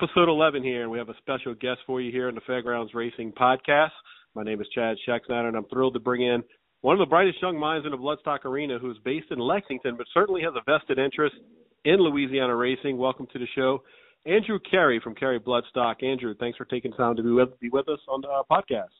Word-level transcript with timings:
episode 0.00 0.28
11 0.28 0.62
here, 0.62 0.82
and 0.82 0.90
we 0.92 0.98
have 0.98 1.08
a 1.08 1.16
special 1.18 1.54
guest 1.54 1.80
for 1.84 2.00
you 2.00 2.12
here 2.12 2.28
in 2.28 2.34
the 2.36 2.40
Fairgrounds 2.42 2.94
Racing 2.94 3.32
Podcast. 3.32 3.90
My 4.36 4.44
name 4.44 4.60
is 4.60 4.68
Chad 4.72 4.96
Schexnayder, 5.04 5.48
and 5.48 5.56
I'm 5.56 5.64
thrilled 5.64 5.94
to 5.94 5.98
bring 5.98 6.22
in 6.22 6.44
one 6.82 6.94
of 6.94 7.00
the 7.00 7.10
brightest 7.10 7.42
young 7.42 7.58
minds 7.58 7.84
in 7.84 7.90
the 7.90 7.98
Bloodstock 7.98 8.44
arena 8.44 8.78
who's 8.78 8.96
based 9.04 9.26
in 9.32 9.40
Lexington, 9.40 9.96
but 9.96 10.06
certainly 10.14 10.40
has 10.42 10.52
a 10.54 10.62
vested 10.70 11.00
interest 11.00 11.34
in 11.84 11.96
Louisiana 11.96 12.54
racing. 12.54 12.96
Welcome 12.96 13.26
to 13.32 13.40
the 13.40 13.48
show, 13.56 13.82
Andrew 14.24 14.60
Cary 14.70 15.00
from 15.02 15.16
Cary 15.16 15.40
Bloodstock. 15.40 16.04
Andrew, 16.04 16.32
thanks 16.38 16.56
for 16.56 16.64
taking 16.66 16.92
time 16.92 17.16
to 17.16 17.22
be 17.24 17.32
with, 17.32 17.58
be 17.58 17.68
with 17.68 17.88
us 17.88 17.98
on 18.06 18.20
the 18.20 18.28
uh, 18.28 18.42
podcast. 18.48 18.94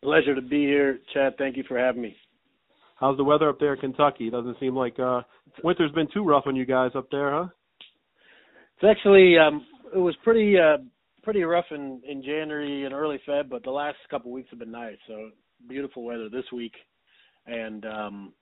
Pleasure 0.00 0.36
to 0.36 0.42
be 0.42 0.64
here, 0.64 1.00
Chad. 1.12 1.32
Thank 1.38 1.56
you 1.56 1.64
for 1.66 1.76
having 1.76 2.02
me. 2.02 2.14
How's 3.00 3.16
the 3.16 3.24
weather 3.24 3.48
up 3.48 3.58
there 3.58 3.74
in 3.74 3.80
Kentucky? 3.80 4.30
Doesn't 4.30 4.60
seem 4.60 4.76
like 4.76 5.00
uh 5.00 5.22
winter's 5.64 5.90
been 5.90 6.06
too 6.14 6.24
rough 6.24 6.44
on 6.46 6.54
you 6.54 6.66
guys 6.66 6.92
up 6.94 7.08
there, 7.10 7.32
huh? 7.32 7.48
It's 8.76 8.88
actually 8.88 9.36
um 9.38 9.66
it 9.94 9.98
was 9.98 10.14
pretty 10.22 10.58
uh 10.58 10.78
pretty 11.22 11.42
rough 11.42 11.66
in 11.70 12.00
in 12.08 12.22
January 12.22 12.84
and 12.84 12.94
early 12.94 13.20
Feb, 13.26 13.48
but 13.48 13.62
the 13.62 13.70
last 13.70 13.96
couple 14.10 14.30
of 14.30 14.34
weeks 14.34 14.50
have 14.50 14.58
been 14.58 14.70
nice. 14.70 14.96
So 15.06 15.30
beautiful 15.68 16.04
weather 16.04 16.28
this 16.28 16.50
week, 16.52 16.74
and 17.46 17.84
um 17.86 18.32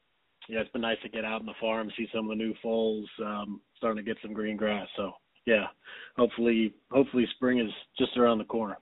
yeah, 0.48 0.60
it's 0.60 0.70
been 0.70 0.82
nice 0.82 0.96
to 1.02 1.08
get 1.08 1.24
out 1.24 1.40
in 1.40 1.46
the 1.46 1.52
farm, 1.60 1.90
see 1.96 2.08
some 2.12 2.24
of 2.24 2.30
the 2.30 2.42
new 2.42 2.54
foals, 2.62 3.08
um, 3.24 3.60
starting 3.76 4.02
to 4.02 4.08
get 4.08 4.20
some 4.22 4.32
green 4.32 4.56
grass. 4.56 4.88
So 4.96 5.12
yeah, 5.46 5.66
hopefully 6.16 6.74
hopefully 6.90 7.26
spring 7.34 7.58
is 7.58 7.70
just 7.98 8.16
around 8.16 8.38
the 8.38 8.44
corner. 8.44 8.76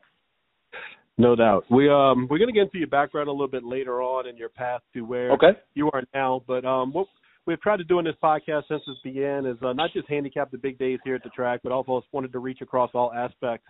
No 1.16 1.34
doubt. 1.34 1.64
We 1.70 1.91
um 1.91 2.28
we're 2.30 2.38
gonna 2.38 2.53
get 2.53 2.64
into 2.64 2.78
your 2.78 2.88
background 2.88 3.28
a 3.28 3.32
little 3.32 3.48
bit 3.48 3.64
later 3.64 4.03
on 4.03 4.28
in 4.28 4.36
your 4.36 4.48
path 4.48 4.82
to 4.94 5.03
where 5.03 5.32
okay. 5.32 5.58
you 5.75 5.91
are 5.92 6.05
now. 6.14 6.42
But 6.47 6.64
um 6.64 6.92
what 6.92 7.08
we've 7.48 7.60
tried 7.62 7.78
to 7.78 7.84
do 7.84 7.98
in 7.98 8.04
this 8.04 8.14
podcast 8.22 8.64
since 8.68 8.82
it 8.86 8.96
began 9.02 9.46
is 9.46 9.56
uh, 9.62 9.72
not 9.72 9.91
just 9.94 10.06
handicap 10.06 10.50
the 10.50 10.58
big 10.58 10.78
days 10.78 10.98
here 11.02 11.14
at 11.14 11.22
the 11.24 11.30
track, 11.30 11.60
but 11.62 11.72
also 11.72 12.02
wanted 12.12 12.30
to 12.30 12.38
reach 12.38 12.60
across 12.60 12.91
all 12.92 13.10
aspects 13.14 13.66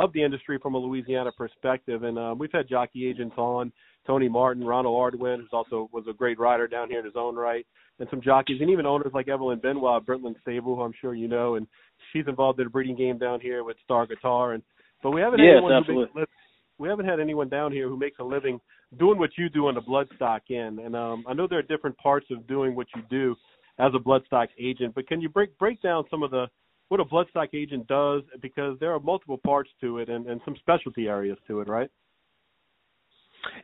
of 0.00 0.12
the 0.12 0.22
industry 0.22 0.58
from 0.60 0.74
a 0.74 0.78
Louisiana 0.78 1.30
perspective. 1.38 2.02
And 2.02 2.18
um, 2.18 2.38
we've 2.38 2.50
had 2.52 2.68
jockey 2.68 3.06
agents 3.06 3.36
on, 3.38 3.72
Tony 4.04 4.28
Martin, 4.28 4.64
Ronald 4.64 4.96
Ardoin, 4.96 5.36
who's 5.36 5.50
also 5.52 5.88
was 5.92 6.04
a 6.10 6.12
great 6.12 6.40
rider 6.40 6.66
down 6.66 6.88
here 6.88 6.98
in 6.98 7.04
his 7.04 7.14
own 7.16 7.36
right, 7.36 7.64
and 8.00 8.08
some 8.10 8.20
jockeys, 8.20 8.60
and 8.60 8.70
even 8.70 8.86
owners 8.86 9.12
like 9.14 9.28
Evelyn 9.28 9.60
Benoit, 9.60 10.04
Brittlyn 10.04 10.34
Stable, 10.40 10.74
who 10.74 10.82
I'm 10.82 10.94
sure 11.00 11.14
you 11.14 11.28
know, 11.28 11.54
and 11.54 11.68
she's 12.12 12.24
involved 12.26 12.58
in 12.58 12.66
a 12.66 12.70
breeding 12.70 12.96
game 12.96 13.18
down 13.18 13.40
here 13.40 13.62
with 13.62 13.76
Star 13.84 14.06
Guitar. 14.06 14.54
And 14.54 14.62
but 15.02 15.10
we 15.10 15.20
haven't 15.20 15.38
yes, 15.38 15.48
had 15.48 15.56
anyone 15.58 15.72
absolutely. 15.74 16.10
who 16.14 16.20
makes, 16.20 16.32
we 16.78 16.88
haven't 16.88 17.06
had 17.06 17.20
anyone 17.20 17.48
down 17.48 17.70
here 17.70 17.88
who 17.88 17.96
makes 17.96 18.18
a 18.18 18.24
living 18.24 18.58
doing 18.98 19.18
what 19.18 19.30
you 19.38 19.48
do 19.48 19.68
on 19.68 19.74
the 19.74 19.80
bloodstock 19.80 20.40
end. 20.50 20.78
And 20.78 20.96
um, 20.96 21.24
I 21.28 21.34
know 21.34 21.46
there 21.46 21.58
are 21.58 21.62
different 21.62 21.96
parts 21.98 22.26
of 22.30 22.46
doing 22.46 22.74
what 22.74 22.86
you 22.94 23.02
do 23.10 23.36
as 23.78 23.92
a 23.94 23.98
bloodstock 23.98 24.48
agent, 24.58 24.94
but 24.94 25.06
can 25.06 25.20
you 25.20 25.28
break 25.28 25.56
break 25.58 25.80
down 25.80 26.04
some 26.10 26.22
of 26.22 26.30
the 26.30 26.46
what 26.88 27.00
a 27.00 27.04
bloodstock 27.04 27.54
agent 27.54 27.86
does 27.86 28.22
because 28.42 28.76
there 28.80 28.92
are 28.92 28.98
multiple 28.98 29.38
parts 29.38 29.70
to 29.80 29.98
it 29.98 30.08
and, 30.08 30.26
and 30.26 30.40
some 30.44 30.56
specialty 30.58 31.06
areas 31.06 31.38
to 31.46 31.60
it, 31.60 31.68
right? 31.68 31.88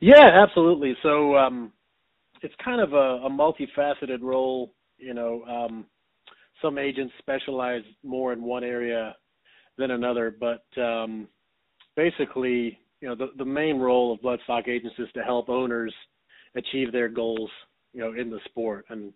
Yeah, 0.01 0.29
absolutely. 0.33 0.97
So 1.03 1.37
um, 1.37 1.73
it's 2.43 2.55
kind 2.65 2.81
of 2.81 2.93
a, 2.93 3.27
a 3.27 3.31
multifaceted 3.31 4.23
role. 4.23 4.73
You 4.97 5.13
know, 5.13 5.43
um, 5.45 5.87
some 6.63 6.79
agents 6.79 7.13
specialize 7.19 7.83
more 8.05 8.33
in 8.33 8.43
one 8.43 8.65
area 8.65 9.15
than 9.77 9.91
another, 9.91 10.35
but 10.39 10.65
um, 10.81 11.29
basically, 11.97 12.79
you 13.01 13.09
know, 13.09 13.15
the, 13.15 13.31
the 13.37 13.45
main 13.45 13.79
role 13.79 14.13
of 14.13 14.21
bloodstock 14.21 14.69
agents 14.69 14.97
is 14.99 15.09
to 15.15 15.23
help 15.23 15.49
owners 15.49 15.95
achieve 16.55 16.93
their 16.93 17.09
goals, 17.09 17.51
you 17.93 18.01
know, 18.01 18.19
in 18.19 18.31
the 18.31 18.41
sport. 18.47 18.87
And 18.89 19.13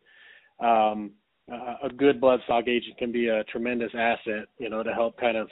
um, 0.61 1.13
a 1.83 1.89
good 1.89 2.21
bloodstock 2.21 2.69
agent 2.69 2.99
can 2.99 3.11
be 3.11 3.29
a 3.29 3.45
tremendous 3.45 3.93
asset, 3.95 4.49
you 4.59 4.71
know, 4.71 4.83
to 4.83 4.93
help 4.93 5.19
kind 5.19 5.37
of, 5.37 5.49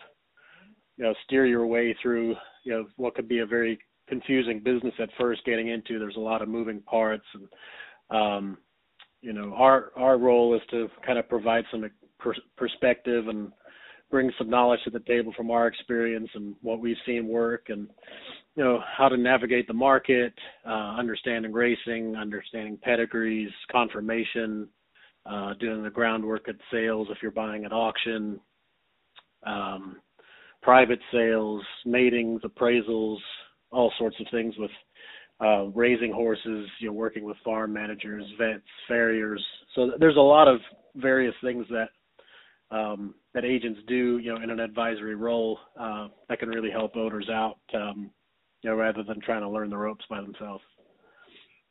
you 0.96 1.04
know, 1.04 1.14
steer 1.24 1.46
your 1.46 1.66
way 1.66 1.96
through, 2.02 2.36
you 2.64 2.72
know, 2.72 2.86
what 2.96 3.14
could 3.14 3.28
be 3.28 3.38
a 3.38 3.46
very 3.46 3.78
confusing 4.08 4.60
business 4.60 4.94
at 5.00 5.10
first 5.18 5.44
getting 5.44 5.68
into. 5.68 5.98
There's 5.98 6.16
a 6.16 6.20
lot 6.20 6.42
of 6.42 6.48
moving 6.48 6.80
parts, 6.82 7.24
and 7.34 7.48
um, 8.10 8.58
you 9.20 9.32
know, 9.32 9.52
our 9.54 9.92
our 9.96 10.18
role 10.18 10.54
is 10.54 10.62
to 10.70 10.88
kind 11.04 11.18
of 11.18 11.28
provide 11.28 11.64
some 11.70 11.88
per- 12.18 12.34
perspective 12.56 13.28
and 13.28 13.52
bring 14.10 14.30
some 14.38 14.48
knowledge 14.48 14.80
to 14.84 14.90
the 14.90 15.00
table 15.00 15.32
from 15.36 15.50
our 15.50 15.66
experience 15.66 16.28
and 16.34 16.54
what 16.62 16.80
we've 16.80 16.96
seen 17.04 17.28
work, 17.28 17.66
and 17.68 17.88
you 18.54 18.64
know, 18.64 18.80
how 18.96 19.08
to 19.08 19.16
navigate 19.16 19.66
the 19.66 19.72
market, 19.72 20.32
uh, 20.66 20.96
understanding 20.98 21.52
racing, 21.52 22.16
understanding 22.16 22.78
pedigrees, 22.82 23.50
confirmation, 23.70 24.68
uh, 25.26 25.54
doing 25.60 25.82
the 25.82 25.90
groundwork 25.90 26.48
at 26.48 26.56
sales 26.72 27.08
if 27.10 27.18
you're 27.22 27.30
buying 27.30 27.64
at 27.64 27.72
auction, 27.72 28.40
um, 29.46 29.96
private 30.62 31.00
sales, 31.12 31.62
matings, 31.86 32.40
appraisals, 32.42 33.18
all 33.70 33.92
sorts 33.98 34.16
of 34.20 34.26
things 34.30 34.54
with 34.58 34.70
uh, 35.40 35.66
raising 35.66 36.12
horses, 36.12 36.68
you 36.80 36.88
know, 36.88 36.92
working 36.92 37.24
with 37.24 37.36
farm 37.44 37.72
managers, 37.72 38.24
vets, 38.38 38.62
farriers. 38.88 39.44
So 39.74 39.92
there's 40.00 40.16
a 40.16 40.20
lot 40.20 40.48
of 40.48 40.58
various 40.96 41.34
things 41.42 41.66
that 41.70 41.90
um, 42.70 43.14
that 43.34 43.44
agents 43.44 43.80
do, 43.88 44.18
you 44.18 44.34
know, 44.34 44.42
in 44.42 44.50
an 44.50 44.60
advisory 44.60 45.14
role 45.14 45.58
uh, 45.78 46.08
that 46.28 46.38
can 46.38 46.48
really 46.48 46.70
help 46.70 46.96
owners 46.96 47.28
out, 47.30 47.58
um, 47.74 48.10
you 48.62 48.70
know, 48.70 48.76
rather 48.76 49.02
than 49.02 49.20
trying 49.20 49.42
to 49.42 49.48
learn 49.48 49.70
the 49.70 49.76
ropes 49.76 50.04
by 50.10 50.20
themselves. 50.20 50.62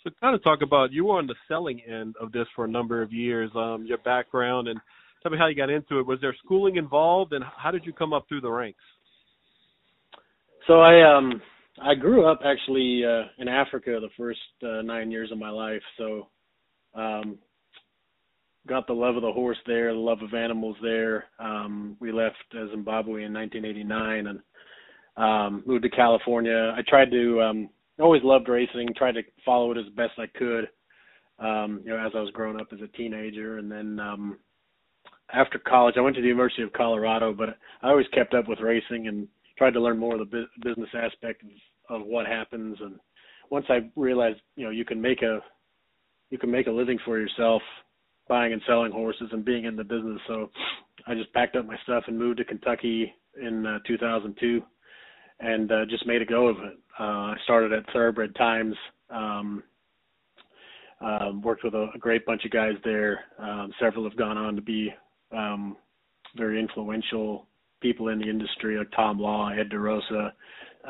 So, 0.04 0.10
kind 0.22 0.36
of 0.36 0.44
talk 0.44 0.60
about 0.62 0.92
you 0.92 1.06
were 1.06 1.18
on 1.18 1.28
the 1.28 1.36
selling 1.48 1.82
end 1.82 2.16
of 2.20 2.32
this 2.32 2.48
for 2.56 2.66
a 2.66 2.70
number 2.70 3.02
of 3.02 3.12
years. 3.12 3.52
Um, 3.56 3.86
your 3.88 3.98
background 4.00 4.68
and 4.68 4.80
tell 5.22 5.32
me 5.32 5.38
how 5.38 5.48
you 5.48 5.56
got 5.56 5.70
into 5.70 6.00
it. 6.00 6.06
Was 6.06 6.20
there 6.22 6.36
schooling 6.44 6.78
involved, 6.78 7.34
and 7.34 7.44
how 7.56 7.72
did 7.72 7.86
you 7.86 7.94
come 7.94 8.14
up 8.14 8.26
through 8.28 8.42
the 8.42 8.52
ranks? 8.52 8.80
So 10.68 10.82
I 10.82 11.16
um 11.16 11.42
I 11.82 11.96
grew 11.96 12.26
up 12.26 12.42
actually 12.46 13.04
uh, 13.06 13.24
in 13.38 13.48
Africa 13.48 14.00
the 14.02 14.10
first 14.18 14.40
uh, 14.64 14.82
nine 14.82 15.12
years 15.12 15.32
of 15.32 15.38
my 15.38 15.50
life. 15.50 15.82
So 15.98 16.28
um, 16.96 17.38
got 18.68 18.88
the 18.88 18.94
love 18.94 19.16
of 19.16 19.22
the 19.22 19.32
horse 19.32 19.58
there, 19.66 19.94
the 19.94 20.00
love 20.00 20.22
of 20.22 20.34
animals 20.34 20.76
there. 20.82 21.26
Um, 21.40 21.98
we 22.00 22.12
left 22.12 22.36
uh, 22.54 22.70
Zimbabwe 22.72 23.24
in 23.24 23.34
1989 23.34 24.28
and 24.28 24.40
um, 25.18 25.64
moved 25.66 25.84
to 25.84 25.90
California. 25.90 26.74
I 26.78 26.82
tried 26.88 27.12
to 27.12 27.42
um, 27.42 27.70
always 28.00 28.24
loved 28.24 28.50
racing, 28.50 28.90
tried 28.96 29.14
to 29.14 29.24
follow 29.46 29.72
it 29.72 29.78
as 29.78 29.86
best 29.96 30.14
I 30.18 30.28
could. 30.38 30.70
Um, 31.40 31.82
you 31.84 31.92
know, 31.92 32.04
as 32.04 32.12
I 32.16 32.20
was 32.20 32.32
growing 32.32 32.60
up 32.60 32.68
as 32.74 32.80
a 32.82 32.98
teenager, 32.98 33.60
and 33.60 33.72
then 33.72 34.00
um, 34.00 34.40
after 35.34 35.60
college, 35.60 35.96
I 35.98 36.02
went 36.02 36.16
to 36.16 36.22
the 36.22 36.28
University 36.28 36.64
of 36.64 36.74
Colorado, 36.74 37.34
but 37.34 37.58
I 37.82 37.90
always 37.90 38.08
kept 38.14 38.34
up 38.34 38.48
with 38.48 38.60
racing 38.60 39.08
and 39.08 39.28
tried 39.58 39.74
to 39.74 39.82
learn 39.82 40.00
more 40.00 40.14
of 40.14 40.20
the 40.20 40.26
bu- 40.26 40.68
business 40.68 40.90
aspect 40.96 41.44
of, 41.44 42.02
of 42.02 42.08
what 42.08 42.26
happens. 42.26 42.78
And 42.82 42.96
once 43.52 43.66
I 43.70 43.90
realized, 43.96 44.40
you 44.56 44.66
know, 44.66 44.72
you 44.72 44.86
can 44.86 45.02
make 45.02 45.22
a 45.22 45.40
you 46.30 46.38
can 46.38 46.52
make 46.52 46.68
a 46.68 46.72
living 46.72 47.00
for 47.06 47.18
yourself 47.18 47.62
buying 48.28 48.54
and 48.54 48.62
selling 48.68 48.92
horses 48.92 49.30
and 49.32 49.46
being 49.46 49.66
in 49.66 49.76
the 49.76 49.84
business. 49.84 50.20
So 50.28 50.50
I 51.06 51.14
just 51.14 51.34
packed 51.34 51.56
up 51.56 51.66
my 51.66 51.78
stuff 51.84 52.04
and 52.08 52.18
moved 52.18 52.38
to 52.38 52.46
Kentucky 52.46 53.14
in 53.42 53.66
uh, 53.66 53.80
2002 53.88 54.62
and 55.40 55.72
uh, 55.72 55.86
just 55.90 56.08
made 56.08 56.22
a 56.22 56.26
go 56.26 56.48
of 56.48 56.58
it. 56.58 56.78
Uh, 57.00 57.04
I 57.04 57.36
started 57.44 57.72
at 57.74 57.86
Thoroughbred 57.94 58.36
Times, 58.36 58.76
um, 59.10 59.64
um, 61.00 61.42
worked 61.42 61.64
with 61.64 61.76
a, 61.76 61.90
a 61.94 62.00
great 62.00 62.26
bunch 62.26 62.44
of 62.46 62.52
guys 62.52 62.74
there. 62.84 63.20
Um, 63.38 63.72
several 63.80 64.04
have 64.06 64.18
gone 64.18 64.38
on 64.38 64.56
to 64.56 64.62
be 64.62 64.92
um, 65.32 65.78
very 66.36 66.60
influential 66.60 67.46
people 67.82 68.10
in 68.10 68.20
the 68.20 68.28
industry, 68.30 68.78
like 68.78 68.92
Tom 68.96 69.20
Law, 69.20 69.50
Ed 69.50 69.70
DeRosa, 69.70 70.32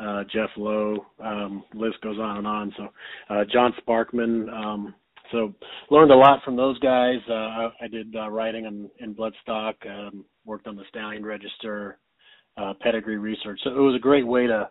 uh, 0.00 0.24
Jeff 0.32 0.48
Lowe. 0.56 1.04
Um, 1.22 1.64
list 1.74 2.00
goes 2.00 2.18
on 2.18 2.38
and 2.38 2.46
on. 2.46 2.72
So 2.76 2.88
uh, 3.28 3.44
John 3.52 3.74
Sparkman. 3.86 4.50
Um, 4.50 4.94
so 5.32 5.54
learned 5.90 6.10
a 6.10 6.16
lot 6.16 6.42
from 6.44 6.56
those 6.56 6.78
guys. 6.78 7.18
Uh, 7.28 7.70
I, 7.80 7.88
did 7.90 8.14
uh, 8.16 8.30
writing 8.30 8.64
in, 8.64 8.90
in 9.00 9.14
Bloodstock, 9.14 9.74
um, 9.86 10.24
worked 10.44 10.66
on 10.66 10.76
the 10.76 10.84
Stallion 10.88 11.24
Register, 11.24 11.98
uh, 12.56 12.74
pedigree 12.80 13.18
research. 13.18 13.60
So 13.64 13.70
it 13.70 13.80
was 13.80 13.94
a 13.94 14.00
great 14.00 14.26
way 14.26 14.46
to 14.46 14.70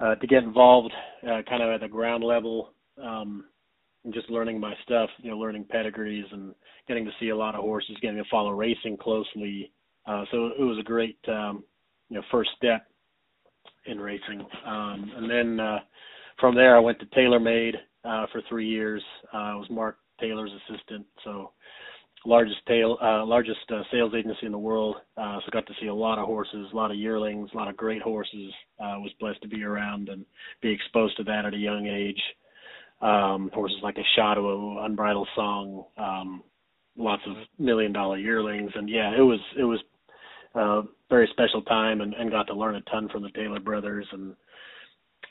uh, 0.00 0.14
to 0.14 0.26
get 0.26 0.42
involved, 0.42 0.92
uh, 1.24 1.42
kind 1.46 1.62
of 1.62 1.68
at 1.68 1.80
the 1.82 1.88
ground 1.88 2.24
level, 2.24 2.72
um, 3.02 3.44
and 4.04 4.14
just 4.14 4.30
learning 4.30 4.58
my 4.58 4.72
stuff. 4.82 5.10
You 5.18 5.30
know, 5.30 5.38
learning 5.38 5.66
pedigrees 5.68 6.24
and 6.32 6.54
getting 6.88 7.04
to 7.04 7.10
see 7.20 7.28
a 7.28 7.36
lot 7.36 7.54
of 7.54 7.60
horses, 7.60 7.96
getting 8.00 8.16
to 8.16 8.24
follow 8.30 8.50
racing 8.50 8.96
closely. 8.96 9.70
Uh, 10.06 10.24
so 10.30 10.46
it 10.58 10.62
was 10.62 10.78
a 10.78 10.82
great, 10.82 11.18
um, 11.28 11.62
you 12.08 12.16
know, 12.16 12.22
first 12.30 12.50
step 12.56 12.86
in 13.86 14.00
racing. 14.00 14.40
Um, 14.66 15.12
and 15.16 15.30
then 15.30 15.60
uh, 15.60 15.78
from 16.40 16.54
there, 16.54 16.76
I 16.76 16.80
went 16.80 16.98
to 17.00 17.06
TaylorMade 17.06 17.74
uh, 18.04 18.26
for 18.32 18.42
three 18.48 18.68
years. 18.68 19.02
Uh, 19.32 19.36
I 19.36 19.54
was 19.54 19.68
Mark 19.70 19.98
Taylor's 20.20 20.50
assistant, 20.68 21.06
so 21.24 21.52
largest 22.26 22.58
tail, 22.66 22.98
uh, 23.02 23.24
largest 23.24 23.60
uh, 23.70 23.82
sales 23.90 24.12
agency 24.14 24.46
in 24.46 24.52
the 24.52 24.58
world. 24.58 24.96
Uh, 25.16 25.38
so 25.44 25.50
got 25.52 25.66
to 25.66 25.74
see 25.80 25.86
a 25.86 25.94
lot 25.94 26.18
of 26.18 26.26
horses, 26.26 26.68
a 26.72 26.76
lot 26.76 26.90
of 26.90 26.96
yearlings, 26.96 27.50
a 27.52 27.56
lot 27.56 27.68
of 27.68 27.76
great 27.76 28.02
horses. 28.02 28.52
Uh, 28.78 28.96
was 28.98 29.12
blessed 29.18 29.40
to 29.42 29.48
be 29.48 29.62
around 29.62 30.08
and 30.08 30.24
be 30.60 30.70
exposed 30.70 31.16
to 31.16 31.24
that 31.24 31.44
at 31.46 31.54
a 31.54 31.58
young 31.58 31.86
age. 31.86 32.20
Um, 33.00 33.50
horses 33.54 33.78
like 33.82 33.96
a 33.96 34.04
Shadow, 34.14 34.84
Unbridled 34.84 35.28
Song, 35.34 35.84
um, 35.96 36.42
lots 36.96 37.22
of 37.26 37.36
million 37.58 37.92
dollar 37.92 38.18
yearlings, 38.18 38.70
and 38.74 38.90
yeah, 38.90 39.12
it 39.16 39.22
was 39.22 39.40
it 39.58 39.64
was 39.64 39.80
uh, 40.54 40.82
very 41.08 41.28
special 41.32 41.62
time, 41.62 42.02
and, 42.02 42.12
and 42.12 42.30
got 42.30 42.46
to 42.48 42.54
learn 42.54 42.76
a 42.76 42.80
ton 42.82 43.08
from 43.08 43.22
the 43.22 43.30
Taylor 43.30 43.60
brothers 43.60 44.06
and 44.12 44.34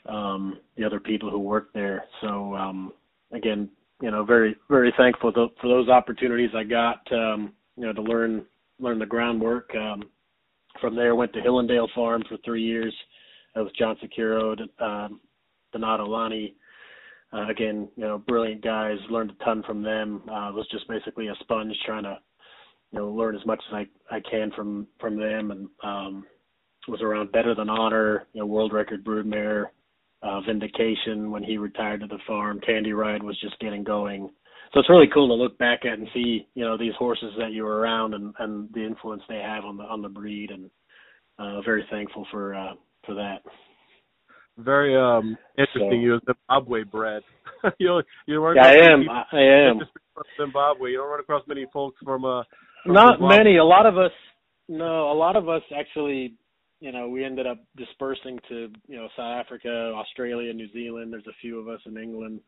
um, 0.06 0.58
the 0.76 0.84
other 0.84 1.00
people 1.00 1.30
who 1.30 1.38
worked 1.38 1.74
there. 1.74 2.04
So 2.20 2.54
um, 2.54 2.92
again, 3.32 3.68
you 4.00 4.10
know, 4.10 4.24
very 4.24 4.56
very 4.68 4.92
thankful 4.96 5.32
to, 5.32 5.48
for 5.60 5.68
those 5.68 5.88
opportunities 5.88 6.50
I 6.54 6.64
got. 6.64 7.00
Um, 7.12 7.52
you 7.76 7.86
know, 7.86 7.92
to 7.92 8.02
learn 8.02 8.44
learn 8.78 8.98
the 8.98 9.06
groundwork. 9.06 9.70
Um, 9.74 10.04
from 10.80 10.94
there, 10.94 11.14
went 11.14 11.32
to 11.32 11.40
Hill 11.40 11.58
'n' 11.58 11.66
Dale 11.66 11.88
Farm 11.94 12.22
for 12.28 12.36
three 12.38 12.62
years. 12.62 12.94
That 13.54 13.64
was 13.64 13.72
John 13.72 13.96
Sikura, 13.96 14.56
um, 14.80 15.20
Donato 15.72 16.06
Lanni. 16.06 16.54
Uh, 17.32 17.48
again, 17.48 17.88
you 17.96 18.04
know, 18.04 18.18
brilliant 18.18 18.62
guys. 18.62 18.98
Learned 19.08 19.32
a 19.32 19.44
ton 19.44 19.62
from 19.62 19.82
them. 19.82 20.22
Uh, 20.28 20.50
was 20.52 20.66
just 20.70 20.88
basically 20.88 21.28
a 21.28 21.34
sponge, 21.40 21.76
trying 21.84 22.04
to, 22.04 22.18
you 22.92 22.98
know, 22.98 23.10
learn 23.10 23.36
as 23.36 23.44
much 23.46 23.62
as 23.68 23.74
I 23.74 24.16
I 24.16 24.20
can 24.20 24.50
from 24.52 24.86
from 25.00 25.18
them, 25.18 25.50
and 25.50 25.68
um, 25.82 26.26
was 26.88 27.02
around 27.02 27.32
Better 27.32 27.54
Than 27.54 27.68
Honor, 27.68 28.26
you 28.32 28.40
know, 28.40 28.46
world 28.46 28.72
record 28.72 29.04
broodmare, 29.04 29.66
uh, 30.22 30.40
Vindication 30.42 31.30
when 31.30 31.42
he 31.42 31.56
retired 31.56 32.00
to 32.00 32.06
the 32.06 32.18
farm. 32.26 32.60
Candy 32.60 32.92
Ride 32.92 33.22
was 33.22 33.38
just 33.40 33.58
getting 33.60 33.84
going. 33.84 34.30
So 34.72 34.80
it's 34.80 34.90
really 34.90 35.08
cool 35.12 35.28
to 35.28 35.34
look 35.34 35.58
back 35.58 35.80
at 35.84 35.98
and 35.98 36.06
see, 36.14 36.46
you 36.54 36.64
know, 36.64 36.78
these 36.78 36.92
horses 36.98 37.32
that 37.38 37.52
you 37.52 37.64
were 37.64 37.78
around 37.78 38.14
and, 38.14 38.32
and 38.38 38.68
the 38.72 38.84
influence 38.84 39.22
they 39.28 39.42
have 39.44 39.64
on 39.64 39.76
the 39.76 39.82
on 39.82 40.00
the 40.00 40.08
breed, 40.08 40.50
and 40.50 40.70
uh, 41.38 41.60
very 41.62 41.84
thankful 41.90 42.26
for 42.30 42.54
uh, 42.54 42.74
for 43.04 43.14
that. 43.14 43.38
Very 44.58 44.96
um 44.96 45.36
interesting. 45.58 45.90
So, 45.90 45.96
you 45.96 46.20
Zimbabwe 46.24 46.84
bred. 46.84 47.22
you 47.78 48.00
you 48.26 48.40
run 48.40 48.56
yeah, 48.56 48.66
I 48.66 48.92
am. 48.92 49.08
I 49.08 49.40
am. 49.40 49.80
Zimbabwe. 50.38 50.90
You 50.90 50.98
don't 50.98 51.10
run 51.10 51.20
across 51.20 51.42
many 51.48 51.66
folks 51.72 51.98
from 52.04 52.24
uh. 52.24 52.42
From 52.84 52.94
Not 52.94 53.18
Zimbabwe. 53.18 53.36
many. 53.38 53.56
A 53.56 53.64
lot 53.64 53.86
of 53.86 53.98
us. 53.98 54.12
No, 54.68 55.10
a 55.10 55.14
lot 55.14 55.34
of 55.34 55.48
us 55.48 55.62
actually 55.76 56.34
you 56.80 56.92
know, 56.92 57.08
we 57.08 57.24
ended 57.24 57.46
up 57.46 57.58
dispersing 57.76 58.38
to, 58.48 58.70
you 58.88 58.96
know, 58.96 59.08
South 59.16 59.44
Africa, 59.44 59.92
Australia, 59.94 60.52
New 60.52 60.72
Zealand. 60.72 61.12
There's 61.12 61.26
a 61.26 61.40
few 61.40 61.58
of 61.58 61.68
us 61.68 61.80
in 61.86 61.96
England. 61.96 62.40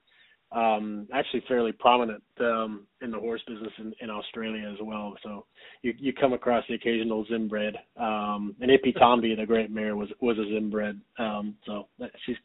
Um, 0.51 1.09
actually 1.15 1.43
fairly 1.49 1.73
prominent 1.73 2.23
um, 2.41 2.87
in 3.01 3.11
the 3.11 3.19
horse 3.19 3.41
business 3.49 3.73
in, 3.79 3.95
in 4.03 4.11
Australia 4.11 4.69
as 4.71 4.79
well. 4.83 5.15
So 5.23 5.47
you 5.81 5.95
you 5.99 6.13
come 6.13 6.35
across 6.35 6.63
the 6.69 6.75
occasional 6.75 7.25
Zimbred. 7.25 7.75
Um, 7.97 8.55
and 8.61 8.71
Ipi 8.71 8.95
Tombe, 9.01 9.35
the 9.35 9.47
great 9.47 9.71
mare, 9.71 9.97
was 9.97 10.11
was 10.21 10.37
a 10.37 10.43
Zimbred. 10.43 11.01
Um, 11.19 11.55
so 11.65 11.89
she's 12.27 12.37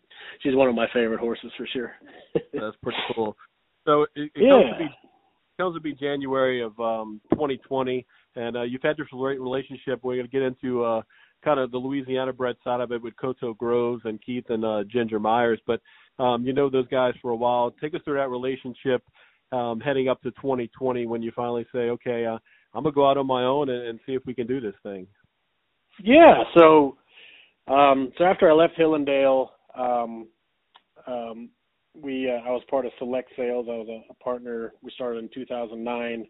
she's 0.41 0.55
one 0.55 0.69
of 0.69 0.75
my 0.75 0.87
favorite 0.93 1.19
horses 1.19 1.51
for 1.57 1.67
sure. 1.67 1.91
That's 2.33 2.77
pretty 2.81 2.99
cool. 3.13 3.35
So 3.85 4.03
it, 4.03 4.09
it 4.15 4.31
yeah. 4.35 4.51
comes 4.51 4.71
to 4.71 4.77
be 4.79 4.89
comes 5.59 5.75
to 5.75 5.81
be 5.81 5.93
January 5.93 6.61
of 6.61 6.79
um, 6.79 7.19
2020, 7.31 8.05
and 8.35 8.55
uh, 8.55 8.61
you've 8.61 8.83
had 8.83 8.95
this 8.95 9.07
great 9.11 9.41
relationship. 9.41 9.99
We're 10.01 10.15
going 10.15 10.27
to 10.27 10.31
get 10.31 10.43
into 10.43 10.83
uh, 10.85 11.01
kind 11.43 11.59
of 11.59 11.71
the 11.71 11.77
Louisiana 11.77 12.33
bred 12.33 12.55
side 12.63 12.81
of 12.81 12.91
it 12.91 13.01
with 13.01 13.15
Coteau 13.17 13.53
Groves 13.53 14.03
and 14.05 14.23
Keith 14.23 14.45
and 14.49 14.65
uh, 14.65 14.83
Ginger 14.89 15.19
Myers. 15.19 15.59
But 15.65 15.81
um, 16.19 16.45
you 16.45 16.53
know 16.53 16.69
those 16.69 16.87
guys 16.87 17.13
for 17.21 17.31
a 17.31 17.35
while. 17.35 17.71
Take 17.81 17.93
us 17.93 18.01
through 18.03 18.17
that 18.17 18.29
relationship 18.29 19.03
um, 19.51 19.79
heading 19.79 20.09
up 20.09 20.21
to 20.23 20.31
2020 20.31 21.05
when 21.05 21.21
you 21.21 21.31
finally 21.35 21.65
say, 21.71 21.89
okay, 21.89 22.25
uh, 22.25 22.37
I'm 22.73 22.83
gonna 22.83 22.93
go 22.93 23.09
out 23.09 23.17
on 23.17 23.27
my 23.27 23.43
own 23.43 23.69
and, 23.69 23.87
and 23.87 23.99
see 24.05 24.13
if 24.13 24.25
we 24.25 24.33
can 24.33 24.47
do 24.47 24.59
this 24.59 24.75
thing. 24.83 25.07
Yeah. 26.03 26.43
So 26.55 26.97
um, 27.67 28.11
so 28.17 28.23
after 28.23 28.49
I 28.49 28.53
left 28.53 28.75
Hill 28.77 28.95
'n' 28.95 29.05
Dale, 29.05 29.51
um, 29.75 30.27
um, 31.05 31.49
we 31.93 32.29
uh, 32.29 32.47
I 32.47 32.51
was 32.51 32.63
part 32.69 32.85
of 32.85 32.91
Select 32.97 33.29
Sales. 33.35 33.67
I 33.69 33.75
was 33.75 33.87
a, 33.89 34.11
a 34.11 34.13
partner. 34.15 34.73
We 34.81 34.91
started 34.91 35.19
in 35.19 35.29
2009, 35.33 36.27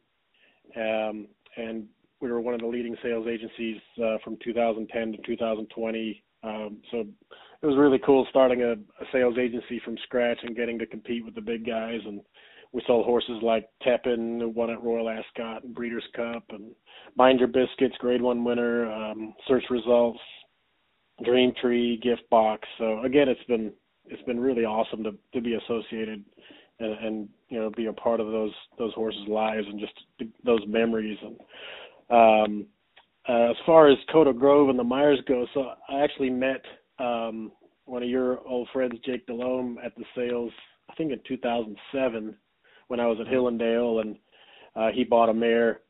um, 0.75 1.27
and 1.57 1.87
we 2.19 2.31
were 2.31 2.41
one 2.41 2.53
of 2.53 2.61
the 2.61 2.67
leading 2.67 2.95
sales 3.03 3.27
agencies 3.27 3.77
uh, 4.03 4.17
from 4.23 4.37
2010 4.43 5.11
to 5.13 5.17
2020. 5.25 6.23
Um, 6.43 6.77
so 6.91 7.05
it 7.61 7.65
was 7.65 7.77
really 7.77 7.99
cool 8.05 8.25
starting 8.29 8.61
a, 8.61 8.71
a 8.73 9.05
sales 9.11 9.37
agency 9.39 9.81
from 9.83 9.97
scratch 10.03 10.39
and 10.43 10.55
getting 10.55 10.79
to 10.79 10.85
compete 10.85 11.25
with 11.25 11.35
the 11.35 11.41
big 11.41 11.65
guys. 11.65 11.99
And 12.05 12.21
we 12.71 12.81
sold 12.85 13.05
horses 13.05 13.41
like 13.41 13.69
Tepin, 13.85 14.53
won 14.53 14.69
at 14.69 14.83
Royal 14.83 15.09
Ascot 15.09 15.63
and 15.63 15.73
Breeders' 15.73 16.03
Cup, 16.15 16.43
and 16.49 16.71
Mind 17.15 17.39
Your 17.39 17.47
Biscuits, 17.47 17.95
Grade 17.99 18.21
One 18.21 18.43
winner, 18.43 18.91
um, 18.91 19.33
Search 19.47 19.63
Results, 19.69 20.19
Dream 21.23 21.53
Tree, 21.61 21.99
Gift 22.03 22.29
Box. 22.29 22.67
So 22.77 23.01
again, 23.03 23.29
it's 23.29 23.43
been 23.47 23.71
it's 24.05 24.23
been 24.23 24.39
really 24.39 24.63
awesome 24.63 25.03
to 25.03 25.11
to 25.33 25.41
be 25.41 25.55
associated 25.55 26.23
and, 26.79 26.93
and 26.99 27.29
you 27.49 27.59
know 27.59 27.69
be 27.71 27.87
a 27.87 27.93
part 27.93 28.19
of 28.19 28.27
those 28.27 28.53
those 28.77 28.93
horses' 28.93 29.27
lives 29.27 29.65
and 29.67 29.79
just 29.79 29.93
those 30.43 30.61
memories 30.67 31.17
and 31.23 31.37
um, 32.09 32.65
uh, 33.27 33.51
as 33.51 33.55
far 33.65 33.89
as 33.89 33.97
Coteau 34.11 34.33
Grove 34.33 34.69
and 34.69 34.79
the 34.79 34.83
Myers 34.83 35.19
go, 35.27 35.45
so 35.53 35.71
I 35.89 36.01
actually 36.01 36.29
met 36.29 36.61
um, 36.99 37.51
one 37.85 38.03
of 38.03 38.09
your 38.09 38.39
old 38.47 38.69
friends, 38.71 38.93
Jake 39.05 39.25
Delhomme, 39.27 39.77
at 39.83 39.95
the 39.95 40.05
sales, 40.15 40.51
I 40.89 40.93
think 40.95 41.11
in 41.11 41.19
2007 41.27 42.35
when 42.87 42.99
I 42.99 43.05
was 43.05 43.17
at 43.19 43.27
Hill 43.27 43.47
'n' 43.47 43.57
Dale, 43.57 43.99
and 43.99 44.17
uh, 44.75 44.89
he 44.93 45.03
bought 45.03 45.29
a 45.29 45.33
mare. 45.33 45.81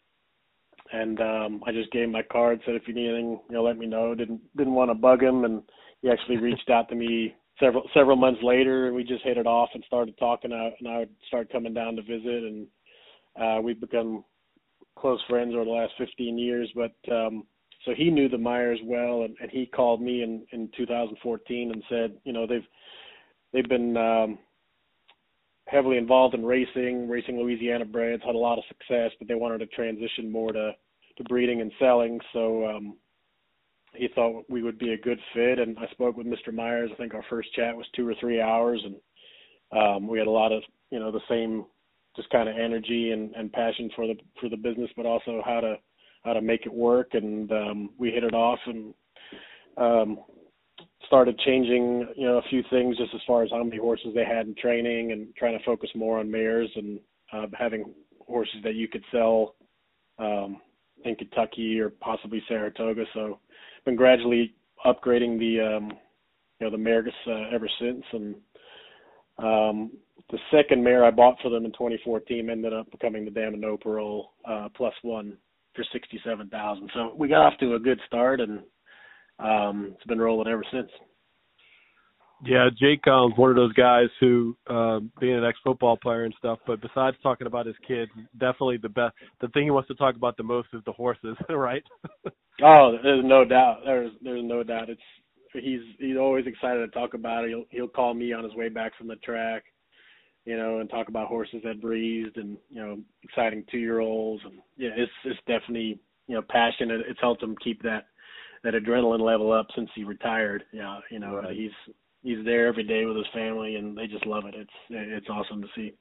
And 0.92 1.20
um, 1.20 1.64
I 1.68 1.72
just 1.72 1.92
gave 1.92 2.06
him 2.06 2.14
my 2.14 2.22
card, 2.24 2.62
said 2.66 2.76
if 2.76 2.88
you 2.88 2.94
need 2.94 3.10
anything, 3.10 3.40
you 3.50 3.56
know, 3.56 3.64
let 3.64 3.78
me 3.78 3.86
know. 3.86 4.16
Didn't 4.16 4.40
didn't 4.56 4.74
want 4.74 4.90
to 4.90 4.96
bug 4.96 5.22
him, 5.22 5.44
and 5.44 5.62
he 6.02 6.10
actually 6.10 6.38
reached 6.42 6.70
out 6.70 6.88
to 6.90 6.96
me 6.96 7.36
several 7.60 7.84
several 7.94 8.16
months 8.16 8.42
later, 8.42 8.88
and 8.88 8.96
we 8.96 9.04
just 9.04 9.24
hit 9.24 9.38
it 9.38 9.46
off 9.46 9.70
and 9.74 9.84
started 9.86 10.18
talking. 10.18 10.54
Out, 10.54 10.74
and 10.80 10.88
I 10.88 11.00
would 11.00 11.10
start 11.28 11.52
coming 11.52 11.74
down 11.74 11.98
to 11.98 12.02
visit, 12.04 12.44
and 12.44 12.68
uh, 13.40 13.62
we've 13.62 13.82
become 13.82 14.24
close 15.00 15.22
friends 15.30 15.54
over 15.56 15.66
the 15.66 15.72
last 15.72 15.94
15 15.98 16.38
years, 16.38 16.72
but 16.76 16.94
um, 17.14 17.44
so 17.86 17.94
he 17.96 18.10
knew 18.10 18.28
the 18.28 18.38
Myers 18.38 18.80
well, 18.84 19.24
and, 19.24 19.36
and 19.42 19.50
he 19.50 19.66
called 19.66 20.02
me 20.02 20.24
in 20.24 20.46
in 20.52 20.70
2014 20.76 21.72
and 21.72 21.84
said, 21.90 22.18
you 22.24 22.34
know, 22.34 22.46
they've 22.46 22.66
they've 23.54 23.70
been 23.70 23.96
um, 23.96 24.40
heavily 25.68 25.98
involved 25.98 26.34
in 26.34 26.46
racing, 26.46 27.08
racing 27.08 27.40
Louisiana 27.40 27.86
breds, 27.86 28.24
had 28.26 28.36
a 28.36 28.38
lot 28.38 28.58
of 28.58 28.64
success, 28.68 29.12
but 29.20 29.28
they 29.28 29.36
wanted 29.36 29.60
to 29.60 29.68
transition 29.68 30.32
more 30.32 30.52
to 30.52 30.72
to 31.18 31.24
breeding 31.26 31.62
and 31.62 31.72
selling. 31.80 32.20
So 32.34 32.68
um, 32.68 32.98
he 33.94 34.08
thought 34.14 34.44
we 34.50 34.64
would 34.64 34.78
be 34.78 34.94
a 34.94 34.98
good 34.98 35.20
fit, 35.34 35.60
and 35.60 35.78
I 35.80 35.88
spoke 35.92 36.18
with 36.18 36.28
Mr. 36.28 36.54
Myers. 36.54 36.90
I 36.94 36.96
think 36.96 37.14
our 37.14 37.26
first 37.30 37.54
chat 37.54 37.76
was 37.76 37.86
two 37.96 38.08
or 38.08 38.16
three 38.20 38.42
hours, 38.42 38.84
and 38.84 38.96
um, 39.80 40.08
we 40.08 40.20
had 40.20 40.28
a 40.28 40.32
lot 40.32 40.52
of 40.52 40.64
you 40.92 41.00
know 41.00 41.12
the 41.12 41.22
same 41.30 41.66
just 42.18 42.30
kind 42.32 42.50
of 42.50 42.58
energy 42.58 43.12
and, 43.12 43.34
and 43.36 43.54
passion 43.54 43.90
for 43.96 44.08
the 44.08 44.16
for 44.42 44.50
the 44.50 44.58
business, 44.58 44.90
but 44.98 45.06
also 45.06 45.42
how 45.46 45.62
to 45.62 45.76
how 46.26 46.34
to 46.34 46.42
make 46.42 46.66
it 46.66 46.74
work. 46.74 47.12
And 47.14 47.50
um, 47.52 47.90
we 47.98 48.12
hit 48.12 48.26
it 48.26 48.34
off 48.34 48.60
and 48.66 48.94
um, 49.78 50.20
started 51.06 51.40
changing, 51.40 52.08
you 52.18 52.28
know, 52.28 52.38
a 52.38 52.50
few 52.50 52.64
things 52.70 52.98
just 52.98 53.14
as 53.14 53.22
far 53.26 53.44
as 53.44 53.52
how 53.52 53.64
many 53.64 53.78
horses 53.78 54.10
they 54.14 54.26
had 54.26 54.48
in 54.48 54.56
training, 54.56 55.14
and 55.14 55.34
trying 55.36 55.58
to 55.58 55.64
focus 55.64 55.90
more 55.96 56.20
on 56.20 56.30
mares 56.30 56.70
and 56.76 57.00
uh, 57.32 57.46
having 57.58 57.94
horses 58.20 58.58
that 58.64 58.76
you 58.76 58.88
could 58.88 59.04
sell 59.12 59.56
um, 60.20 60.60
in 61.06 61.16
Kentucky 61.16 61.80
or 61.80 61.90
possibly 61.90 62.44
Saratoga. 62.48 63.06
So, 63.14 63.40
been 63.86 63.96
gradually 63.96 64.54
upgrading 64.86 65.40
the 65.40 65.78
um, 65.78 65.92
you 66.60 66.66
know 66.66 66.72
the 66.72 66.78
mares 66.78 67.14
uh, 67.28 67.54
ever 67.54 67.70
since, 67.80 68.04
and 68.12 68.36
um, 69.40 69.92
the 70.30 70.40
second 70.52 70.84
mare 70.84 71.06
I 71.06 71.12
bought 71.12 71.38
for 71.42 71.50
them 71.50 71.66
in 71.66 71.72
2014 71.72 72.50
ended 72.50 72.74
up 72.74 72.92
becoming 72.92 73.24
the 73.24 73.32
Dam 73.32 73.62
Pearl 73.82 74.34
uh, 74.46 74.68
plus 74.76 74.94
one 75.02 75.38
for 75.76 75.86
67,000. 75.94 76.92
So 76.94 77.14
we 77.16 77.28
got 77.28 77.46
off 77.46 77.60
to 77.60 77.76
a 77.76 77.80
good 77.80 78.00
start, 78.08 78.42
and 78.42 78.60
um, 79.40 79.94
it's 79.96 80.06
been 80.06 80.20
rolling 80.20 80.52
ever 80.52 80.66
since. 80.72 80.90
Yeah, 82.46 82.70
Jake 82.80 83.08
um, 83.08 83.32
one 83.36 83.50
of 83.50 83.56
those 83.56 83.74
guys 83.74 84.10
who, 84.20 84.56
uh, 84.70 85.00
being 85.20 85.36
an 85.36 85.44
ex-football 85.44 85.98
player 85.98 86.24
and 86.24 86.36
stuff, 86.38 86.60
but 86.68 86.82
besides 86.82 87.18
talking 87.24 87.48
about 87.48 87.66
his 87.66 87.76
kids, 87.88 88.12
definitely 88.34 88.78
the 88.78 88.90
best. 88.90 89.16
The 89.42 89.48
thing 89.50 89.64
he 89.64 89.72
wants 89.72 89.88
to 89.88 89.96
talk 89.96 90.16
about 90.16 90.38
the 90.38 90.44
most 90.44 90.68
is 90.74 90.82
the 90.86 90.92
horses, 90.92 91.36
right? 91.50 91.84
oh, 92.62 92.98
there's 93.02 93.26
no 93.26 93.44
doubt. 93.44 93.80
There's 93.86 94.12
there's 94.22 94.44
no 94.44 94.62
doubt. 94.62 94.90
It's 94.90 95.02
he's 95.54 95.82
he's 96.00 96.18
always 96.18 96.46
excited 96.48 96.80
to 96.80 97.00
talk 97.00 97.14
about 97.14 97.46
it. 97.46 97.50
He'll 97.50 97.66
he'll 97.70 97.88
call 97.88 98.14
me 98.14 98.34
on 98.34 98.44
his 98.44 98.54
way 98.56 98.70
back 98.70 98.98
from 98.98 99.08
the 99.08 99.16
track 99.18 99.64
you 100.48 100.56
know, 100.56 100.80
and 100.80 100.90
talk 100.90 101.10
about 101.10 101.28
horses 101.28 101.60
that 101.66 101.82
breezed 101.82 102.38
and 102.38 102.58
you 102.70 102.82
know, 102.82 102.98
exciting 103.22 103.66
two 103.70 103.80
year 103.80 104.00
olds 104.00 104.42
and 104.46 104.54
yeah, 104.78 104.92
it's 104.96 105.12
it's 105.26 105.40
definitely 105.46 106.00
you 106.28 106.36
know 106.36 106.42
passionate. 106.50 107.02
It's 107.06 107.20
helped 107.20 107.44
him 107.44 107.54
keep 107.62 107.84
that 107.84 108.08
that 108.64 108.74
adrenaline 108.74 109.20
level 109.20 109.52
up 109.52 109.68
since 109.76 109.90
he 109.94 110.06
retired. 110.06 110.64
Yeah, 110.72 111.00
you 111.12 111.20
know, 111.20 111.36
right. 111.36 111.54
he's 111.54 111.72
he's 112.24 112.44
there 112.46 112.68
every 112.68 112.84
day 112.84 113.04
with 113.04 113.18
his 113.18 113.26
family 113.34 113.76
and 113.76 113.96
they 113.96 114.08
just 114.08 114.26
love 114.26 114.46
it. 114.46 114.56
It's 114.56 114.72
it's 114.90 115.28
awesome 115.30 115.62
to 115.62 115.68
see. 115.76 115.94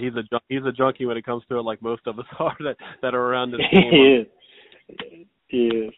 He's 0.00 0.14
a 0.14 0.40
he's 0.48 0.64
a 0.66 0.72
junkie 0.72 1.06
when 1.06 1.16
it 1.16 1.24
comes 1.24 1.44
to 1.48 1.58
it, 1.58 1.62
like 1.62 1.80
most 1.80 2.02
of 2.08 2.18
us 2.18 2.26
are 2.40 2.56
that 2.58 2.76
that 3.02 3.14
are 3.14 3.22
around 3.22 3.50
this. 3.52 3.60
he 3.70 3.78
is. 3.78 4.26
He 5.46 5.66
is. 5.68 5.94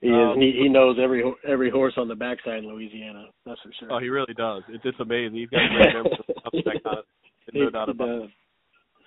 He 0.00 0.10
um. 0.10 0.40
He, 0.40 0.52
he 0.62 0.68
knows 0.68 0.96
every 1.02 1.22
every 1.46 1.70
horse 1.70 1.94
on 1.96 2.08
the 2.08 2.14
backside 2.14 2.58
in 2.58 2.68
Louisiana. 2.68 3.26
That's 3.46 3.60
for 3.60 3.70
sure. 3.78 3.92
Oh, 3.92 3.98
he 3.98 4.08
really 4.08 4.34
does. 4.34 4.62
It's 4.68 4.84
it's 4.84 5.00
amazing. 5.00 5.36
He's 5.36 5.48
got 5.48 5.60
a 5.60 5.68
great 5.68 5.94
memory. 5.94 6.18
that 6.64 6.82
kind 6.84 6.98
of, 6.98 7.04
no 7.54 7.70
doubt 7.70 7.88
about 7.88 8.08
it. 8.08 8.30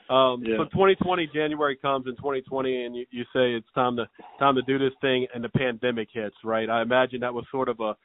Um, 0.10 0.44
yeah. 0.44 0.58
So 0.58 0.66
2020 0.66 1.30
January 1.34 1.78
comes 1.78 2.06
in 2.06 2.18
2020, 2.18 2.86
and 2.86 2.96
you, 2.96 3.06
you 3.12 3.24
say 3.34 3.54
it's 3.54 3.68
time 3.74 3.96
to 3.96 4.06
time 4.40 4.56
to 4.56 4.62
do 4.64 4.78
this 4.78 4.92
thing, 5.00 5.26
and 5.34 5.44
the 5.44 5.50
pandemic 5.50 6.10
hits, 6.12 6.36
right? 6.44 6.70
I 6.70 6.82
imagine 6.82 7.22
that 7.22 7.34
was 7.34 7.46
sort 7.50 7.70
of 7.70 7.80
a 7.80 7.96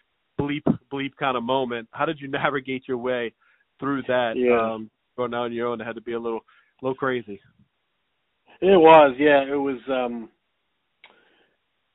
bleep 0.40 0.62
bleep 0.92 1.16
kind 1.18 1.36
of 1.36 1.42
moment. 1.42 1.88
How 1.90 2.04
did 2.04 2.20
you 2.20 2.28
navigate 2.30 2.84
your 2.86 2.98
way 2.98 3.34
through 3.80 4.02
that? 4.06 4.34
Yeah. 4.36 4.74
Um, 4.74 4.90
going 5.16 5.34
out 5.34 5.46
on 5.46 5.52
your 5.52 5.68
own, 5.68 5.80
it 5.80 5.84
had 5.84 5.96
to 5.96 6.00
be 6.00 6.12
a 6.12 6.20
little 6.20 6.40
a 6.80 6.84
little 6.84 6.94
crazy. 6.94 7.40
It 8.60 8.78
was, 8.78 9.16
yeah. 9.18 9.42
It 9.42 9.56
was 9.56 9.80
um 9.90 10.28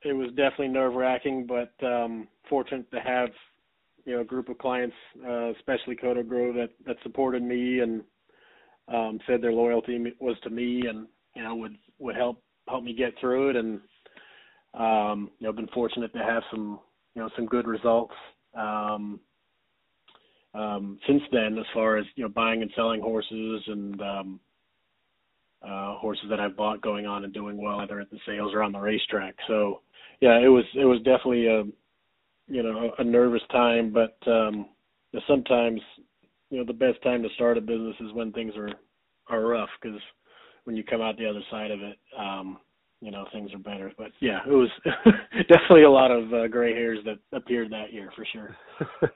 it 0.04 0.12
was 0.12 0.28
definitely 0.30 0.68
nerve 0.68 0.94
wracking, 0.94 1.46
but 1.46 1.72
um 1.86 2.28
fortunate 2.48 2.90
to 2.90 3.00
have 3.00 3.30
you 4.04 4.14
know 4.14 4.20
a 4.20 4.24
group 4.24 4.48
of 4.48 4.58
clients, 4.58 4.96
uh, 5.26 5.50
especially 5.50 5.96
Coteau 5.96 6.22
Grove, 6.22 6.54
that 6.56 6.70
that 6.86 6.96
supported 7.02 7.42
me 7.42 7.80
and 7.80 8.02
um 8.88 9.18
said 9.26 9.40
their 9.40 9.52
loyalty 9.52 10.12
was 10.20 10.36
to 10.42 10.50
me 10.50 10.82
and 10.88 11.06
you 11.34 11.42
know 11.42 11.54
would 11.54 11.76
would 11.98 12.16
help 12.16 12.42
help 12.68 12.82
me 12.84 12.92
get 12.94 13.12
through 13.20 13.50
it 13.50 13.56
and 13.56 13.80
um 14.74 15.30
you 15.38 15.46
know 15.46 15.52
been 15.52 15.68
fortunate 15.68 16.12
to 16.12 16.18
have 16.18 16.42
some 16.50 16.80
you 17.14 17.22
know 17.22 17.28
some 17.36 17.46
good 17.46 17.66
results 17.66 18.14
um 18.54 19.20
um 20.54 20.98
since 21.06 21.22
then 21.30 21.56
as 21.58 21.64
far 21.72 21.96
as 21.96 22.04
you 22.16 22.24
know 22.24 22.28
buying 22.28 22.62
and 22.62 22.70
selling 22.74 23.00
horses 23.00 23.62
and 23.68 24.00
um 24.02 24.40
uh 25.62 25.94
horses 25.96 26.24
that 26.28 26.40
I've 26.40 26.56
bought 26.56 26.80
going 26.80 27.06
on 27.06 27.24
and 27.24 27.32
doing 27.32 27.56
well 27.56 27.80
either 27.80 28.00
at 28.00 28.10
the 28.10 28.18
sales 28.26 28.52
or 28.52 28.62
on 28.62 28.72
the 28.72 28.80
racetrack. 28.80 29.34
So 29.46 29.80
yeah, 30.22 30.38
it 30.38 30.48
was 30.48 30.64
it 30.74 30.84
was 30.84 30.98
definitely 30.98 31.46
a 31.48 31.64
you 32.46 32.62
know 32.62 32.92
a 32.98 33.04
nervous 33.04 33.42
time, 33.50 33.92
but 33.92 34.16
um 34.30 34.66
sometimes 35.26 35.80
you 36.48 36.58
know 36.58 36.64
the 36.64 36.72
best 36.72 37.02
time 37.02 37.22
to 37.22 37.28
start 37.34 37.58
a 37.58 37.60
business 37.60 37.96
is 38.00 38.12
when 38.12 38.32
things 38.32 38.54
are 38.56 38.70
are 39.28 39.46
rough 39.46 39.68
because 39.82 39.98
when 40.64 40.76
you 40.76 40.84
come 40.84 41.00
out 41.00 41.18
the 41.18 41.28
other 41.28 41.42
side 41.50 41.72
of 41.72 41.80
it, 41.80 41.98
um 42.16 42.58
you 43.00 43.10
know 43.10 43.26
things 43.32 43.52
are 43.52 43.58
better. 43.58 43.92
But 43.98 44.12
yeah, 44.20 44.38
it 44.46 44.52
was 44.52 44.70
definitely 45.48 45.82
a 45.82 45.90
lot 45.90 46.12
of 46.12 46.32
uh, 46.32 46.46
gray 46.46 46.72
hairs 46.72 47.00
that 47.04 47.18
appeared 47.36 47.72
that 47.72 47.92
year 47.92 48.12
for 48.14 48.24
sure. 48.32 48.56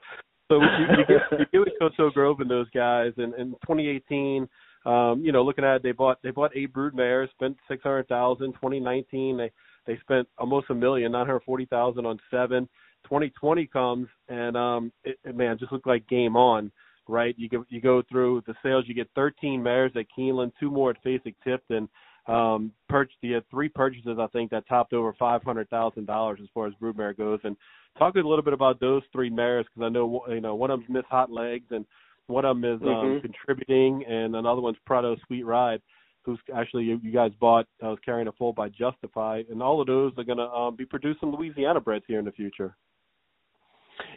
so 0.51 0.59
you, 0.61 1.05
you, 1.39 1.45
get, 1.53 1.59
with 1.59 1.69
Coteau 1.79 2.11
Grove 2.11 2.41
and 2.41 2.51
those 2.51 2.69
guys, 2.71 3.13
and 3.15 3.33
in 3.35 3.51
2018 3.65 4.47
um, 4.85 5.21
you 5.21 5.33
know, 5.33 5.43
looking 5.43 5.65
at 5.65 5.77
it, 5.77 5.83
they 5.83 5.91
bought 5.91 6.19
they 6.23 6.31
bought 6.31 6.55
eight 6.55 6.71
brood 6.73 6.95
mares, 6.95 7.29
spent 7.31 7.57
six 7.67 7.83
hundred 7.83 8.07
thousand. 8.07 8.53
Twenty 8.53 8.79
nineteen, 8.79 9.35
they 9.35 9.51
they 9.87 9.97
spent 10.01 10.27
almost 10.37 10.69
a 10.69 10.75
million, 10.75 11.11
nine 11.11 11.25
hundred 11.25 11.43
forty 11.43 11.65
thousand 11.65 12.05
on 12.05 12.19
seven. 12.29 12.69
Twenty 13.05 13.31
twenty 13.39 13.65
comes, 13.65 14.07
and 14.27 14.55
um, 14.57 14.91
it, 15.03 15.17
it, 15.23 15.35
man, 15.35 15.57
just 15.57 15.71
looked 15.71 15.87
like 15.87 16.07
game 16.07 16.35
on, 16.35 16.71
right? 17.07 17.33
You 17.37 17.49
go 17.49 17.65
you 17.69 17.81
go 17.81 18.03
through 18.09 18.43
the 18.45 18.53
sales, 18.61 18.83
you 18.87 18.93
get 18.93 19.09
thirteen 19.15 19.63
mares 19.63 19.93
at 19.95 20.05
Keeneland, 20.15 20.51
two 20.59 20.69
more 20.69 20.91
at 20.91 21.03
Fasig 21.03 21.35
Tipton. 21.43 21.89
Um, 22.27 22.73
purchased 22.89 23.17
you 23.21 23.35
had 23.35 23.49
three 23.49 23.69
purchases, 23.69 24.17
I 24.19 24.27
think, 24.27 24.51
that 24.51 24.67
topped 24.67 24.91
over 24.91 25.13
five 25.17 25.41
hundred 25.43 25.69
thousand 25.69 26.05
dollars 26.05 26.39
as 26.43 26.49
far 26.53 26.67
as 26.67 26.73
broodmare 26.81 27.17
goes. 27.17 27.39
And 27.45 27.55
talk 27.97 28.15
a 28.15 28.17
little 28.17 28.43
bit 28.43 28.53
about 28.53 28.81
those 28.81 29.03
three 29.13 29.29
mares 29.29 29.65
because 29.65 29.87
I 29.87 29.89
know 29.89 30.25
you 30.29 30.41
know 30.41 30.55
one 30.55 30.69
of 30.69 30.81
them's 30.81 30.89
Miss 30.89 31.05
Hot 31.09 31.31
Legs 31.31 31.67
and 31.71 31.85
one 32.27 32.43
of 32.43 32.59
them 32.59 32.65
is 32.65 32.81
um, 32.81 32.87
mm-hmm. 32.87 33.19
contributing, 33.21 34.03
and 34.05 34.35
another 34.35 34.59
one's 34.59 34.77
Prado 34.85 35.15
Sweet 35.25 35.45
Ride, 35.45 35.81
who's 36.27 36.39
actually 36.53 36.83
you, 36.83 36.99
you 37.01 37.11
guys 37.11 37.31
bought. 37.39 37.65
I 37.81 37.87
was 37.87 37.97
carrying 38.05 38.27
a 38.27 38.31
full 38.33 38.53
by 38.53 38.69
Justify, 38.69 39.41
and 39.49 39.63
all 39.63 39.81
of 39.81 39.87
those 39.87 40.11
are 40.17 40.23
going 40.23 40.37
to 40.37 40.49
um, 40.49 40.75
be 40.75 40.85
producing 40.85 41.31
Louisiana 41.31 41.79
breds 41.79 42.05
here 42.07 42.19
in 42.19 42.25
the 42.25 42.31
future. 42.31 42.75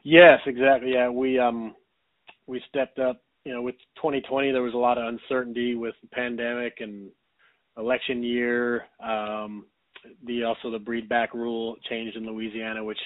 Yes, 0.02 0.40
exactly. 0.44 0.92
Yeah, 0.92 1.08
we 1.08 1.38
um 1.38 1.74
we 2.46 2.62
stepped 2.68 2.98
up. 2.98 3.22
You 3.44 3.54
know, 3.54 3.62
with 3.62 3.76
2020, 3.96 4.52
there 4.52 4.60
was 4.60 4.74
a 4.74 4.76
lot 4.76 4.98
of 4.98 5.06
uncertainty 5.06 5.74
with 5.74 5.94
the 6.02 6.08
pandemic 6.08 6.78
and 6.80 7.10
election 7.78 8.22
year. 8.22 8.84
Um, 9.02 9.64
the 10.26 10.44
also 10.44 10.70
the 10.70 10.78
breed 10.78 11.08
back 11.08 11.32
rule 11.32 11.76
changed 11.88 12.18
in 12.18 12.26
Louisiana, 12.26 12.84
which 12.84 12.98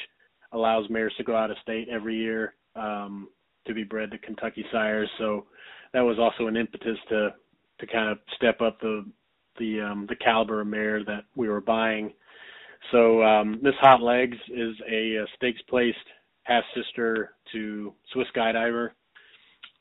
allows 0.51 0.91
mares 0.91 1.15
to 1.19 1.25
go 1.25 1.37
out 1.37 1.53
of 1.53 1.57
state 1.63 1.89
every 1.89 2.17
year. 2.17 2.55
Um, 2.75 3.29
to 3.67 3.75
be 3.75 3.85
bred 3.85 4.11
to 4.11 4.19
Kentucky 4.19 4.65
sires. 4.71 5.09
So 5.19 5.47
that 5.93 6.01
was 6.01 6.19
also 6.19 6.49
an 6.49 6.57
impetus 6.57 6.99
to 7.09 7.35
to 7.85 7.93
kind 7.93 8.11
of 8.11 8.19
step 8.37 8.61
up 8.61 8.81
the 8.81 9.05
the 9.59 9.81
um, 9.81 10.07
the 10.09 10.17
caliber 10.17 10.61
of 10.61 10.67
mare 10.67 11.05
that 11.05 11.25
we 11.37 11.49
were 11.49 11.61
buying. 11.61 12.13
So 12.93 13.23
um, 13.23 13.59
Miss 13.63 13.75
Hot 13.81 14.03
Legs 14.03 14.37
is 14.49 14.75
a, 14.91 15.17
a 15.17 15.27
stakes 15.37 15.61
placed 15.69 15.97
half 16.43 16.65
sister 16.75 17.35
to 17.53 17.95
Swiss 18.13 18.27
Skydiver. 18.37 18.91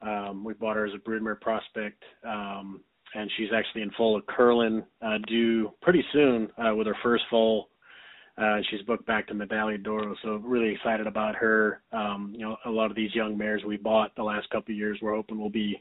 Um, 0.01 0.43
we 0.43 0.53
bought 0.53 0.75
her 0.75 0.85
as 0.85 0.93
a 0.93 1.09
broodmare 1.09 1.39
prospect, 1.39 2.01
um, 2.25 2.81
and 3.15 3.29
she's 3.37 3.49
actually 3.53 3.81
in 3.81 3.91
foal 3.91 4.15
of 4.15 4.25
Curlin 4.27 4.83
uh, 5.01 5.17
due 5.27 5.71
pretty 5.81 6.03
soon 6.13 6.49
uh, 6.57 6.75
with 6.75 6.87
her 6.87 6.95
first 7.03 7.23
foal 7.29 7.69
uh, 8.37 8.57
she's 8.69 8.81
booked 8.81 9.05
back 9.05 9.27
to 9.27 9.33
Medaglia 9.33 9.81
d'Oro, 9.81 10.15
so 10.23 10.35
really 10.37 10.73
excited 10.73 11.05
about 11.05 11.35
her. 11.35 11.81
Um, 11.91 12.33
you 12.35 12.41
know, 12.41 12.57
a 12.65 12.69
lot 12.69 12.89
of 12.89 12.95
these 12.95 13.13
young 13.13 13.37
mares 13.37 13.63
we 13.63 13.77
bought 13.77 14.15
the 14.15 14.23
last 14.23 14.49
couple 14.49 14.73
of 14.73 14.77
years, 14.77 14.97
we're 15.01 15.15
hoping 15.15 15.39
will 15.39 15.51
be 15.51 15.77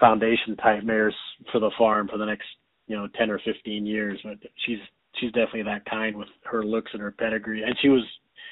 foundation 0.00 0.56
type 0.56 0.84
mares 0.84 1.14
for 1.52 1.60
the 1.60 1.70
farm 1.76 2.08
for 2.08 2.18
the 2.18 2.26
next, 2.26 2.46
you 2.86 2.96
know, 2.96 3.08
10 3.18 3.30
or 3.30 3.40
15 3.44 3.86
years. 3.86 4.18
But 4.22 4.38
she's 4.66 4.78
she's 5.20 5.32
definitely 5.32 5.64
that 5.64 5.84
kind 5.86 6.16
with 6.16 6.28
her 6.44 6.64
looks 6.64 6.90
and 6.92 7.02
her 7.02 7.12
pedigree, 7.12 7.62
and 7.62 7.76
she 7.80 7.88
was 7.88 8.02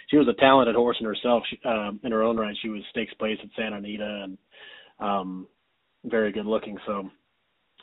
she 0.09 0.17
was 0.17 0.29
a 0.29 0.41
talented 0.41 0.77
horse 0.77 0.97
in 1.01 1.07
herself. 1.07 1.43
She, 1.51 1.59
um, 1.65 2.01
in 2.05 2.13
her 2.13 2.23
own 2.23 2.37
right, 2.37 2.57
she 2.63 2.69
was 2.69 2.83
stakes 2.91 3.15
place 3.15 3.39
at 3.43 3.51
Santa 3.57 3.77
Anita 3.77 4.23
and 4.25 4.39
um, 5.01 5.47
very 6.05 6.33
good 6.33 6.47
looking. 6.47 6.79
So 6.87 7.11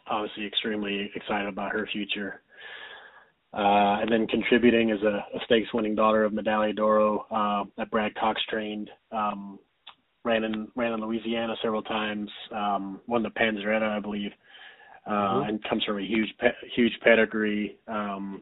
obviously, 0.08 0.46
extremely 0.46 1.12
excited 1.15 1.48
about 1.48 1.74
her 1.74 1.88
future. 1.91 2.41
Uh, 3.53 4.01
and 4.01 4.12
then 4.12 4.25
contributing 4.27 4.89
as 4.89 5.01
a, 5.03 5.24
a 5.38 5.39
stakes 5.46 5.72
winning 5.75 5.93
daughter 5.93 6.24
of 6.24 6.34
Medaglia 6.34 6.75
d'Oro 6.75 7.27
uh, 7.29 7.63
that 7.77 7.91
Brad 7.91 8.15
Cox 8.15 8.41
trained. 8.50 8.89
Um, 9.12 9.60
ran 10.24 10.44
in 10.44 10.68
ran 10.75 10.94
in 10.94 11.01
Louisiana 11.01 11.56
several 11.62 11.82
times. 11.82 12.30
Um, 12.51 13.01
won 13.08 13.24
the 13.24 13.30
Pan 13.30 13.56
Zareta, 13.56 13.89
I 13.89 14.00
believe, 14.00 14.32
uh, 15.06 15.12
mm-hmm. 15.12 15.50
and 15.50 15.63
comes 15.70 15.84
from 15.84 16.00
a 16.00 16.06
huge 16.06 16.30
pe- 16.39 16.70
huge 16.75 16.94
pedigree. 17.03 17.77
Um, 17.88 18.42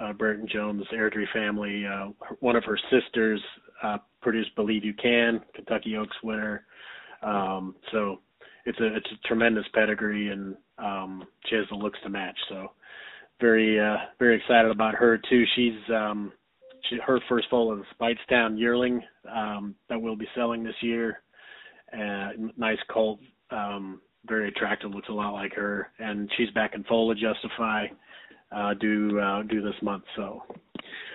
uh, 0.00 0.12
Brereton 0.12 0.48
Jones 0.52 0.84
Airdrie 0.92 1.24
family. 1.32 1.86
Uh, 1.86 2.08
one 2.40 2.54
of 2.54 2.64
her 2.64 2.78
sisters 2.90 3.40
uh, 3.82 3.96
produced 4.20 4.54
Believe 4.54 4.84
You 4.84 4.92
Can, 4.94 5.40
Kentucky 5.54 5.96
Oaks 5.96 6.16
winner. 6.22 6.64
Um, 7.22 7.74
so 7.92 8.20
it's 8.66 8.78
a 8.78 8.96
it's 8.96 9.08
a 9.12 9.28
tremendous 9.28 9.64
pedigree, 9.72 10.30
and 10.30 10.54
um, 10.78 11.24
she 11.46 11.56
has 11.56 11.64
the 11.70 11.76
looks 11.76 11.98
to 12.02 12.10
match. 12.10 12.36
So 12.48 12.72
very 13.40 13.78
uh 13.78 13.96
very 14.18 14.36
excited 14.36 14.70
about 14.70 14.94
her 14.94 15.18
too. 15.28 15.44
She's 15.54 15.78
um 15.94 16.32
she 16.88 16.98
her 17.04 17.20
first 17.28 17.46
foal 17.50 17.76
is 17.78 17.84
Speightstown 17.98 18.58
yearling 18.58 19.02
um 19.34 19.74
that 19.88 20.00
we'll 20.00 20.16
be 20.16 20.28
selling 20.34 20.62
this 20.64 20.74
year. 20.80 21.22
Uh 21.92 22.30
nice 22.56 22.78
colt, 22.90 23.20
um 23.50 24.00
very 24.26 24.48
attractive, 24.48 24.90
looks 24.90 25.08
a 25.08 25.12
lot 25.12 25.32
like 25.32 25.54
her 25.54 25.90
and 25.98 26.30
she's 26.36 26.50
back 26.50 26.74
in 26.74 26.84
foal 26.84 27.14
to 27.14 27.20
justify 27.20 27.86
uh 28.54 28.74
due 28.74 29.18
uh 29.20 29.42
due 29.42 29.62
this 29.62 29.80
month. 29.82 30.04
So 30.16 30.42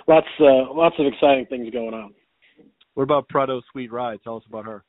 lots 0.08 0.28
uh 0.40 0.74
lots 0.74 0.96
of 1.00 1.06
exciting 1.06 1.46
things 1.48 1.72
going 1.72 1.94
on. 1.94 2.13
What 2.94 3.04
about 3.04 3.30
Prado 3.30 3.62
Sweet 3.72 3.92
Ride? 3.92 4.20
Tell 4.24 4.38
us 4.38 4.44
about 4.48 4.66
her. 4.66 4.84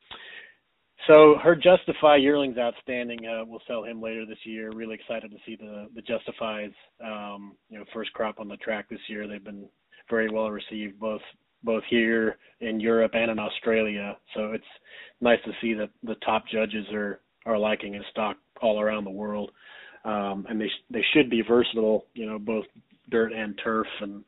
So 1.09 1.37
her 1.43 1.57
Justify 1.57 2.17
yearling's 2.17 2.59
outstanding. 2.59 3.27
Uh, 3.27 3.45
we'll 3.45 3.63
sell 3.67 3.85
him 3.85 4.01
later 4.01 4.25
this 4.25 4.39
year. 4.45 4.71
Really 4.73 4.95
excited 4.95 5.31
to 5.31 5.37
see 5.45 5.57
the 5.57 5.89
the 5.95 6.03
Justifies. 6.03 6.71
Um, 7.05 7.57
you 7.69 7.79
know, 7.79 7.85
first 7.93 8.13
crop 8.13 8.39
on 8.39 8.49
the 8.49 8.57
track 8.59 8.89
this 8.89 9.01
year. 9.09 9.27
They've 9.27 9.43
been 9.43 9.69
very 10.11 10.31
well 10.31 10.51
received 10.51 10.99
both 10.99 11.21
both 11.65 11.83
here 11.89 12.37
in 12.61 12.81
Europe 12.81 13.13
and 13.15 13.31
in 13.31 13.39
Australia. 13.39 14.17
So 14.35 14.53
it's 14.53 14.65
nice 15.21 15.39
to 15.45 15.53
see 15.61 15.75
that 15.75 15.91
the 16.03 16.17
top 16.17 16.45
judges 16.53 16.87
are 16.93 17.21
are 17.47 17.59
liking 17.59 17.95
his 17.95 18.05
stock 18.11 18.37
all 18.61 18.81
around 18.81 19.05
the 19.05 19.11
world. 19.11 19.51
Um, 20.05 20.47
and 20.49 20.61
they 20.61 20.71
they 20.91 21.05
should 21.15 21.31
be 21.31 21.43
versatile. 21.43 22.07
You 22.15 22.27
know, 22.27 22.39
both 22.39 22.65
dirt 23.11 23.33
and 23.33 23.59
turf 23.63 23.87
and 24.01 24.25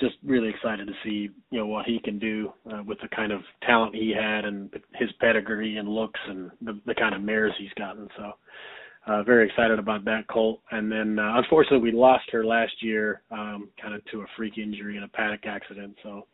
just 0.00 0.14
really 0.24 0.48
excited 0.48 0.86
to 0.86 0.94
see 1.04 1.28
you 1.50 1.58
know 1.58 1.66
what 1.66 1.86
he 1.86 2.00
can 2.02 2.18
do 2.18 2.52
uh, 2.72 2.82
with 2.86 2.98
the 3.00 3.08
kind 3.14 3.32
of 3.32 3.40
talent 3.62 3.94
he 3.94 4.12
had 4.14 4.44
and 4.44 4.70
his 4.94 5.10
pedigree 5.20 5.76
and 5.76 5.88
looks 5.88 6.20
and 6.28 6.50
the, 6.62 6.80
the 6.86 6.94
kind 6.94 7.14
of 7.14 7.22
mares 7.22 7.52
he's 7.58 7.72
gotten. 7.76 8.08
So 8.16 8.32
uh, 9.06 9.22
very 9.22 9.46
excited 9.46 9.78
about 9.78 10.04
that 10.04 10.26
colt. 10.28 10.60
And 10.70 10.90
then 10.90 11.18
uh, 11.18 11.36
unfortunately 11.36 11.90
we 11.90 11.96
lost 11.96 12.24
her 12.32 12.44
last 12.44 12.72
year, 12.80 13.22
um, 13.30 13.68
kind 13.80 13.94
of 13.94 14.04
to 14.06 14.20
a 14.20 14.26
freak 14.36 14.58
injury 14.58 14.96
in 14.96 15.02
a 15.02 15.08
paddock 15.08 15.46
accident. 15.46 15.96
So 16.02 16.26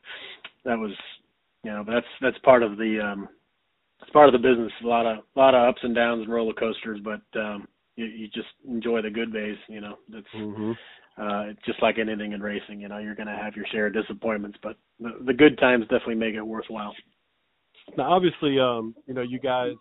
that 0.64 0.78
was 0.78 0.92
you 1.62 1.70
know 1.70 1.84
that's 1.86 2.06
that's 2.20 2.38
part 2.38 2.62
of 2.62 2.76
the 2.76 3.00
um, 3.00 3.28
it's 4.02 4.10
part 4.10 4.28
of 4.28 4.32
the 4.32 4.48
business. 4.48 4.72
A 4.84 4.86
lot 4.86 5.06
of 5.06 5.18
a 5.18 5.38
lot 5.38 5.54
of 5.54 5.68
ups 5.68 5.80
and 5.82 5.94
downs 5.94 6.22
and 6.22 6.32
roller 6.32 6.54
coasters, 6.54 7.00
but 7.02 7.22
um, 7.40 7.66
you, 7.96 8.06
you 8.06 8.28
just 8.28 8.48
enjoy 8.68 9.02
the 9.02 9.10
good 9.10 9.32
days. 9.32 9.56
You 9.68 9.80
know 9.80 9.96
that's. 10.08 10.26
Mm-hmm 10.36 10.72
uh, 11.18 11.46
just 11.64 11.80
like 11.82 11.98
anything 11.98 12.32
in 12.32 12.40
racing, 12.40 12.80
you 12.80 12.88
know, 12.88 12.98
you're 12.98 13.14
going 13.14 13.26
to 13.26 13.36
have 13.36 13.56
your 13.56 13.64
share 13.72 13.86
of 13.86 13.94
disappointments, 13.94 14.58
but 14.62 14.76
the, 15.00 15.12
the 15.24 15.32
good 15.32 15.58
times 15.58 15.84
definitely 15.84 16.14
make 16.14 16.34
it 16.34 16.42
worthwhile. 16.42 16.94
Now, 17.96 18.12
obviously, 18.12 18.58
um, 18.58 18.94
you 19.06 19.14
know, 19.14 19.22
you 19.22 19.38
guys 19.38 19.72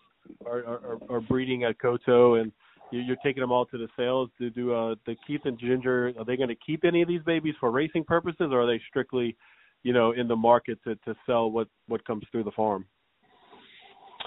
are, 0.45 0.65
are, 0.65 0.97
are 1.09 1.21
breeding 1.21 1.63
at 1.65 1.77
Coteau, 1.79 2.35
and 2.35 2.51
you're 2.99 3.17
taking 3.23 3.41
them 3.41 3.51
all 3.51 3.65
to 3.67 3.77
the 3.77 3.87
sales. 3.97 4.29
Do 4.39 4.49
do 4.49 4.73
uh, 4.73 4.95
the 5.05 5.15
Keith 5.25 5.41
and 5.45 5.57
Ginger? 5.57 6.13
Are 6.17 6.25
they 6.25 6.37
going 6.37 6.49
to 6.49 6.55
keep 6.55 6.85
any 6.85 7.01
of 7.01 7.07
these 7.07 7.21
babies 7.23 7.55
for 7.59 7.71
racing 7.71 8.03
purposes, 8.03 8.49
or 8.51 8.63
are 8.63 8.67
they 8.67 8.81
strictly, 8.89 9.35
you 9.83 9.93
know, 9.93 10.11
in 10.11 10.27
the 10.27 10.35
market 10.35 10.79
to 10.83 10.95
to 10.95 11.15
sell 11.25 11.49
what 11.51 11.67
what 11.87 12.05
comes 12.05 12.23
through 12.31 12.43
the 12.43 12.51
farm? 12.51 12.85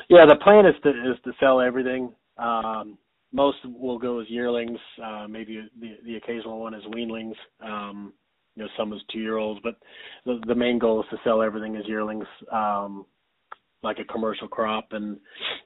Yeah, 0.09 0.25
the 0.29 0.37
plan 0.37 0.67
is 0.67 0.75
to 0.83 0.91
is 0.91 1.17
to 1.25 1.33
sell 1.41 1.61
everything. 1.61 2.13
Um, 2.37 2.99
most 3.33 3.59
will 3.65 3.99
go 3.99 4.21
as 4.21 4.27
yearlings. 4.31 4.79
Uh, 5.03 5.27
maybe 5.29 5.69
the 5.81 5.97
the 6.05 6.17
occasional 6.17 6.61
one 6.61 6.75
is 6.75 6.85
weanlings. 6.85 7.35
Um, 7.63 8.13
you 8.57 8.65
know, 8.65 8.71
some 8.77 8.93
as 8.93 9.01
two 9.13 9.21
year 9.21 9.37
olds, 9.37 9.61
but 9.63 9.77
the 10.25 10.41
the 10.47 10.55
main 10.55 10.79
goal 10.79 11.01
is 11.01 11.07
to 11.11 11.17
sell 11.25 11.43
everything 11.43 11.77
as 11.77 11.87
yearlings, 11.87 12.27
um, 12.53 13.07
like 13.83 13.99
a 13.99 14.13
commercial 14.13 14.49
crop. 14.49 14.89
And 14.93 15.19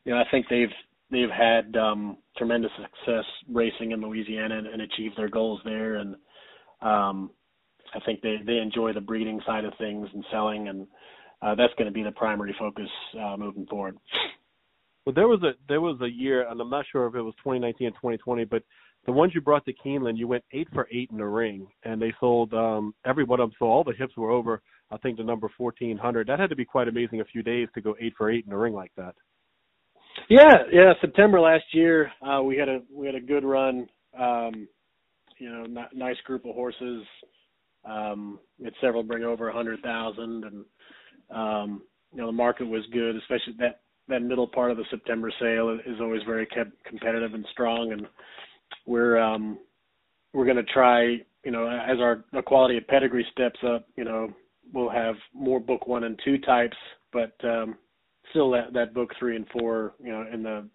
you 0.05 0.13
know, 0.13 0.19
I 0.19 0.25
think 0.31 0.47
they've 0.51 0.69
they've 1.13 1.31
had 1.31 1.77
um, 1.77 2.17
tremendous 2.37 2.71
success 2.77 3.25
racing 3.49 3.93
in 3.93 4.01
Louisiana 4.01 4.59
and, 4.59 4.67
and 4.67 4.83
achieved 4.83 5.17
their 5.17 5.29
goals 5.29 5.61
there. 5.65 5.97
And 5.97 6.17
um, 6.81 7.31
I 7.95 8.01
think 8.05 8.23
they 8.23 8.37
they 8.45 8.57
enjoy 8.57 8.93
the 8.93 9.01
breeding 9.01 9.41
side 9.47 9.65
of 9.65 9.75
things 9.79 10.09
and 10.13 10.25
selling, 10.33 10.69
and 10.69 10.87
uh, 11.43 11.55
that's 11.55 11.75
going 11.75 11.87
to 11.87 11.93
be 11.93 12.03
the 12.03 12.13
primary 12.13 12.55
focus 12.59 12.89
uh, 13.21 13.37
moving 13.37 13.67
forward. 13.67 13.97
Well, 15.05 15.15
there 15.15 15.29
was 15.29 15.43
a 15.43 15.53
there 15.69 15.81
was 15.81 16.01
a 16.01 16.09
year, 16.09 16.49
and 16.49 16.61
I'm 16.61 16.71
not 16.71 16.87
sure 16.91 17.07
if 17.07 17.15
it 17.15 17.23
was 17.23 17.35
2019 17.39 17.89
and 17.89 17.97
2020, 17.97 18.45
but 18.47 18.63
the 19.05 19.13
ones 19.13 19.33
you 19.35 19.41
brought 19.41 19.65
to 19.67 19.73
Keeneland, 19.73 20.17
you 20.17 20.29
went 20.29 20.45
eight 20.53 20.69
for 20.73 20.89
eight 20.93 21.11
in 21.11 21.19
the 21.19 21.27
ring, 21.27 21.67
and 21.85 22.01
they 22.01 22.15
sold 22.19 22.55
um 22.55 22.95
every 23.05 23.25
one 23.25 23.41
of 23.41 23.51
them. 23.51 23.57
So 23.59 23.67
all 23.67 23.85
the 23.85 23.93
hips 23.93 24.17
were 24.17 24.31
over. 24.31 24.63
I 24.91 24.97
think 24.99 25.17
the 25.17 25.25
number 25.25 25.49
1400. 25.57 26.27
That 26.27 26.39
had 26.39 26.51
to 26.51 26.57
be 26.57 26.65
quite 26.65 26.89
amazing. 26.89 27.21
A 27.21 27.25
few 27.25 27.43
days 27.43 27.69
to 27.75 27.81
go 27.81 27.97
eight 28.01 28.15
for 28.17 28.31
eight 28.31 28.45
in 28.45 28.51
the 28.51 28.57
ring 28.57 28.75
like 28.75 28.93
that. 28.97 29.15
Yeah, 30.29 30.65
yeah. 30.73 30.93
September 31.01 31.41
last 31.41 31.65
year, 31.73 32.11
uh, 32.27 32.43
we 32.43 32.57
had 32.57 32.69
a 32.69 32.81
we 32.93 33.07
had 33.07 33.15
a 33.15 33.21
good 33.21 33.45
run. 33.45 33.89
Um, 34.19 34.69
you 35.39 35.51
know, 35.51 35.65
n- 35.65 35.89
nice 35.95 36.17
group 36.25 36.45
of 36.45 36.55
horses. 36.55 37.05
Um, 37.85 38.39
we 38.59 38.67
had 38.67 38.75
several 38.81 39.03
bring 39.03 39.25
over 39.25 39.49
a 39.49 39.53
hundred 39.53 39.81
thousand, 39.83 40.45
and 40.45 40.65
um, 41.31 41.83
you 42.13 42.21
know 42.21 42.27
the 42.27 42.33
market 42.33 42.67
was 42.67 42.85
good, 42.93 43.17
especially 43.17 43.55
that 43.59 43.81
that 44.09 44.23
middle 44.23 44.47
part 44.47 44.71
of 44.71 44.77
the 44.77 44.85
September 44.91 45.33
sale 45.41 45.79
is 45.87 46.01
always 46.01 46.23
very 46.27 46.47
competitive 46.87 47.35
and 47.35 47.47
strong, 47.53 47.93
and 47.93 48.07
we're 48.87 49.19
um, 49.19 49.59
we're 50.33 50.45
going 50.45 50.57
to 50.57 50.73
try. 50.73 51.19
You 51.45 51.51
know, 51.51 51.67
as 51.69 51.99
our 51.99 52.25
the 52.33 52.43
quality 52.43 52.79
of 52.79 52.87
pedigree 52.87 53.27
steps 53.33 53.59
up, 53.67 53.87
you 53.97 54.05
know, 54.05 54.33
we'll 54.73 54.91
have 54.91 55.17
more 55.35 55.59
book 55.59 55.87
one 55.89 56.05
and 56.05 56.19
two 56.25 56.39
types, 56.39 56.77
but 57.13 57.33
um, 57.45 57.77
still 58.33 58.51
that 58.51 58.73
that 58.73 58.93
book 58.93 59.11
three 59.19 59.37
and 59.37 59.47
four, 59.53 59.95
you 60.03 60.11
know, 60.11 60.27
in 60.33 60.43
the 60.43 60.69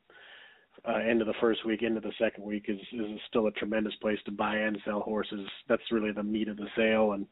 uh, 0.87 0.97
end 0.97 1.21
of 1.21 1.27
the 1.27 1.33
first 1.41 1.65
week 1.65 1.81
into 1.81 1.99
the 1.99 2.11
second 2.19 2.43
week 2.43 2.65
is 2.67 2.79
is 2.93 3.19
still 3.27 3.47
a 3.47 3.51
tremendous 3.51 3.93
place 4.01 4.19
to 4.25 4.31
buy 4.31 4.55
and 4.55 4.77
sell 4.85 5.01
horses. 5.01 5.45
That's 5.67 5.81
really 5.91 6.11
the 6.11 6.23
meat 6.23 6.47
of 6.47 6.57
the 6.57 6.67
sale, 6.75 7.13
and 7.13 7.25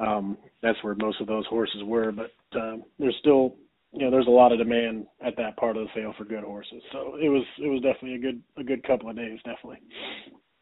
um, 0.00 0.38
that's 0.62 0.82
where 0.82 0.94
most 0.94 1.20
of 1.20 1.26
those 1.26 1.46
horses 1.46 1.82
were. 1.84 2.12
But 2.12 2.32
um, 2.58 2.84
there's 2.98 3.16
still, 3.20 3.54
you 3.92 4.04
know, 4.04 4.10
there's 4.10 4.26
a 4.26 4.30
lot 4.30 4.52
of 4.52 4.58
demand 4.58 5.06
at 5.24 5.36
that 5.36 5.56
part 5.56 5.76
of 5.76 5.84
the 5.84 5.90
sale 5.94 6.14
for 6.16 6.24
good 6.24 6.44
horses. 6.44 6.82
So 6.92 7.16
it 7.16 7.28
was 7.28 7.44
it 7.58 7.68
was 7.68 7.82
definitely 7.82 8.14
a 8.14 8.18
good 8.18 8.42
a 8.56 8.64
good 8.64 8.82
couple 8.84 9.10
of 9.10 9.16
days, 9.16 9.38
definitely. 9.44 9.80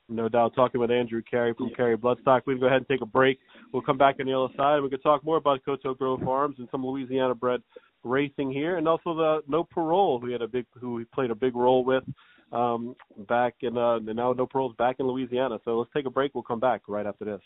No 0.08 0.28
doubt. 0.28 0.54
Talking 0.54 0.80
with 0.80 0.92
Andrew 0.92 1.20
Cary 1.28 1.52
from 1.54 1.70
Cary 1.76 1.96
Bloodstock. 1.96 2.42
We 2.46 2.54
can 2.54 2.60
go 2.60 2.66
ahead 2.66 2.78
and 2.78 2.88
take 2.88 3.02
a 3.02 3.06
break. 3.06 3.38
We'll 3.72 3.82
come 3.82 3.98
back 3.98 4.16
on 4.20 4.26
the 4.26 4.38
other 4.38 4.54
side. 4.56 4.80
We 4.80 4.88
can 4.88 5.00
talk 5.00 5.24
more 5.24 5.36
about 5.36 5.64
Coteau 5.64 5.94
Grove 5.94 6.20
Farms 6.24 6.56
and 6.58 6.68
some 6.70 6.86
Louisiana 6.86 7.34
bred 7.34 7.60
racing 8.06 8.50
here, 8.50 8.76
and 8.76 8.86
also 8.88 9.14
the 9.14 9.42
No 9.48 9.64
Parole, 9.64 10.20
who 10.20 10.30
had 10.30 10.42
a 10.42 10.48
big, 10.48 10.66
who 10.80 10.94
we 10.94 11.04
played 11.04 11.30
a 11.30 11.34
big 11.34 11.54
role 11.54 11.84
with 11.84 12.04
um, 12.52 12.94
back 13.28 13.54
in, 13.60 13.76
uh, 13.76 13.98
now 13.98 14.32
No 14.32 14.46
Parole's 14.46 14.74
back 14.76 14.96
in 14.98 15.06
Louisiana. 15.06 15.58
So 15.64 15.78
let's 15.78 15.90
take 15.92 16.06
a 16.06 16.10
break. 16.10 16.34
We'll 16.34 16.44
come 16.44 16.60
back 16.60 16.82
right 16.88 17.06
after 17.06 17.24
this. 17.24 17.42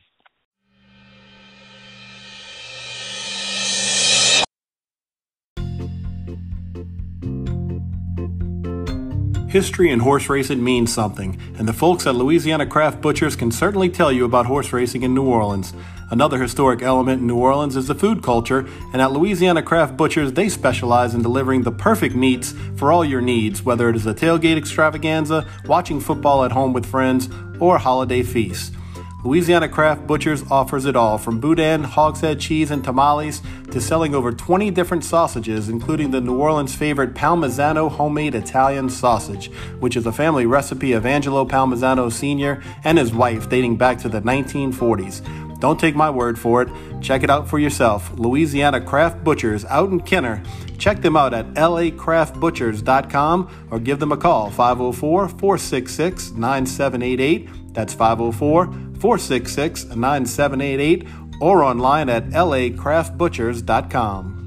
History 9.50 9.90
in 9.90 9.98
horse 9.98 10.28
racing 10.28 10.62
means 10.62 10.94
something, 10.94 11.36
and 11.58 11.66
the 11.66 11.72
folks 11.72 12.06
at 12.06 12.14
Louisiana 12.14 12.66
Craft 12.66 13.00
Butchers 13.00 13.34
can 13.34 13.50
certainly 13.50 13.88
tell 13.88 14.12
you 14.12 14.24
about 14.24 14.46
horse 14.46 14.72
racing 14.72 15.02
in 15.02 15.12
New 15.12 15.24
Orleans. 15.24 15.74
Another 16.10 16.42
historic 16.42 16.82
element 16.82 17.20
in 17.20 17.28
New 17.28 17.36
Orleans 17.36 17.76
is 17.76 17.86
the 17.86 17.94
food 17.94 18.20
culture, 18.20 18.66
and 18.92 19.00
at 19.00 19.12
Louisiana 19.12 19.62
Craft 19.62 19.96
Butchers, 19.96 20.32
they 20.32 20.48
specialize 20.48 21.14
in 21.14 21.22
delivering 21.22 21.62
the 21.62 21.70
perfect 21.70 22.16
meats 22.16 22.52
for 22.76 22.90
all 22.90 23.04
your 23.04 23.20
needs, 23.20 23.62
whether 23.62 23.88
it 23.88 23.94
is 23.94 24.06
a 24.06 24.14
tailgate 24.14 24.56
extravaganza, 24.56 25.46
watching 25.66 26.00
football 26.00 26.42
at 26.42 26.50
home 26.50 26.72
with 26.72 26.84
friends, 26.84 27.28
or 27.60 27.78
holiday 27.78 28.24
feast. 28.24 28.74
Louisiana 29.22 29.68
Craft 29.68 30.06
Butchers 30.06 30.42
offers 30.50 30.86
it 30.86 30.96
all 30.96 31.16
from 31.16 31.40
boudin, 31.40 31.84
hogshead 31.84 32.40
cheese, 32.40 32.72
and 32.72 32.82
tamales 32.82 33.40
to 33.70 33.80
selling 33.80 34.14
over 34.14 34.32
20 34.32 34.70
different 34.72 35.04
sausages, 35.04 35.68
including 35.68 36.10
the 36.10 36.22
New 36.22 36.38
Orleans 36.38 36.74
favorite 36.74 37.14
Palmisano 37.14 37.88
homemade 37.88 38.34
Italian 38.34 38.88
sausage, 38.88 39.52
which 39.78 39.94
is 39.94 40.06
a 40.06 40.12
family 40.12 40.46
recipe 40.46 40.92
of 40.92 41.06
Angelo 41.06 41.44
Palmisano 41.44 42.10
Sr. 42.10 42.62
and 42.82 42.98
his 42.98 43.12
wife 43.12 43.48
dating 43.48 43.76
back 43.76 43.98
to 43.98 44.08
the 44.08 44.22
1940s. 44.22 45.49
Don't 45.60 45.78
take 45.78 45.94
my 45.94 46.10
word 46.10 46.38
for 46.38 46.62
it. 46.62 46.70
Check 47.00 47.22
it 47.22 47.30
out 47.30 47.48
for 47.48 47.58
yourself. 47.58 48.10
Louisiana 48.18 48.80
Craft 48.80 49.22
Butchers 49.22 49.64
out 49.66 49.90
in 49.90 50.00
Kenner. 50.00 50.42
Check 50.78 51.02
them 51.02 51.16
out 51.16 51.34
at 51.34 51.54
lacraftbutchers.com 51.54 53.68
or 53.70 53.78
give 53.78 54.00
them 54.00 54.12
a 54.12 54.16
call 54.16 54.50
504 54.50 55.28
466 55.28 56.30
9788. 56.32 57.74
That's 57.74 57.94
504 57.94 58.64
466 59.00 59.84
9788 59.94 61.06
or 61.40 61.62
online 61.62 62.08
at 62.08 62.30
lacraftbutchers.com. 62.30 64.39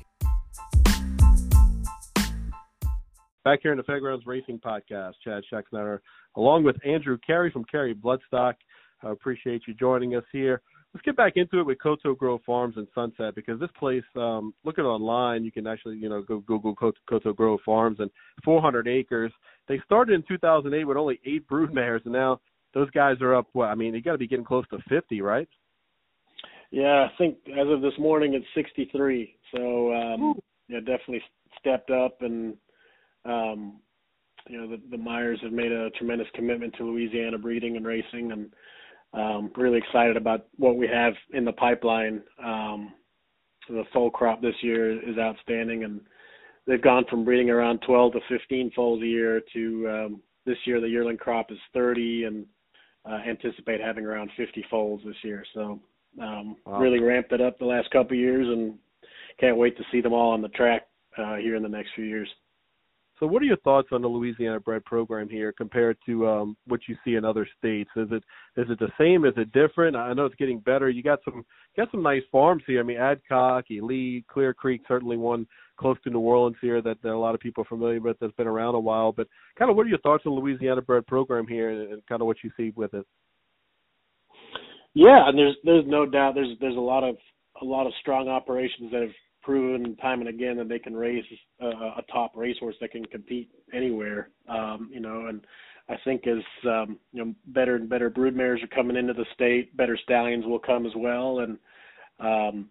Back 3.44 3.60
here 3.62 3.72
in 3.72 3.78
the 3.78 3.84
Fairgrounds 3.84 4.26
Racing 4.26 4.58
Podcast, 4.58 5.14
Chad 5.24 5.42
Schexnayder, 5.50 6.00
along 6.36 6.64
with 6.64 6.76
Andrew 6.84 7.16
Cary 7.26 7.50
from 7.50 7.64
Cary 7.64 7.94
Bloodstock. 7.94 8.54
I 9.02 9.10
appreciate 9.10 9.62
you 9.66 9.74
joining 9.74 10.16
us 10.16 10.24
here. 10.32 10.60
Let's 10.92 11.04
get 11.04 11.16
back 11.16 11.34
into 11.36 11.60
it 11.60 11.66
with 11.66 11.78
Coteau 11.78 12.16
Grove 12.16 12.40
Farms 12.44 12.76
and 12.76 12.88
Sunset 12.94 13.34
because 13.34 13.60
this 13.60 13.70
place, 13.78 14.02
um, 14.16 14.54
looking 14.64 14.84
online, 14.84 15.44
you 15.44 15.52
can 15.52 15.66
actually, 15.66 15.96
you 15.96 16.08
know, 16.08 16.22
go 16.22 16.40
Google 16.40 16.74
Coteau 16.74 17.34
Grove 17.34 17.60
Farms 17.64 17.98
and 18.00 18.10
400 18.44 18.88
acres. 18.88 19.32
They 19.68 19.80
started 19.84 20.14
in 20.14 20.24
2008 20.26 20.84
with 20.84 20.96
only 20.96 21.20
eight 21.24 21.46
broodmares, 21.48 22.04
and 22.04 22.12
now 22.12 22.40
those 22.74 22.90
guys 22.90 23.16
are 23.20 23.34
up. 23.34 23.48
Well, 23.54 23.68
I 23.68 23.74
mean, 23.74 23.94
you 23.94 24.02
got 24.02 24.12
to 24.12 24.18
be 24.18 24.26
getting 24.26 24.44
close 24.44 24.66
to 24.68 24.78
50, 24.88 25.20
right? 25.20 25.48
Yeah, 26.70 27.06
I 27.06 27.10
think 27.16 27.36
as 27.48 27.66
of 27.68 27.80
this 27.80 27.98
morning 27.98 28.34
it's 28.34 28.46
63. 28.54 29.34
So 29.54 29.94
um, 29.94 30.34
yeah, 30.68 30.80
definitely 30.80 31.22
stepped 31.58 31.90
up, 31.90 32.20
and 32.20 32.54
um, 33.24 33.80
you 34.48 34.60
know 34.60 34.68
the, 34.68 34.80
the 34.90 34.98
Myers 34.98 35.40
have 35.42 35.52
made 35.52 35.72
a 35.72 35.90
tremendous 35.90 36.28
commitment 36.34 36.74
to 36.76 36.84
Louisiana 36.84 37.38
breeding 37.38 37.76
and 37.76 37.86
racing, 37.86 38.32
and 38.32 38.52
um, 39.14 39.50
really 39.56 39.78
excited 39.78 40.16
about 40.16 40.46
what 40.56 40.76
we 40.76 40.86
have 40.86 41.14
in 41.32 41.44
the 41.44 41.52
pipeline. 41.52 42.22
Um, 42.44 42.92
the 43.68 43.84
full 43.92 44.10
crop 44.10 44.42
this 44.42 44.54
year 44.62 44.92
is 44.92 45.18
outstanding, 45.18 45.84
and 45.84 46.00
they've 46.68 46.82
gone 46.82 47.04
from 47.08 47.24
breeding 47.24 47.50
around 47.50 47.80
12 47.86 48.12
to 48.12 48.20
15 48.28 48.70
foals 48.76 49.02
a 49.02 49.06
year 49.06 49.40
to 49.54 49.88
um, 49.88 50.22
this 50.46 50.58
year 50.64 50.80
the 50.80 50.88
yearling 50.88 51.16
crop 51.16 51.50
is 51.50 51.58
30, 51.74 52.24
and 52.24 52.46
uh, 53.08 53.18
anticipate 53.26 53.80
having 53.80 54.04
around 54.04 54.30
50 54.36 54.64
foals 54.70 55.00
this 55.04 55.16
year. 55.22 55.44
So 55.54 55.80
um, 56.20 56.56
wow. 56.64 56.78
really 56.78 57.00
ramped 57.00 57.32
it 57.32 57.40
up 57.40 57.58
the 57.58 57.64
last 57.64 57.90
couple 57.90 58.12
of 58.12 58.20
years, 58.20 58.46
and 58.46 58.74
can't 59.40 59.56
wait 59.56 59.76
to 59.78 59.84
see 59.90 60.00
them 60.00 60.12
all 60.12 60.30
on 60.30 60.42
the 60.42 60.48
track 60.48 60.86
uh, 61.16 61.36
here 61.36 61.56
in 61.56 61.62
the 61.62 61.68
next 61.68 61.90
few 61.94 62.04
years. 62.04 62.28
So, 63.18 63.26
what 63.26 63.42
are 63.42 63.46
your 63.46 63.56
thoughts 63.58 63.88
on 63.90 64.00
the 64.00 64.08
Louisiana 64.08 64.60
bred 64.60 64.84
program 64.84 65.28
here 65.28 65.52
compared 65.52 65.96
to 66.06 66.28
um, 66.28 66.56
what 66.66 66.80
you 66.86 66.96
see 67.04 67.16
in 67.16 67.24
other 67.24 67.48
states? 67.58 67.90
Is 67.96 68.08
it 68.12 68.22
is 68.56 68.66
it 68.70 68.78
the 68.78 68.90
same? 68.98 69.24
Is 69.24 69.34
it 69.36 69.52
different? 69.52 69.96
I 69.96 70.12
know 70.12 70.26
it's 70.26 70.36
getting 70.36 70.60
better. 70.60 70.88
You 70.88 71.02
got 71.02 71.18
some 71.24 71.44
got 71.76 71.90
some 71.90 72.02
nice 72.02 72.22
farms 72.30 72.62
here. 72.66 72.80
I 72.80 72.84
mean, 72.84 72.98
Adcock, 72.98 73.64
Elite, 73.70 74.24
Clear 74.28 74.54
Creek, 74.54 74.82
certainly 74.86 75.16
one 75.16 75.46
close 75.78 75.96
to 76.04 76.10
New 76.10 76.20
Orleans 76.20 76.56
here 76.60 76.80
that, 76.82 77.00
that 77.02 77.12
a 77.12 77.18
lot 77.18 77.34
of 77.34 77.40
people 77.40 77.62
are 77.62 77.68
familiar 77.68 78.00
with. 78.00 78.16
That's 78.20 78.32
been 78.34 78.46
around 78.46 78.74
a 78.74 78.80
while. 78.80 79.12
But 79.12 79.26
kind 79.58 79.70
of, 79.70 79.76
what 79.76 79.86
are 79.86 79.90
your 79.90 79.98
thoughts 79.98 80.24
on 80.26 80.34
the 80.34 80.40
Louisiana 80.40 80.82
bred 80.82 81.06
program 81.06 81.46
here, 81.46 81.70
and, 81.70 81.92
and 81.92 82.06
kind 82.06 82.20
of 82.20 82.26
what 82.26 82.38
you 82.44 82.50
see 82.56 82.72
with 82.76 82.94
it? 82.94 83.06
Yeah, 84.94 85.28
and 85.28 85.36
there's 85.36 85.56
there's 85.64 85.84
no 85.86 86.06
doubt 86.06 86.34
there's 86.34 86.56
there's 86.60 86.76
a 86.76 86.80
lot 86.80 87.02
of 87.02 87.16
a 87.60 87.64
lot 87.64 87.86
of 87.86 87.92
strong 88.00 88.28
operations 88.28 88.92
that 88.92 89.02
have 89.02 89.10
proven 89.48 89.96
time 89.96 90.20
and 90.20 90.28
again 90.28 90.58
that 90.58 90.68
they 90.68 90.78
can 90.78 90.94
raise 90.94 91.24
a, 91.62 91.66
a 91.66 92.04
top 92.12 92.32
racehorse 92.34 92.74
that 92.82 92.90
can 92.90 93.02
compete 93.06 93.48
anywhere. 93.72 94.28
Um, 94.46 94.90
you 94.92 95.00
know, 95.00 95.28
and 95.28 95.40
I 95.88 95.94
think 96.04 96.26
as 96.26 96.44
um, 96.66 96.98
you 97.14 97.24
know, 97.24 97.34
better 97.46 97.76
and 97.76 97.88
better 97.88 98.10
broodmares 98.10 98.62
are 98.62 98.66
coming 98.66 98.94
into 98.94 99.14
the 99.14 99.24
state, 99.32 99.74
better 99.74 99.98
stallions 100.02 100.44
will 100.44 100.58
come 100.58 100.84
as 100.84 100.92
well. 100.94 101.38
And 101.38 101.58
um, 102.20 102.68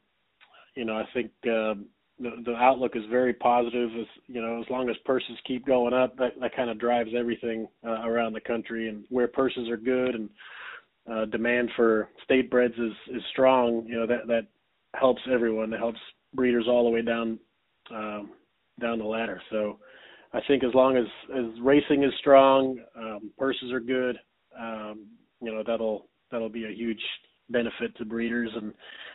you 0.75 0.85
know, 0.85 0.95
I 0.97 1.05
think 1.15 1.31
uh, 1.45 1.81
the 2.19 2.43
the 2.45 2.53
outlook 2.55 2.95
is 2.95 3.05
very 3.09 3.33
positive. 3.33 3.89
As 3.99 4.05
you 4.27 4.39
know, 4.39 4.61
as 4.61 4.69
long 4.69 4.87
as 4.87 4.95
purses 5.03 5.35
keep 5.47 5.65
going 5.65 5.95
up, 5.95 6.15
that 6.17 6.39
that 6.39 6.55
kind 6.55 6.69
of 6.69 6.77
drives 6.77 7.09
everything 7.17 7.67
uh, 7.87 8.07
around 8.07 8.33
the 8.33 8.41
country. 8.41 8.87
And 8.87 9.03
where 9.09 9.27
purses 9.27 9.67
are 9.67 9.77
good 9.77 10.13
and 10.13 10.29
uh, 11.11 11.25
demand 11.25 11.71
for 11.75 12.09
state 12.23 12.51
breds 12.51 12.75
is 12.75 12.93
is 13.15 13.23
strong, 13.31 13.83
you 13.87 13.95
know 13.95 14.05
that 14.05 14.27
that 14.27 14.45
helps 14.93 15.23
everyone. 15.31 15.73
It 15.73 15.79
helps 15.79 15.99
breeders 16.37 16.65
all 16.69 16.85
the 16.85 16.89
way 16.89 17.01
down 17.01 17.37
um, 17.91 18.29
down 18.79 18.99
the 18.99 19.05
ladder. 19.05 19.41
So 19.51 19.79
I 20.33 20.39
think 20.47 20.63
as 20.63 20.73
long 20.73 20.95
as 20.95 21.05
as 21.35 21.45
racing 21.61 22.03
is 22.03 22.13
strong, 22.19 22.79
um, 22.97 23.31
purses 23.37 23.73
are 23.73 23.81
good. 23.81 24.17
Um, 24.57 25.07
you 25.41 25.51
know 25.51 25.63
that'll 25.67 26.07
that'll 26.31 26.49
be 26.49 26.65
a 26.65 26.71
huge 26.71 27.01
benefit 27.49 27.95
to 27.97 28.05
breeders 28.05 28.49
and 28.55 28.73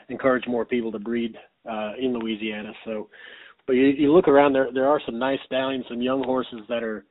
encourage 0.09 0.47
more 0.47 0.65
people 0.65 0.93
to 0.93 0.99
breed 0.99 1.37
uh, 1.71 1.93
in 1.99 2.13
Louisiana. 2.15 2.73
So, 2.85 3.09
but 3.67 3.75
you, 3.75 3.87
you 3.87 4.13
look 4.13 4.29
around 4.29 4.53
there, 4.53 4.69
there 4.73 4.89
are 4.89 5.01
some 5.05 5.19
nice 5.19 5.39
stallions, 5.47 5.85
some 5.89 6.03
young 6.03 6.25
horses 6.25 6.61
that 6.69 6.83
are 6.83 7.05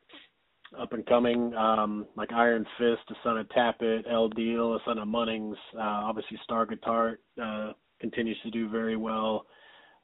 up 0.80 0.94
and 0.94 1.06
coming, 1.06 1.54
um, 1.56 2.08
like 2.16 2.32
Iron 2.32 2.66
Fist, 2.78 3.02
the 3.10 3.16
son 3.24 3.38
of 3.38 3.48
Tapit, 3.50 4.04
El 4.10 4.30
Deal, 4.30 4.74
the 4.74 4.80
son 4.86 4.98
of 4.98 5.08
Munnings, 5.08 5.56
uh, 5.76 6.08
obviously 6.08 6.40
Star 6.44 6.66
Guitar 6.66 7.20
uh, 7.42 7.74
continues 8.00 8.38
to 8.44 8.52
do 8.52 8.70
very 8.70 8.96
well. 8.96 9.46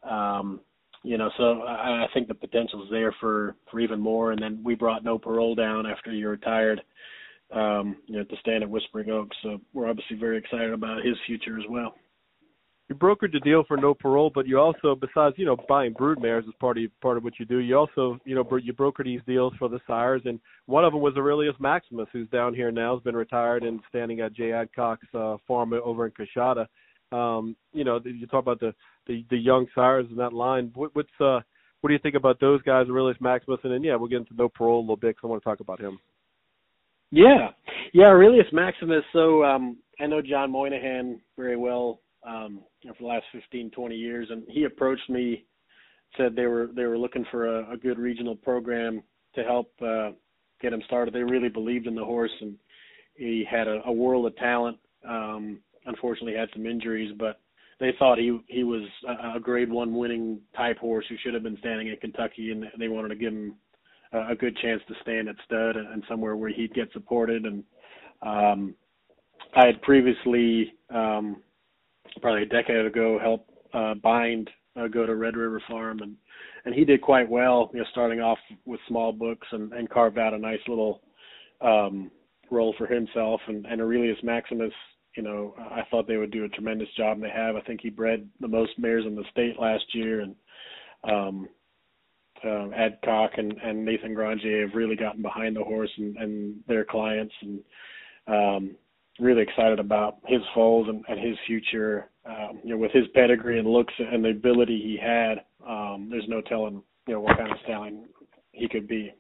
Um, 0.04 0.62
you 1.04 1.18
know, 1.18 1.30
so 1.38 1.62
I, 1.62 2.04
I 2.04 2.08
think 2.14 2.28
the 2.28 2.34
potential 2.34 2.84
is 2.84 2.90
there 2.92 3.14
for 3.20 3.56
for 3.72 3.80
even 3.80 4.00
more. 4.00 4.32
And 4.32 4.42
then 4.42 4.62
we 4.64 4.76
brought 4.76 5.04
No 5.04 5.18
Parole 5.18 5.56
down 5.56 5.86
after 5.86 6.12
you 6.12 6.28
retired, 6.28 6.82
um, 7.54 7.98
you 8.08 8.18
know, 8.18 8.24
to 8.24 8.36
stand 8.42 8.64
at 8.64 8.70
Whispering 8.70 9.10
Oaks. 9.10 9.38
So 9.44 9.60
we're 9.74 9.90
obviously 9.90 10.18
very 10.18 10.38
excited 10.38 10.74
about 10.74 11.06
his 11.06 11.16
future 11.26 11.58
as 11.58 11.66
well. 11.70 11.96
You 12.90 12.96
brokered 12.96 13.34
the 13.34 13.42
deal 13.42 13.66
for 13.68 13.76
no 13.76 13.94
parole, 13.94 14.32
but 14.34 14.48
you 14.48 14.58
also, 14.60 14.96
besides 14.96 15.36
you 15.38 15.46
know 15.46 15.58
buying 15.68 15.92
brood 15.92 16.22
mares 16.22 16.46
as 16.48 16.54
part 16.58 16.78
of 16.78 16.86
part 17.02 17.18
of 17.18 17.24
what 17.24 17.38
you 17.38 17.46
do, 17.46 17.58
you 17.58 17.78
also 17.78 18.18
you 18.24 18.34
know 18.34 18.48
you 18.64 18.72
broker 18.72 19.04
these 19.04 19.20
deals 19.28 19.54
for 19.60 19.68
the 19.68 19.82
sires, 19.86 20.22
and 20.24 20.40
one 20.68 20.86
of 20.86 20.94
them 20.94 21.02
was 21.02 21.14
Aurelius 21.18 21.56
Maximus, 21.60 22.08
who's 22.14 22.30
down 22.30 22.54
here 22.54 22.72
now, 22.72 22.96
has 22.96 23.04
been 23.04 23.16
retired 23.16 23.64
and 23.64 23.82
standing 23.90 24.22
at 24.22 24.34
Jay 24.34 24.54
Adcock's 24.54 25.08
uh, 25.14 25.36
farm 25.46 25.74
over 25.74 26.06
in 26.06 26.14
Coushatta. 26.14 26.66
Um, 27.12 27.56
you 27.74 27.84
know, 27.84 28.00
you 28.04 28.28
talk 28.28 28.42
about 28.42 28.60
the 28.60 28.74
the, 29.08 29.26
the 29.30 29.38
young 29.38 29.68
sires 29.74 30.06
in 30.10 30.18
that 30.18 30.34
line. 30.34 30.72
What, 30.76 30.96
what's 30.96 31.10
uh, 31.20 31.40
what 31.82 31.90
do 31.90 31.94
you 31.94 32.00
think 32.00 32.16
about 32.16 32.40
those 32.40 32.62
guys, 32.64 32.88
Aurelius 32.90 33.18
Maximus, 33.22 33.60
and 33.64 33.74
then 33.74 33.84
yeah, 33.84 33.96
we'll 33.96 34.10
get 34.10 34.18
into 34.18 34.36
no 34.36 34.50
parole 34.50 34.80
a 34.80 34.82
little 34.82 34.96
bit 34.98 35.16
because 35.16 35.22
I 35.24 35.28
want 35.28 35.44
to 35.44 35.50
talk 35.50 35.60
about 35.60 35.80
him. 35.80 36.00
Yeah, 37.12 37.50
yeah, 37.94 38.06
Aurelius 38.06 38.48
Maximus. 38.52 39.04
So 39.14 39.44
um, 39.44 39.78
I 40.00 40.08
know 40.08 40.22
John 40.22 40.52
Moynihan 40.52 41.22
very 41.38 41.56
well 41.56 42.02
um, 42.28 42.62
you 42.82 42.90
know, 42.90 42.96
for 42.96 43.04
the 43.04 43.08
last 43.08 43.26
15, 43.32 43.72
20 43.72 43.96
years, 43.96 44.28
and 44.30 44.44
he 44.50 44.66
approached 44.66 45.10
me, 45.10 45.46
said 46.16 46.36
they 46.36 46.46
were 46.46 46.70
they 46.76 46.86
were 46.86 46.98
looking 46.98 47.26
for 47.32 47.48
a, 47.48 47.74
a 47.74 47.78
good 47.78 48.00
regional 48.00 48.36
program 48.36 49.02
to 49.36 49.44
help 49.44 49.72
uh, 49.82 50.12
get 50.62 50.74
him 50.74 50.82
started. 50.86 51.14
They 51.14 51.24
really 51.24 51.50
believed 51.50 51.88
in 51.88 51.96
the 51.96 52.04
horse, 52.04 52.32
and 52.42 52.56
he 53.16 53.46
had 53.50 53.68
a, 53.68 53.82
a 53.86 53.92
world 53.92 54.26
of 54.26 54.36
talent. 54.38 54.78
Um, 55.08 55.60
unfortunately, 55.88 56.36
had 56.36 56.50
some 56.54 56.66
injuries, 56.66 57.14
but 57.18 57.40
they 57.80 57.94
thought 57.98 58.18
he 58.18 58.40
he 58.48 58.64
was 58.64 58.84
a, 59.08 59.38
a 59.38 59.40
grade 59.40 59.72
one 59.72 59.96
winning 59.96 60.40
type 60.56 60.78
horse 60.78 61.06
who 61.10 61.16
should 61.24 61.34
have 61.34 61.44
been 61.44 61.58
standing 61.60 61.88
in 61.88 61.98
Kentucky, 61.98 62.52
and 62.52 62.66
they 62.80 62.88
wanted 62.88 63.10
to 63.10 63.16
give 63.16 63.34
him 63.34 63.56
a, 64.14 64.32
a 64.32 64.36
good 64.36 64.58
chance 64.58 64.82
to 64.88 64.96
stand 65.02 65.30
at 65.30 65.36
stud 65.46 65.76
and 65.76 66.04
somewhere 66.10 66.36
where 66.36 66.50
he'd 66.50 66.74
get 66.74 66.92
supported. 66.94 67.46
And 67.46 67.64
um, 68.22 68.76
I 69.56 69.68
had 69.68 69.82
previously, 69.82 70.74
um, 70.94 71.42
probably 72.22 72.44
a 72.44 72.48
decade 72.48 72.86
ago, 72.86 73.20
helped 73.22 73.52
uh, 73.74 73.94
bind 73.96 74.50
uh, 74.76 74.88
go 74.88 75.06
to 75.06 75.16
Red 75.16 75.36
River 75.36 75.62
Farm, 75.68 76.00
and 76.00 76.16
and 76.66 76.74
he 76.74 76.84
did 76.84 77.02
quite 77.02 77.30
well. 77.30 77.70
You 77.74 77.80
know, 77.80 77.86
starting 77.92 78.20
off 78.22 78.40
with 78.66 78.80
small 78.88 79.12
books 79.12 79.48
and, 79.52 79.72
and 79.74 79.90
carved 79.90 80.18
out 80.18 80.34
a 80.34 80.38
nice 80.38 80.60
little 80.68 81.02
um, 81.62 82.12
role 82.52 82.74
for 82.78 82.88
himself. 82.88 83.42
And, 83.48 83.66
and 83.66 83.82
Aurelius 83.82 84.18
Maximus 84.24 84.74
you 85.18 85.24
know, 85.24 85.56
I 85.58 85.82
thought 85.90 86.08
they 86.08 86.18
would 86.18 86.32
do 86.32 86.46
a 86.46 86.50
tremendous 86.50 86.88
job, 86.96 87.18
and 87.18 87.24
they 87.24 87.30
have. 87.30 87.56
I 87.56 87.62
think 87.62 87.82
he 87.82 87.90
bred 87.90 88.30
the 88.40 88.48
most 88.48 88.74
mares 88.78 89.06
in 89.06 89.16
the 89.16 89.24
state 89.32 89.60
last 89.60 89.84
year, 89.94 90.22
and 90.22 90.36
um, 91.04 91.50
uh, 92.46 92.70
Adcock 92.70 93.32
and, 93.38 93.54
and 93.64 93.84
Nathan 93.84 94.14
Grandier 94.14 94.68
have 94.68 94.76
really 94.76 94.96
gotten 94.96 95.24
behind 95.24 95.56
the 95.56 95.64
horse 95.64 95.90
and, 95.98 96.16
and 96.18 96.56
their 96.68 96.86
clients, 96.86 97.34
and 97.42 97.60
um, 98.28 98.76
really 99.20 99.42
excited 99.42 99.80
about 99.80 100.18
his 100.28 100.42
foals 100.54 100.88
and, 100.88 101.04
and 101.08 101.20
his 101.20 101.36
future. 101.48 102.10
Um, 102.24 102.60
you 102.64 102.70
know, 102.72 102.78
with 102.78 102.92
his 102.92 103.06
pedigree 103.16 103.58
and 103.58 103.68
looks 103.68 103.94
and 103.98 104.24
the 104.24 104.30
ability 104.30 104.80
he 104.80 105.00
had, 105.02 105.46
um, 105.68 106.10
there's 106.12 106.28
no 106.28 106.42
telling, 106.42 106.84
you 107.08 107.16
know, 107.16 107.22
what 107.22 107.38
kind 107.38 107.52
of 107.52 107.58
stallion 107.64 108.06
he 108.52 108.70
could 108.70 108.88
be. 108.88 109.12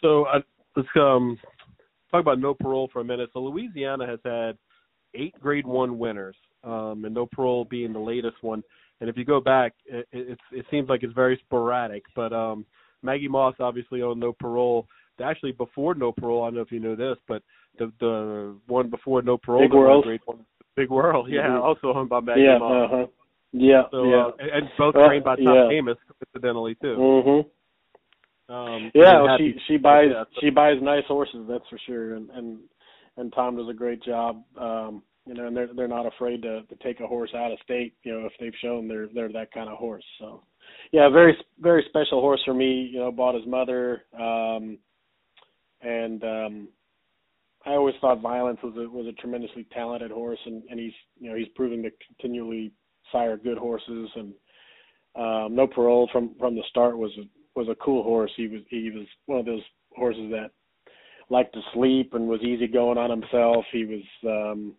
So 0.00 0.24
uh, 0.24 0.40
let's 0.74 0.88
um 0.96 1.38
talk 2.14 2.22
about 2.22 2.38
no 2.38 2.54
parole 2.54 2.88
for 2.92 3.00
a 3.00 3.04
minute. 3.04 3.30
So 3.32 3.40
Louisiana 3.40 4.06
has 4.06 4.20
had 4.24 4.56
eight 5.14 5.34
Grade 5.40 5.66
One 5.66 5.98
winners, 5.98 6.36
um, 6.62 7.04
and 7.04 7.14
no 7.14 7.26
parole 7.26 7.64
being 7.64 7.92
the 7.92 7.98
latest 7.98 8.36
one. 8.42 8.62
And 9.00 9.10
if 9.10 9.16
you 9.16 9.24
go 9.24 9.40
back, 9.40 9.72
it, 9.86 10.06
it, 10.12 10.38
it 10.52 10.66
seems 10.70 10.88
like 10.88 11.02
it's 11.02 11.12
very 11.12 11.40
sporadic. 11.44 12.04
But 12.14 12.32
um, 12.32 12.64
Maggie 13.02 13.28
Moss 13.28 13.54
obviously 13.58 14.02
owned 14.02 14.20
no 14.20 14.32
parole. 14.32 14.86
Actually, 15.22 15.52
before 15.52 15.94
no 15.94 16.12
parole, 16.12 16.42
I 16.42 16.46
don't 16.46 16.56
know 16.56 16.60
if 16.62 16.72
you 16.72 16.80
know 16.80 16.96
this, 16.96 17.16
but 17.28 17.42
the 17.78 17.92
the 18.00 18.56
one 18.66 18.90
before 18.90 19.22
no 19.22 19.36
parole, 19.36 19.62
Big 19.62 19.72
World, 19.72 20.04
Grade 20.04 20.20
One, 20.24 20.44
Big 20.76 20.90
World, 20.90 21.28
yeah, 21.30 21.42
mm-hmm. 21.42 21.62
also 21.62 21.92
owned 21.98 22.08
by 22.08 22.20
Maggie 22.20 22.42
yeah, 22.42 22.58
Moss. 22.58 22.90
Uh-huh. 22.92 23.06
Yeah, 23.56 23.82
so, 23.92 24.04
yeah, 24.04 24.16
uh, 24.16 24.30
and, 24.40 24.50
and 24.50 24.68
both 24.76 24.96
uh, 24.96 25.06
trained 25.06 25.22
by 25.24 25.36
Tom 25.36 25.44
yeah. 25.44 25.80
Amoss, 25.80 25.96
coincidentally 26.32 26.74
too. 26.82 26.96
Mhm. 26.98 27.44
Um, 28.48 28.90
yeah, 28.94 29.22
well, 29.22 29.38
she 29.38 29.54
she 29.66 29.76
buys 29.76 30.08
yeah, 30.10 30.24
so- 30.24 30.40
she 30.40 30.50
buys 30.50 30.76
nice 30.82 31.04
horses, 31.08 31.46
that's 31.48 31.64
for 31.68 31.78
sure, 31.86 32.14
and 32.14 32.28
and 32.30 32.58
and 33.16 33.32
Tom 33.32 33.56
does 33.56 33.68
a 33.68 33.74
great 33.74 34.02
job. 34.02 34.42
Um, 34.60 35.02
you 35.26 35.34
know, 35.34 35.46
and 35.46 35.56
they're 35.56 35.68
they're 35.74 35.88
not 35.88 36.06
afraid 36.06 36.42
to 36.42 36.62
to 36.62 36.76
take 36.82 37.00
a 37.00 37.06
horse 37.06 37.30
out 37.34 37.52
of 37.52 37.58
state. 37.64 37.94
You 38.02 38.12
know, 38.12 38.26
if 38.26 38.32
they've 38.38 38.52
shown 38.60 38.86
they're 38.88 39.08
they're 39.14 39.32
that 39.32 39.52
kind 39.52 39.70
of 39.70 39.78
horse. 39.78 40.04
So, 40.18 40.42
yeah, 40.92 41.08
very 41.08 41.36
very 41.58 41.84
special 41.88 42.20
horse 42.20 42.42
for 42.44 42.54
me. 42.54 42.90
You 42.92 42.98
know, 43.00 43.12
bought 43.12 43.34
his 43.34 43.46
mother, 43.46 44.02
um, 44.18 44.78
and 45.80 46.22
um, 46.22 46.68
I 47.64 47.70
always 47.70 47.94
thought 48.00 48.20
Violence 48.20 48.58
was 48.62 48.74
a 48.76 48.88
was 48.90 49.06
a 49.06 49.12
tremendously 49.12 49.66
talented 49.72 50.10
horse, 50.10 50.40
and 50.44 50.62
and 50.68 50.78
he's 50.78 50.92
you 51.18 51.30
know 51.30 51.36
he's 51.36 51.48
proving 51.56 51.82
to 51.84 51.90
continually 52.06 52.72
sire 53.10 53.38
good 53.38 53.56
horses, 53.56 54.10
and 54.16 54.34
um, 55.16 55.54
no 55.54 55.66
parole 55.66 56.08
from 56.12 56.34
from 56.38 56.54
the 56.54 56.62
start 56.68 56.98
was 56.98 57.12
a, 57.18 57.22
was 57.54 57.68
a 57.68 57.74
cool 57.76 58.02
horse. 58.02 58.32
He 58.36 58.48
was 58.48 58.62
he 58.68 58.90
was 58.90 59.06
one 59.26 59.38
of 59.38 59.46
those 59.46 59.62
horses 59.96 60.30
that 60.30 60.50
liked 61.30 61.54
to 61.54 61.60
sleep 61.72 62.14
and 62.14 62.28
was 62.28 62.42
easy 62.42 62.66
going 62.66 62.98
on 62.98 63.10
himself. 63.10 63.64
He 63.72 63.84
was 63.84 64.02
um 64.24 64.74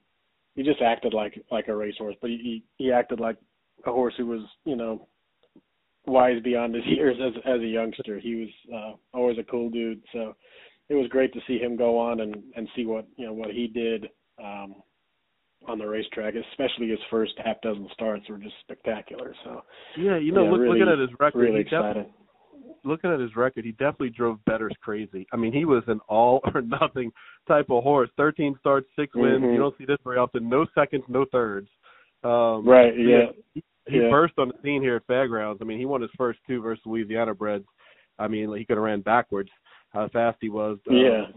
he 0.55 0.63
just 0.63 0.81
acted 0.81 1.13
like 1.13 1.39
like 1.51 1.67
a 1.67 1.75
racehorse, 1.75 2.15
but 2.21 2.29
he 2.29 2.63
he 2.77 2.91
acted 2.91 3.19
like 3.19 3.37
a 3.85 3.91
horse 3.91 4.13
who 4.17 4.27
was, 4.27 4.41
you 4.63 4.75
know, 4.75 5.07
wise 6.05 6.41
beyond 6.43 6.75
his 6.75 6.85
years 6.87 7.17
as 7.21 7.33
as 7.45 7.61
a 7.61 7.67
youngster. 7.67 8.19
He 8.19 8.35
was 8.35 8.73
uh 8.73 9.17
always 9.17 9.37
a 9.37 9.43
cool 9.43 9.69
dude. 9.69 10.01
So 10.13 10.35
it 10.89 10.95
was 10.95 11.07
great 11.09 11.33
to 11.33 11.41
see 11.47 11.57
him 11.57 11.75
go 11.75 11.97
on 11.97 12.21
and 12.21 12.35
and 12.55 12.67
see 12.75 12.85
what, 12.85 13.07
you 13.15 13.25
know, 13.25 13.33
what 13.33 13.51
he 13.51 13.67
did 13.67 14.07
um 14.43 14.75
on 15.67 15.79
the 15.79 15.87
racetrack, 15.87 16.35
especially 16.51 16.89
his 16.89 16.99
first 17.09 17.33
half 17.43 17.59
dozen 17.61 17.87
starts 17.91 18.29
were 18.29 18.37
just 18.37 18.53
spectacular. 18.61 19.33
So 19.43 19.63
Yeah, 19.97 20.17
you 20.17 20.31
know, 20.31 20.43
yeah, 20.43 20.51
look, 20.51 20.59
really, 20.59 20.79
looking 20.79 20.93
at 20.93 20.99
his 20.99 21.09
record, 21.19 21.39
really 21.39 21.57
he 21.59 21.63
definitely 21.63 22.01
excited. 22.01 22.24
Looking 22.85 23.11
at 23.11 23.19
his 23.19 23.35
record, 23.35 23.65
he 23.65 23.71
definitely 23.71 24.09
drove 24.09 24.43
betters 24.45 24.73
crazy. 24.81 25.27
I 25.33 25.37
mean, 25.37 25.51
he 25.53 25.65
was 25.65 25.83
an 25.87 25.99
all 26.07 26.41
or 26.53 26.61
nothing 26.61 27.11
type 27.47 27.67
of 27.69 27.83
horse. 27.83 28.09
Thirteen 28.17 28.55
starts, 28.59 28.87
6 28.95 29.15
wins. 29.15 29.43
Mhm. 29.43 29.53
You 29.53 29.59
don't 29.59 29.77
see 29.77 29.85
this 29.85 29.97
very 30.03 30.17
often. 30.17 30.47
No 30.49 30.65
seconds, 30.75 31.03
no 31.07 31.25
thirds. 31.25 31.69
Um, 32.23 32.67
Right, 32.67 32.97
yeah. 32.97 33.31
He, 33.53 33.63
he 33.87 33.99
Yeah. 34.01 34.09
burst 34.09 34.33
on 34.39 34.47
the 34.49 34.55
scene 34.63 34.81
here 34.81 34.95
at 34.95 35.05
Fairgrounds. 35.05 35.61
I 35.61 35.65
mean, 35.65 35.77
he 35.77 35.85
won 35.85 36.01
his 36.01 36.11
first 36.17 36.39
two 36.47 36.61
versus 36.61 36.85
Louisiana 36.85 37.33
breds, 37.35 37.65
I 38.17 38.27
mean, 38.27 38.51
he 38.55 38.65
could 38.65 38.77
have 38.77 38.83
ran 38.83 39.01
backwards. 39.01 39.49
How 39.91 40.07
fast 40.09 40.37
he 40.41 40.49
was. 40.49 40.77
Uh, 40.89 40.93
yeah. 40.93 41.27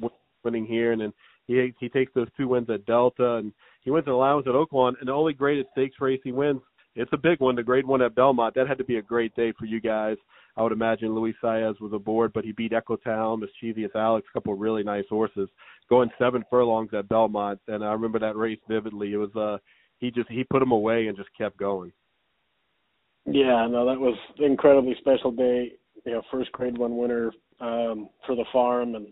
Winning 0.44 0.64
here, 0.66 0.92
and 0.92 1.00
then 1.00 1.12
he 1.46 1.74
he 1.80 1.88
takes 1.88 2.12
those 2.14 2.28
two 2.36 2.48
wins 2.48 2.70
at 2.70 2.86
Delta, 2.86 3.34
and 3.34 3.52
he 3.82 3.90
wins 3.90 4.06
an 4.06 4.12
allowance 4.12 4.46
at 4.46 4.54
Oaklawn, 4.54 4.98
and 5.00 5.08
the 5.08 5.12
only 5.12 5.32
graded 5.32 5.66
stakes 5.72 6.00
race 6.00 6.20
he 6.22 6.32
wins. 6.32 6.60
It's 6.94 7.12
a 7.12 7.16
big 7.16 7.40
one, 7.40 7.54
the 7.56 7.62
grade 7.62 7.86
one 7.86 8.02
at 8.02 8.14
Belmont. 8.14 8.54
That 8.54 8.66
had 8.68 8.78
to 8.78 8.84
be 8.84 8.96
a 8.96 9.02
great 9.02 9.34
day 9.34 9.52
for 9.52 9.64
you 9.66 9.80
guys. 9.80 10.16
I 10.58 10.62
would 10.62 10.72
imagine 10.72 11.14
Luis 11.14 11.36
Saez 11.40 11.80
was 11.80 11.92
aboard, 11.92 12.32
but 12.32 12.44
he 12.44 12.50
beat 12.50 12.72
Echotown, 12.72 13.38
Mischievous 13.38 13.92
Alex, 13.94 14.26
a 14.28 14.32
couple 14.36 14.52
of 14.52 14.58
really 14.58 14.82
nice 14.82 15.04
horses, 15.08 15.48
going 15.88 16.10
seven 16.18 16.44
furlongs 16.50 16.90
at 16.92 17.08
Belmont, 17.08 17.60
and 17.68 17.84
I 17.84 17.92
remember 17.92 18.18
that 18.18 18.36
race 18.36 18.58
vividly. 18.68 19.12
It 19.12 19.18
was 19.18 19.34
uh 19.36 19.58
he 19.98 20.10
just 20.10 20.28
he 20.28 20.42
put 20.42 20.60
him 20.60 20.72
away 20.72 21.06
and 21.06 21.16
just 21.16 21.30
kept 21.38 21.58
going. 21.58 21.92
Yeah, 23.24 23.68
no, 23.70 23.86
that 23.86 24.00
was 24.00 24.18
incredibly 24.38 24.96
special 24.98 25.30
day. 25.30 25.72
You 26.04 26.12
know, 26.12 26.22
first 26.30 26.50
grade 26.52 26.76
one 26.76 26.96
winner 26.96 27.30
um, 27.60 28.08
for 28.26 28.34
the 28.34 28.44
farm, 28.52 28.96
and 28.96 29.06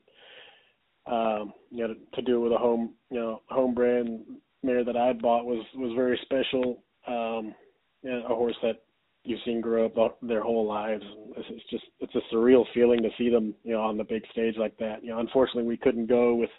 um, 1.06 1.52
you 1.70 1.86
know, 1.86 1.94
to 2.14 2.22
do 2.22 2.36
it 2.36 2.40
with 2.40 2.52
a 2.52 2.58
home, 2.58 2.94
you 3.10 3.20
know, 3.20 3.42
home 3.50 3.74
brand 3.74 4.24
mare 4.64 4.84
that 4.84 4.96
I 4.96 5.12
bought 5.12 5.44
was 5.44 5.64
was 5.76 5.92
very 5.94 6.18
special. 6.22 6.82
Um, 7.06 7.54
you 8.02 8.12
a 8.24 8.34
horse 8.34 8.56
that 8.62 8.82
you've 9.26 9.40
seen 9.44 9.60
grow 9.60 9.86
up 9.86 10.18
their 10.22 10.42
whole 10.42 10.66
lives. 10.66 11.04
It's 11.36 11.70
just 11.70 11.84
it's 12.00 12.14
a 12.14 12.34
surreal 12.34 12.64
feeling 12.72 13.02
to 13.02 13.10
see 13.18 13.28
them, 13.28 13.54
you 13.64 13.72
know, 13.72 13.80
on 13.80 13.96
the 13.96 14.04
big 14.04 14.22
stage 14.30 14.54
like 14.56 14.76
that. 14.78 15.02
You 15.02 15.10
know, 15.10 15.18
unfortunately, 15.18 15.64
we 15.64 15.76
couldn't 15.76 16.06
go 16.06 16.34
with 16.34 16.50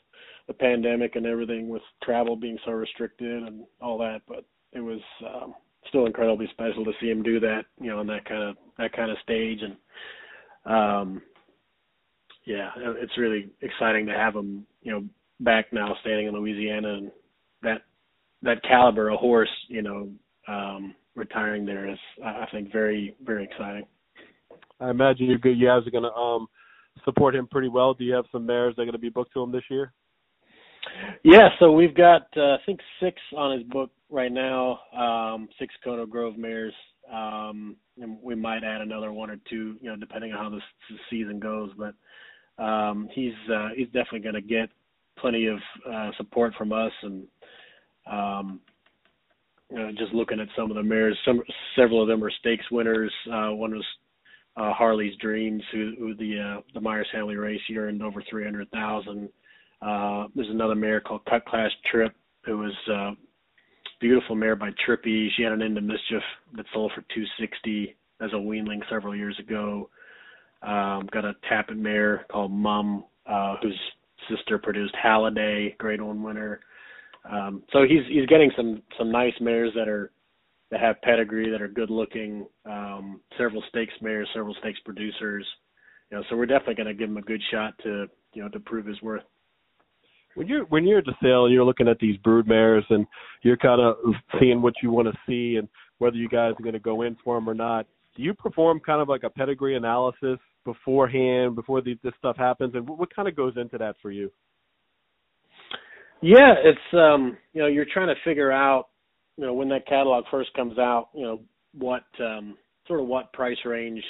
the 0.48 0.54
pandemic 0.54 1.16
and 1.16 1.26
everything, 1.26 1.70
with 1.70 1.82
travel 2.04 2.36
being 2.36 2.58
so 2.66 2.72
restricted 2.72 3.44
and 3.44 3.64
all 3.82 3.98
that. 4.00 4.22
But 4.28 4.46
it 4.74 4.82
was 4.82 5.00
um, 5.26 5.56
still 5.88 6.06
incredibly 6.06 6.48
special 6.52 6.84
to 6.86 6.92
see 7.00 7.10
him 7.10 7.24
do 7.24 7.40
that, 7.40 7.64
you 7.80 7.90
know, 7.90 8.00
on 8.00 8.08
that 8.08 8.26
kind 8.26 8.44
of 8.44 8.58
that 8.78 8.94
kind 8.94 9.12
of 9.12 9.18
stage. 9.24 9.60
And 9.62 9.76
um, 10.66 11.22
yeah, 12.46 12.70
it's 12.78 13.18
really 13.18 13.50
exciting 13.62 14.06
to 14.08 14.14
have 14.14 14.36
him, 14.36 14.66
you 14.82 14.92
know, 14.92 15.06
back 15.40 15.72
now 15.72 15.96
standing 16.02 16.28
in 16.28 16.34
Louisiana 16.34 16.96
and 16.96 17.12
that 17.64 17.82
that 18.42 18.64
caliber 18.64 19.10
of 19.10 19.20
horse, 19.20 19.50
you 19.70 19.82
know. 19.82 20.10
Um, 20.48 20.96
retiring 21.18 21.66
there 21.66 21.90
is, 21.90 21.98
I 22.24 22.46
think, 22.52 22.72
very 22.72 23.16
very 23.26 23.44
exciting. 23.44 23.86
I 24.80 24.90
imagine 24.90 25.26
you 25.26 25.40
you 25.52 25.68
guys 25.68 25.86
are 25.86 25.92
going 25.92 26.04
to 26.04 26.14
um, 26.14 26.48
support 27.04 27.36
him 27.36 27.48
pretty 27.48 27.70
well. 27.70 27.94
Do 27.94 28.04
you 28.04 28.14
have 28.14 28.26
some 28.32 28.46
mares 28.46 28.76
that 28.76 28.84
are 28.84 28.86
going 28.86 28.94
to 28.94 29.00
be 29.00 29.10
booked 29.10 29.34
to 29.34 29.44
him 29.44 29.52
this 29.52 29.64
year? 29.70 29.92
Yeah, 31.24 31.50
so 31.60 31.72
we've 31.72 31.96
got 31.96 32.28
uh, 32.38 32.54
I 32.54 32.58
think 32.66 32.80
six 33.02 33.20
on 33.36 33.58
his 33.58 33.68
book 33.68 33.92
right 34.10 34.32
now. 34.32 34.80
Um, 34.96 35.50
six 35.60 35.74
Coteau 35.84 36.06
Grove 36.06 36.38
mares. 36.38 36.74
Um, 37.12 37.78
and 38.02 38.18
we 38.22 38.36
might 38.36 38.64
add 38.64 38.82
another 38.82 39.12
one 39.12 39.30
or 39.30 39.38
two, 39.50 39.78
you 39.82 39.90
know, 39.90 39.96
depending 39.96 40.34
on 40.34 40.38
how 40.38 40.50
this, 40.50 40.64
this 40.90 41.00
season 41.10 41.40
goes. 41.40 41.72
But 41.78 42.64
um, 42.64 43.08
he's 43.14 43.34
uh, 43.54 43.70
he's 43.76 43.88
definitely 43.88 44.20
going 44.20 44.36
to 44.36 44.42
get 44.42 44.70
plenty 45.18 45.48
of 45.48 45.58
uh, 45.90 46.12
support 46.18 46.54
from 46.58 46.74
us, 46.74 46.92
and 47.04 47.28
um, 48.12 48.60
just 49.98 50.14
looking 50.14 50.40
at 50.40 50.48
some 50.56 50.72
of 50.72 50.78
the 50.78 50.84
mares, 50.84 51.18
some 51.26 51.42
several 51.76 52.02
of 52.02 52.08
them 52.08 52.24
are 52.24 52.32
stakes 52.40 52.66
winners. 52.72 53.12
Uh, 53.32 53.50
one 53.50 53.72
was 53.72 53.86
uh, 54.56 54.74
Harley's 54.74 55.16
Dreams, 55.18 55.62
who, 55.72 55.94
who 56.00 56.16
the 56.16 56.40
uh, 56.40 56.62
the 56.74 56.82
Myers 56.82 57.08
Family 57.12 57.36
race 57.36 57.60
earned 57.78 58.02
over 58.02 58.24
three 58.30 58.44
hundred 58.44 58.70
thousand. 58.72 59.30
Uh, 59.82 60.28
there's 60.36 60.50
another 60.50 60.76
mare 60.76 61.02
called 61.02 61.26
Cut 61.30 61.46
Class 61.46 61.70
Trip, 61.92 62.14
who 62.46 62.58
was 62.60 62.74
uh, 62.92 63.12
beautiful 64.00 64.36
mare 64.36 64.56
by 64.56 64.70
Trippi. 64.88 65.28
She 65.36 65.44
had 65.44 65.52
an 65.52 65.62
of 65.78 65.84
mischief 65.84 66.24
that 66.56 66.66
sold 66.74 66.92
for 66.96 67.04
two 67.14 67.26
sixty 67.40 67.96
as 68.22 68.32
a 68.34 68.36
weanling 68.36 68.82
several 68.90 69.16
years 69.16 69.38
ago. 69.40 69.90
Um, 70.64 71.08
got 71.12 71.26
a 71.26 71.36
Tapit 71.52 71.78
mare 71.78 72.26
called 72.32 72.52
Mum, 72.52 73.04
uh, 73.28 73.58
whose 73.62 73.80
sister 74.30 74.58
produced 74.58 74.96
Halliday, 75.02 75.76
Grade 75.78 76.02
One 76.02 76.24
winner. 76.24 76.62
Um, 77.30 77.64
so 77.74 77.84
he's 77.84 78.04
he's 78.10 78.26
getting 78.28 78.52
some 78.56 78.82
some 78.98 79.12
nice 79.12 79.34
mares 79.42 79.72
that 79.76 79.88
are 79.88 80.12
that 80.72 80.80
have 80.80 81.02
pedigree, 81.02 81.50
that 81.50 81.62
are 81.62 81.68
good 81.68 81.90
looking. 81.90 82.46
Um, 82.66 83.22
several 83.38 83.64
stakes 83.70 83.94
mares, 84.02 84.28
several 84.34 84.56
stakes 84.60 84.80
producers. 84.84 85.46
You 86.12 86.18
know, 86.18 86.24
so 86.30 86.38
we're 86.38 86.46
definitely 86.46 86.76
going 86.76 86.88
to 86.88 86.94
give 86.94 87.10
him 87.10 87.18
a 87.18 87.22
good 87.22 87.42
shot 87.52 87.74
to 87.84 88.08
you 88.34 88.44
know 88.44 88.50
to 88.50 88.60
prove 88.60 88.86
his 88.86 89.02
worth. 89.02 89.24
When 90.36 90.48
you're 90.48 90.66
when 90.66 90.86
you're 90.86 91.00
at 91.00 91.06
the 91.06 91.16
sale 91.22 91.46
and 91.46 91.54
you're 91.54 91.66
looking 91.66 91.88
at 91.88 92.00
these 92.00 92.18
brood 92.18 92.48
mares 92.48 92.86
and 92.90 93.06
you're 93.44 93.58
kind 93.58 93.82
of 93.82 93.96
seeing 94.40 94.62
what 94.62 94.74
you 94.82 94.92
want 94.92 95.08
to 95.08 95.18
see 95.28 95.58
and 95.58 95.68
whether 95.98 96.16
you 96.16 96.30
guys 96.30 96.54
are 96.60 96.64
going 96.64 96.74
to 96.74 96.80
go 96.80 97.02
in 97.02 97.18
for 97.24 97.36
them 97.36 97.50
or 97.50 97.56
not, 97.56 97.88
do 98.16 98.24
you 98.24 98.34
perform 98.34 98.80
kind 98.80 99.02
of 99.02 99.10
like 99.10 99.24
a 99.24 99.30
pedigree 99.30 99.76
analysis 99.76 100.38
beforehand 100.64 101.56
before 101.56 101.82
the, 101.82 101.98
this 102.04 102.14
stuff 102.20 102.38
happens? 102.38 102.76
And 102.76 102.88
what, 102.88 103.00
what 103.00 103.16
kind 103.16 103.28
of 103.28 103.36
goes 103.36 103.54
into 103.58 103.78
that 103.80 103.96
for 104.02 104.12
you? 104.12 104.32
Yeah, 106.22 106.56
it's 106.64 106.94
um, 106.94 107.38
you 107.54 107.62
know, 107.62 107.68
you're 107.68 107.86
trying 107.92 108.08
to 108.08 108.22
figure 108.24 108.52
out, 108.52 108.88
you 109.38 109.46
know, 109.46 109.54
when 109.54 109.70
that 109.70 109.88
catalog 109.88 110.26
first 110.32 110.54
comes 110.54 110.78
out, 110.80 111.10
you 111.14 111.24
know, 111.24 111.40
what 111.78 112.04
um 112.20 112.58
sort 112.88 113.00
of 113.02 113.08
what 113.08 113.32
price 113.34 113.58
range 113.66 114.04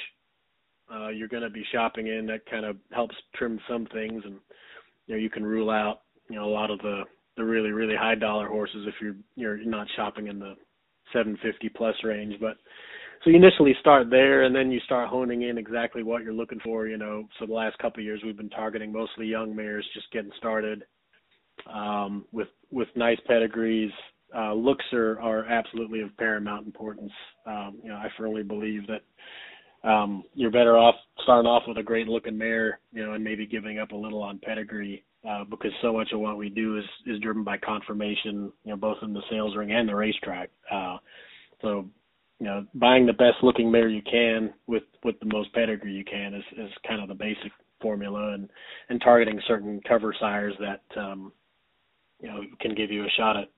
uh 0.94 1.10
you're 1.10 1.28
going 1.28 1.44
to 1.44 1.50
be 1.50 1.64
shopping 1.74 2.08
in. 2.08 2.26
That 2.28 2.46
kind 2.50 2.66
of 2.66 2.78
helps 2.92 3.16
trim 3.36 3.60
some 3.70 3.88
things 3.92 4.24
and 4.26 4.36
you 5.08 5.16
know, 5.16 5.22
you 5.22 5.30
can 5.30 5.46
rule 5.46 5.70
out, 5.70 6.02
you 6.30 6.36
know, 6.38 6.46
a 6.46 6.52
lot 6.52 6.72
of 6.72 6.80
the 6.80 7.04
the 7.36 7.44
really 7.44 7.72
really 7.72 7.96
high 7.96 8.16
dollar 8.16 8.48
horses 8.48 8.86
if 8.88 8.96
you're 9.02 9.16
you're 9.36 9.58
not 9.66 9.88
shopping 9.96 10.28
in 10.28 10.40
the 10.40 10.56
750 11.14 11.70
plus 11.70 11.96
range, 12.04 12.36
but 12.40 12.58
so 13.24 13.32
you 13.32 13.36
initially 13.38 13.74
start 13.82 14.10
there 14.10 14.44
and 14.44 14.56
then 14.56 14.72
you 14.72 14.80
start 14.82 15.10
honing 15.10 15.42
in 15.42 15.58
exactly 15.58 16.04
what 16.04 16.24
you're 16.24 16.34
looking 16.34 16.60
for, 16.64 16.88
you 16.88 16.98
know. 16.98 17.28
So 17.40 17.46
the 17.46 17.54
last 17.54 17.78
couple 17.80 18.00
of 18.00 18.06
years 18.06 18.22
we've 18.24 18.38
been 18.38 18.50
targeting 18.50 18.94
mostly 18.94 19.26
young 19.26 19.54
mares 19.56 19.86
just 19.94 20.10
getting 20.12 20.32
started 20.38 20.84
um, 21.72 22.26
with 22.32 22.50
with 22.72 22.88
nice 22.96 23.20
pedigrees. 23.28 23.92
Uh, 24.36 24.54
looks 24.54 24.84
are, 24.92 25.22
are 25.22 25.46
absolutely 25.46 26.02
of 26.02 26.16
paramount 26.18 26.66
importance. 26.66 27.12
Um, 27.46 27.80
you 27.82 27.90
know, 27.90 27.96
I 27.96 28.10
firmly 28.18 28.44
believe 28.44 28.82
that 28.88 29.88
um, 29.88 30.24
you're 30.34 30.52
better 30.52 30.78
off 30.78 30.96
starting 31.24 31.50
off 31.50 31.64
with 31.68 31.78
a 31.78 31.84
great 31.84 32.08
looking 32.08 32.38
mare, 32.38 32.80
you 32.92 33.06
know, 33.06 33.14
and 33.14 33.24
maybe 33.24 33.46
giving 33.46 33.80
up 33.80 33.92
a 33.92 33.96
little 33.96 34.22
on 34.22 34.40
pedigree 34.40 35.06
uh, 35.28 35.44
because 35.46 35.72
so 35.82 35.94
much 35.94 36.10
of 36.14 36.20
what 36.20 36.38
we 36.38 36.50
do 36.50 36.78
is 36.78 36.86
is 37.06 37.20
driven 37.20 37.44
by 37.44 37.58
confirmation, 37.58 38.52
you 38.64 38.72
know, 38.72 38.76
both 38.76 38.98
in 39.02 39.14
the 39.14 39.22
sales 39.30 39.56
ring 39.56 39.72
and 39.72 39.88
the 39.88 39.96
racetrack. 39.96 40.50
Uh, 40.72 40.98
so, 41.62 41.86
you 42.40 42.46
know, 42.46 42.66
buying 42.76 43.06
the 43.06 43.14
best 43.14 43.38
looking 43.42 43.72
mare 43.72 43.90
you 43.90 44.02
can 44.02 44.54
with 44.68 44.84
with 45.04 45.20
the 45.20 45.26
most 45.34 45.54
pedigree 45.54 45.94
you 45.94 46.06
can 46.06 46.34
is 46.34 46.44
is 46.58 46.72
kind 46.88 47.02
of 47.02 47.08
the 47.08 47.16
basic 47.16 47.52
formula, 47.82 48.34
and 48.34 48.50
and 48.90 49.02
targeting 49.02 49.40
certain 49.48 49.80
cover 49.88 50.16
sires 50.20 50.54
that 50.60 50.82
um, 51.00 51.32
you 52.20 52.28
know 52.28 52.42
can 52.60 52.76
give 52.76 52.92
you 52.92 53.04
a 53.04 53.10
shot 53.18 53.38
at 53.38 53.50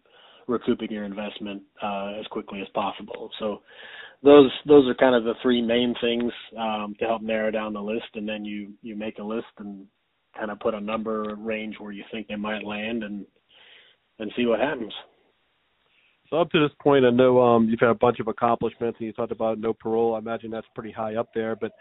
recouping 0.47 0.91
your 0.91 1.05
investment 1.05 1.61
uh, 1.81 2.13
as 2.19 2.25
quickly 2.27 2.61
as 2.61 2.67
possible. 2.73 3.29
So 3.39 3.61
those 4.23 4.51
those 4.67 4.87
are 4.87 4.95
kind 4.95 5.15
of 5.15 5.23
the 5.23 5.35
three 5.41 5.61
main 5.61 5.95
things 6.01 6.31
um, 6.57 6.95
to 6.99 7.05
help 7.05 7.21
narrow 7.21 7.51
down 7.51 7.73
the 7.73 7.81
list, 7.81 8.07
and 8.15 8.27
then 8.27 8.43
you 8.43 8.73
you 8.81 8.95
make 8.95 9.19
a 9.19 9.23
list 9.23 9.47
and 9.59 9.85
kind 10.37 10.51
of 10.51 10.59
put 10.59 10.73
a 10.73 10.81
number 10.81 11.35
range 11.37 11.75
where 11.79 11.91
you 11.91 12.03
think 12.11 12.27
they 12.27 12.35
might 12.35 12.63
land, 12.63 13.03
and 13.03 13.25
and 14.19 14.31
see 14.35 14.45
what 14.45 14.59
happens. 14.59 14.93
So 16.29 16.37
up 16.37 16.51
to 16.51 16.59
this 16.59 16.75
point, 16.81 17.05
I 17.05 17.09
know 17.09 17.41
um, 17.41 17.67
you've 17.69 17.79
had 17.79 17.89
a 17.89 17.95
bunch 17.95 18.19
of 18.19 18.27
accomplishments, 18.27 18.97
and 18.99 19.07
you 19.07 19.13
talked 19.13 19.31
about 19.31 19.57
no 19.57 19.73
parole. 19.73 20.15
I 20.15 20.19
imagine 20.19 20.51
that's 20.51 20.67
pretty 20.75 20.91
high 20.91 21.15
up 21.15 21.29
there. 21.33 21.55
But 21.55 21.71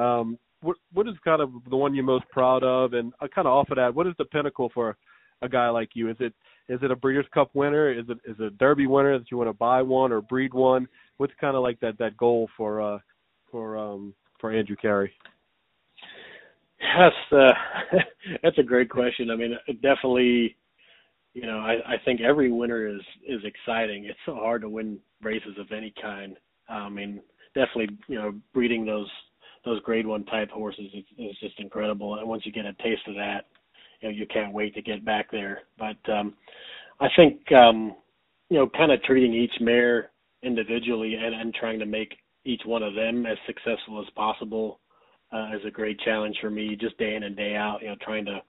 um, 0.00 0.38
what 0.60 0.76
what 0.92 1.08
is 1.08 1.14
kind 1.24 1.42
of 1.42 1.50
the 1.68 1.76
one 1.76 1.94
you're 1.94 2.04
most 2.04 2.28
proud 2.30 2.62
of, 2.62 2.92
and 2.92 3.12
kind 3.34 3.46
of 3.46 3.52
off 3.52 3.70
of 3.70 3.76
that, 3.76 3.94
what 3.94 4.06
is 4.06 4.14
the 4.18 4.24
pinnacle 4.24 4.70
for 4.72 4.96
a 5.42 5.48
guy 5.48 5.68
like 5.68 5.90
you? 5.94 6.10
Is 6.10 6.16
it 6.20 6.34
is 6.68 6.80
it 6.82 6.90
a 6.90 6.96
Breeders' 6.96 7.26
Cup 7.32 7.50
winner? 7.54 7.90
Is 7.92 8.06
it 8.08 8.18
is 8.28 8.36
it 8.38 8.44
a 8.44 8.50
Derby 8.50 8.86
winner 8.86 9.18
that 9.18 9.30
you 9.30 9.36
want 9.38 9.48
to 9.48 9.54
buy 9.54 9.82
one 9.82 10.12
or 10.12 10.20
breed 10.20 10.52
one? 10.52 10.86
What's 11.16 11.32
kind 11.40 11.56
of 11.56 11.62
like 11.62 11.80
that 11.80 11.98
that 11.98 12.16
goal 12.16 12.48
for 12.56 12.80
uh 12.80 12.98
for 13.50 13.76
um 13.76 14.14
for 14.40 14.52
Andrew 14.52 14.76
Cary? 14.76 15.12
Yes, 16.80 17.12
uh, 17.32 17.98
that's 18.42 18.58
a 18.58 18.62
great 18.62 18.88
question. 18.88 19.30
I 19.30 19.36
mean, 19.36 19.56
definitely, 19.82 20.56
you 21.34 21.42
know, 21.42 21.58
I, 21.58 21.94
I 21.94 21.96
think 22.04 22.20
every 22.20 22.52
winner 22.52 22.86
is 22.86 23.00
is 23.26 23.40
exciting. 23.44 24.04
It's 24.04 24.18
so 24.26 24.34
hard 24.34 24.62
to 24.62 24.68
win 24.68 24.98
races 25.22 25.56
of 25.58 25.72
any 25.72 25.92
kind. 26.00 26.36
I 26.68 26.88
mean, 26.88 27.20
definitely, 27.54 27.96
you 28.06 28.16
know, 28.16 28.34
breeding 28.54 28.86
those 28.86 29.10
those 29.64 29.80
grade 29.82 30.06
one 30.06 30.24
type 30.26 30.50
horses 30.50 30.86
is, 30.94 31.04
is 31.18 31.36
just 31.40 31.58
incredible. 31.58 32.16
And 32.16 32.28
once 32.28 32.46
you 32.46 32.52
get 32.52 32.64
a 32.64 32.72
taste 32.74 33.02
of 33.08 33.14
that, 33.16 33.46
you 34.00 34.08
know 34.08 34.14
you 34.14 34.26
can't 34.26 34.52
wait 34.52 34.74
to 34.74 34.82
get 34.82 35.04
back 35.04 35.30
there. 35.30 35.62
But 35.78 35.96
um, 36.10 36.34
I 37.00 37.08
think 37.16 37.50
um, 37.52 37.94
you 38.48 38.58
know, 38.58 38.68
kind 38.68 38.92
of 38.92 39.02
treating 39.02 39.34
each 39.34 39.54
mare 39.60 40.10
individually 40.42 41.14
and, 41.14 41.34
and 41.34 41.54
trying 41.54 41.78
to 41.78 41.86
make 41.86 42.16
each 42.44 42.62
one 42.64 42.82
of 42.82 42.94
them 42.94 43.26
as 43.26 43.36
successful 43.46 44.00
as 44.00 44.10
possible 44.14 44.80
uh, 45.32 45.50
is 45.54 45.64
a 45.66 45.70
great 45.70 46.00
challenge 46.00 46.36
for 46.40 46.48
me, 46.48 46.76
just 46.76 46.96
day 46.98 47.14
in 47.14 47.24
and 47.24 47.36
day 47.36 47.54
out. 47.54 47.82
You 47.82 47.88
know, 47.88 47.96
trying 48.00 48.24
to 48.26 48.40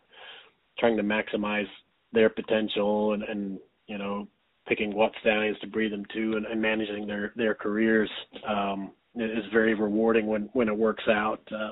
trying 0.78 0.96
to 0.96 1.04
maximize 1.04 1.68
their 2.14 2.30
potential 2.30 3.14
and, 3.14 3.24
and 3.24 3.60
you 3.88 3.98
know 3.98 4.28
picking 4.68 4.94
what 4.94 5.12
stallions 5.20 5.60
to 5.60 5.68
breed 5.68 5.92
them 5.92 6.06
to 6.14 6.38
and, 6.38 6.46
and 6.46 6.62
managing 6.62 7.06
their 7.06 7.34
their 7.36 7.54
careers 7.54 8.10
um, 8.48 8.92
is 9.16 9.44
very 9.52 9.74
rewarding 9.74 10.28
when 10.28 10.50
when 10.54 10.70
it 10.70 10.78
works 10.78 11.04
out. 11.10 11.42
Uh, 11.52 11.72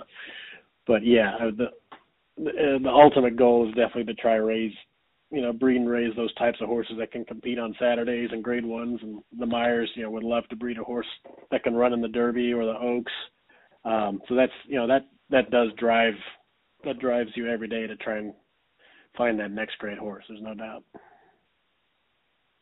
but 0.86 1.06
yeah, 1.06 1.38
the 1.58 1.68
the, 2.38 2.80
the 2.82 2.90
ultimate 2.90 3.36
goal 3.36 3.68
is 3.68 3.76
definitely 3.76 4.06
to 4.06 4.22
try 4.22 4.36
raise 4.36 4.74
you 5.32 5.42
know, 5.42 5.52
breed 5.52 5.78
and 5.78 5.90
raise 5.90 6.16
those 6.16 6.34
types 6.36 6.58
of 6.62 6.68
horses 6.68 6.96
that 7.00 7.12
can 7.12 7.26
compete 7.26 7.60
on 7.60 7.76
Saturdays 7.80 8.30
and 8.32 8.44
grade 8.44 8.66
ones. 8.66 9.00
And 9.02 9.22
the 9.38 9.46
Myers, 9.46 9.90
you 9.96 10.04
know, 10.04 10.12
would 10.12 10.24
love 10.24 10.48
to 10.50 10.56
breed 10.56 10.78
a 10.78 10.84
horse 10.84 11.08
that 11.52 11.64
can 11.64 11.76
run 11.76 11.94
in 11.94 12.02
the 12.02 12.08
Derby 12.08 12.54
or 12.54 12.66
the 12.66 12.80
Oaks. 12.80 13.12
Um, 13.84 14.22
so 14.28 14.36
that's, 14.36 14.54
you 14.68 14.78
know, 14.78 14.88
that, 14.88 15.08
that 15.30 15.52
does 15.52 15.70
drive, 15.78 16.14
that 16.86 17.00
drives 17.00 17.30
you 17.36 17.50
every 17.50 17.68
day 17.68 17.88
to 17.88 17.96
try 17.98 18.20
and 18.20 18.34
find 19.18 19.40
that 19.40 19.52
next 19.52 19.78
great 19.80 19.98
horse. 19.98 20.24
There's 20.30 20.42
no 20.42 20.54
doubt. 20.54 20.84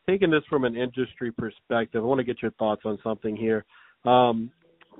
Taking 0.08 0.30
this 0.30 0.42
from 0.48 0.64
an 0.64 0.76
industry 0.76 1.32
perspective, 1.32 2.02
I 2.02 2.06
want 2.06 2.18
to 2.18 2.24
get 2.24 2.42
your 2.42 2.52
thoughts 2.52 2.82
on 2.84 2.98
something 3.02 3.36
here. 3.36 3.64
Um, 4.04 4.50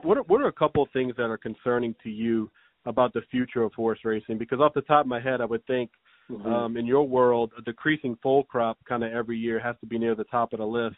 what 0.03 0.19
are, 0.19 0.23
what 0.25 0.41
are 0.41 0.49
a 0.49 0.53
couple 0.53 0.83
of 0.83 0.89
things 0.93 1.15
that 1.17 1.25
are 1.25 1.39
concerning 1.39 1.95
to 2.03 2.11
you 2.11 2.51
about 2.87 3.13
the 3.13 3.23
future 3.31 3.63
of 3.63 3.73
horse 3.75 3.99
racing? 4.05 4.39
Because 4.39 4.61
off 4.61 4.75
the 4.75 4.81
top 4.83 5.05
of 5.05 5.09
my 5.09 5.21
head, 5.21 5.41
I 5.41 5.45
would 5.45 5.67
think– 5.67 5.91
Mm-hmm. 6.31 6.53
Um, 6.53 6.77
in 6.77 6.87
your 6.87 7.07
world, 7.07 7.53
a 7.57 7.63
decreasing 7.63 8.19
foal 8.23 8.45
crop 8.45 8.79
kind 8.89 9.05
of 9.05 9.13
every 9.13 9.39
year 9.39 9.61
has 9.61 9.77
to 9.81 9.87
be 9.87 9.99
near 9.99 10.15
the 10.15 10.25
top 10.25 10.53
of 10.53 10.59
the 10.59 10.67
list 10.67 10.97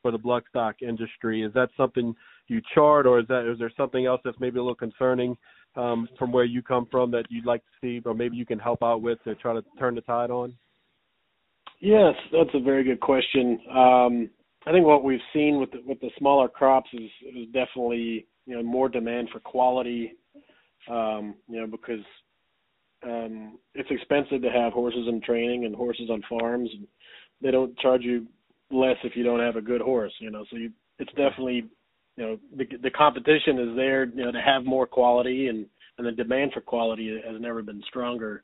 for 0.00 0.10
the 0.10 0.18
bloodstock 0.18 0.74
industry. 0.80 1.42
Is 1.42 1.52
that 1.52 1.68
something 1.76 2.14
you 2.48 2.62
chart, 2.74 3.06
or 3.06 3.20
is 3.20 3.26
that 3.28 3.50
is 3.50 3.58
there 3.58 3.72
something 3.76 4.06
else 4.06 4.20
that's 4.24 4.40
maybe 4.40 4.58
a 4.58 4.62
little 4.62 4.74
concerning 4.74 5.36
um, 5.76 6.08
from 6.18 6.32
where 6.32 6.44
you 6.44 6.62
come 6.62 6.86
from 6.90 7.10
that 7.10 7.24
you'd 7.28 7.44
like 7.44 7.60
to 7.60 7.70
see, 7.80 8.02
or 8.06 8.14
maybe 8.14 8.36
you 8.36 8.46
can 8.46 8.58
help 8.58 8.82
out 8.82 9.02
with 9.02 9.22
to 9.24 9.34
try 9.34 9.52
to 9.52 9.62
turn 9.78 9.94
the 9.94 10.00
tide 10.00 10.30
on? 10.30 10.54
Yes, 11.80 12.14
that's 12.32 12.50
a 12.54 12.60
very 12.60 12.84
good 12.84 13.00
question. 13.00 13.58
Um, 13.70 14.30
I 14.66 14.72
think 14.72 14.86
what 14.86 15.04
we've 15.04 15.20
seen 15.32 15.58
with 15.60 15.70
the, 15.72 15.82
with 15.86 16.00
the 16.00 16.10
smaller 16.18 16.48
crops 16.48 16.90
is, 16.92 17.10
is 17.34 17.46
definitely 17.46 18.26
you 18.46 18.56
know 18.56 18.62
more 18.62 18.88
demand 18.88 19.28
for 19.30 19.40
quality. 19.40 20.14
Um, 20.88 21.34
you 21.48 21.60
know 21.60 21.66
because 21.66 22.04
um, 23.02 23.58
it's 23.74 23.90
expensive 23.90 24.42
to 24.42 24.50
have 24.50 24.72
horses 24.72 25.06
in 25.08 25.20
training 25.20 25.64
and 25.64 25.74
horses 25.74 26.10
on 26.10 26.22
farms. 26.28 26.70
And 26.72 26.86
they 27.40 27.50
don't 27.50 27.76
charge 27.78 28.02
you 28.02 28.26
less 28.70 28.96
if 29.04 29.16
you 29.16 29.24
don't 29.24 29.40
have 29.40 29.56
a 29.56 29.62
good 29.62 29.80
horse, 29.80 30.12
you 30.18 30.30
know. 30.30 30.44
So 30.50 30.56
you, 30.56 30.70
it's 30.98 31.12
definitely, 31.12 31.64
you 32.16 32.24
know, 32.24 32.38
the 32.56 32.66
the 32.82 32.90
competition 32.90 33.58
is 33.58 33.76
there, 33.76 34.04
you 34.04 34.24
know, 34.24 34.32
to 34.32 34.40
have 34.40 34.64
more 34.64 34.86
quality, 34.86 35.48
and 35.48 35.66
and 35.98 36.06
the 36.06 36.12
demand 36.12 36.52
for 36.52 36.60
quality 36.60 37.20
has 37.26 37.40
never 37.40 37.62
been 37.62 37.82
stronger. 37.88 38.42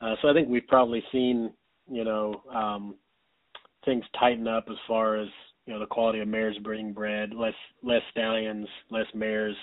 Uh, 0.00 0.14
so 0.20 0.28
I 0.28 0.34
think 0.34 0.48
we've 0.48 0.66
probably 0.66 1.02
seen, 1.10 1.52
you 1.90 2.04
know, 2.04 2.42
um, 2.54 2.96
things 3.84 4.04
tighten 4.18 4.46
up 4.46 4.66
as 4.70 4.76
far 4.86 5.16
as 5.16 5.28
you 5.64 5.72
know 5.72 5.80
the 5.80 5.86
quality 5.86 6.20
of 6.20 6.28
mares 6.28 6.56
being 6.64 6.92
bred, 6.92 7.32
less 7.34 7.54
less 7.82 8.02
stallions, 8.10 8.68
less 8.90 9.06
mares, 9.14 9.56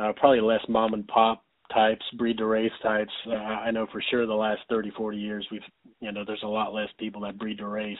uh, 0.00 0.12
probably 0.16 0.40
less 0.40 0.60
mom 0.68 0.94
and 0.94 1.06
pop 1.08 1.44
types, 1.72 2.04
breed 2.16 2.38
to 2.38 2.46
race 2.46 2.72
types. 2.82 3.12
Uh, 3.26 3.34
I 3.34 3.70
know 3.70 3.86
for 3.92 4.02
sure 4.10 4.26
the 4.26 4.34
last 4.34 4.60
30, 4.68 4.90
40 4.90 5.16
years 5.16 5.46
we've 5.50 5.60
you 6.00 6.12
know 6.12 6.24
there's 6.26 6.42
a 6.42 6.48
lot 6.48 6.72
less 6.72 6.88
people 6.98 7.20
that 7.22 7.38
breed 7.38 7.58
to 7.58 7.66
race 7.66 7.98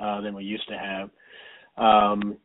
uh, 0.00 0.20
than 0.20 0.34
we 0.34 0.44
used 0.44 0.68
to 0.68 0.78
have. 0.78 1.10
Um, 1.76 2.38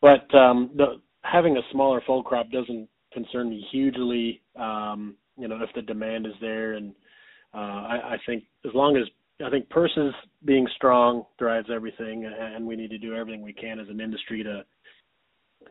but 0.00 0.32
um, 0.34 0.70
the, 0.76 1.00
having 1.22 1.56
a 1.56 1.62
smaller 1.72 2.02
foal 2.06 2.22
crop 2.22 2.50
doesn't 2.50 2.88
concern 3.12 3.48
me 3.50 3.66
hugely. 3.70 4.42
Um, 4.56 5.16
you 5.36 5.48
know 5.48 5.58
if 5.62 5.70
the 5.74 5.82
demand 5.82 6.26
is 6.26 6.34
there, 6.40 6.74
and 6.74 6.94
uh, 7.54 7.58
I, 7.58 8.00
I 8.12 8.16
think 8.26 8.44
as 8.66 8.72
long 8.74 8.96
as 8.96 9.04
I 9.44 9.50
think 9.50 9.68
purses 9.68 10.14
being 10.44 10.66
strong 10.76 11.24
drives 11.38 11.68
everything, 11.74 12.24
and 12.24 12.66
we 12.66 12.76
need 12.76 12.90
to 12.90 12.98
do 12.98 13.14
everything 13.14 13.42
we 13.42 13.52
can 13.52 13.80
as 13.80 13.88
an 13.88 14.00
industry 14.00 14.42
to 14.44 14.64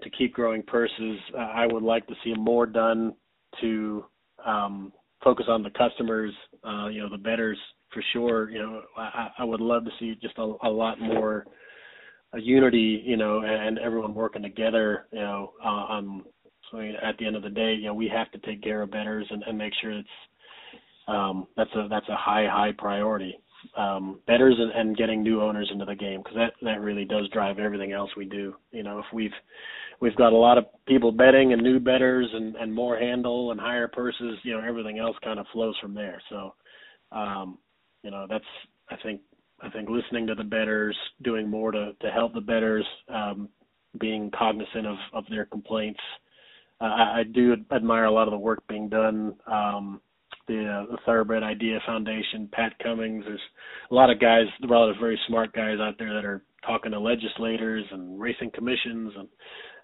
to 0.01 0.09
keep 0.09 0.33
growing 0.33 0.63
purses. 0.63 1.19
Uh, 1.33 1.41
I 1.41 1.67
would 1.67 1.83
like 1.83 2.07
to 2.07 2.15
see 2.23 2.33
more 2.33 2.65
done 2.65 3.13
to 3.61 4.05
um, 4.45 4.93
focus 5.23 5.45
on 5.47 5.63
the 5.63 5.69
customers, 5.71 6.33
uh, 6.67 6.87
you 6.87 7.01
know, 7.01 7.09
the 7.09 7.17
betters 7.17 7.57
for 7.93 8.03
sure. 8.13 8.49
You 8.49 8.59
know, 8.59 8.81
I, 8.97 9.29
I 9.39 9.43
would 9.43 9.61
love 9.61 9.85
to 9.85 9.91
see 9.99 10.15
just 10.21 10.37
a, 10.37 10.53
a 10.63 10.69
lot 10.69 10.99
more 10.99 11.45
a 12.33 12.39
unity, 12.39 13.03
you 13.05 13.15
know, 13.15 13.41
and 13.43 13.77
everyone 13.77 14.15
working 14.15 14.41
together, 14.41 15.07
you 15.11 15.19
know, 15.19 15.53
uh. 15.63 16.01
So 16.71 16.79
at 16.79 17.17
the 17.19 17.27
end 17.27 17.35
of 17.35 17.43
the 17.43 17.51
day, 17.51 17.75
you 17.75 17.85
know, 17.85 17.93
we 17.93 18.07
have 18.07 18.31
to 18.31 18.39
take 18.39 18.63
care 18.63 18.81
of 18.81 18.89
betters 18.89 19.27
and, 19.29 19.43
and 19.43 19.55
make 19.55 19.73
sure 19.79 19.91
it's 19.91 20.07
um, 21.07 21.47
that's 21.55 21.69
a 21.75 21.87
that's 21.87 22.07
a 22.09 22.15
high 22.15 22.47
high 22.49 22.71
priority. 22.75 23.37
Um, 23.77 24.19
betters 24.27 24.55
and, 24.57 24.71
and 24.71 24.97
getting 24.97 25.23
new 25.23 25.41
owners 25.41 25.69
into 25.71 25.85
the 25.85 25.95
game 25.95 26.21
because 26.21 26.35
that 26.35 26.53
that 26.63 26.81
really 26.81 27.05
does 27.05 27.29
drive 27.29 27.59
everything 27.59 27.91
else 27.91 28.09
we 28.17 28.25
do. 28.25 28.55
You 28.71 28.83
know, 28.83 28.99
if 28.99 29.05
we've 29.13 29.31
we've 30.03 30.15
got 30.17 30.33
a 30.33 30.37
lot 30.37 30.57
of 30.57 30.65
people 30.85 31.13
betting 31.13 31.53
and 31.53 31.63
new 31.63 31.79
betters 31.79 32.27
and, 32.33 32.57
and 32.57 32.75
more 32.75 32.99
handle 32.99 33.51
and 33.51 33.59
higher 33.59 33.87
purses, 33.87 34.37
you 34.43 34.51
know, 34.51 34.61
everything 34.61 34.99
else 34.99 35.15
kind 35.23 35.39
of 35.39 35.45
flows 35.53 35.75
from 35.81 35.93
there. 35.93 36.21
So, 36.29 36.53
um, 37.13 37.57
you 38.03 38.11
know, 38.11 38.27
that's, 38.29 38.43
I 38.89 38.97
think, 39.01 39.21
I 39.61 39.69
think 39.69 39.87
listening 39.89 40.27
to 40.27 40.35
the 40.35 40.43
betters, 40.43 40.97
doing 41.21 41.49
more 41.49 41.71
to, 41.71 41.93
to 42.01 42.11
help 42.11 42.33
the 42.33 42.41
betters, 42.41 42.85
um, 43.07 43.47
being 43.97 44.29
cognizant 44.37 44.85
of, 44.85 44.97
of 45.13 45.23
their 45.29 45.45
complaints. 45.45 46.01
Uh, 46.81 46.83
I, 46.83 47.19
I 47.19 47.23
do 47.23 47.55
admire 47.73 48.03
a 48.03 48.11
lot 48.11 48.27
of 48.27 48.33
the 48.33 48.37
work 48.37 48.61
being 48.67 48.89
done. 48.89 49.35
Um, 49.47 50.01
the, 50.49 50.65
uh, 50.65 50.91
the 50.91 50.97
Thoroughbred 51.05 51.43
Idea 51.43 51.79
Foundation, 51.85 52.49
Pat 52.51 52.73
Cummings. 52.83 53.23
There's 53.25 53.39
a 53.89 53.95
lot 53.95 54.09
of 54.09 54.19
guys, 54.19 54.47
a 54.61 54.67
lot 54.67 54.89
of 54.89 54.97
very 54.99 55.17
smart 55.29 55.53
guys 55.53 55.77
out 55.79 55.95
there 55.97 56.13
that 56.13 56.25
are 56.25 56.43
talking 56.65 56.91
to 56.91 56.99
legislators 56.99 57.85
and 57.91 58.19
racing 58.19 58.51
commissions, 58.53 59.13
and 59.17 59.29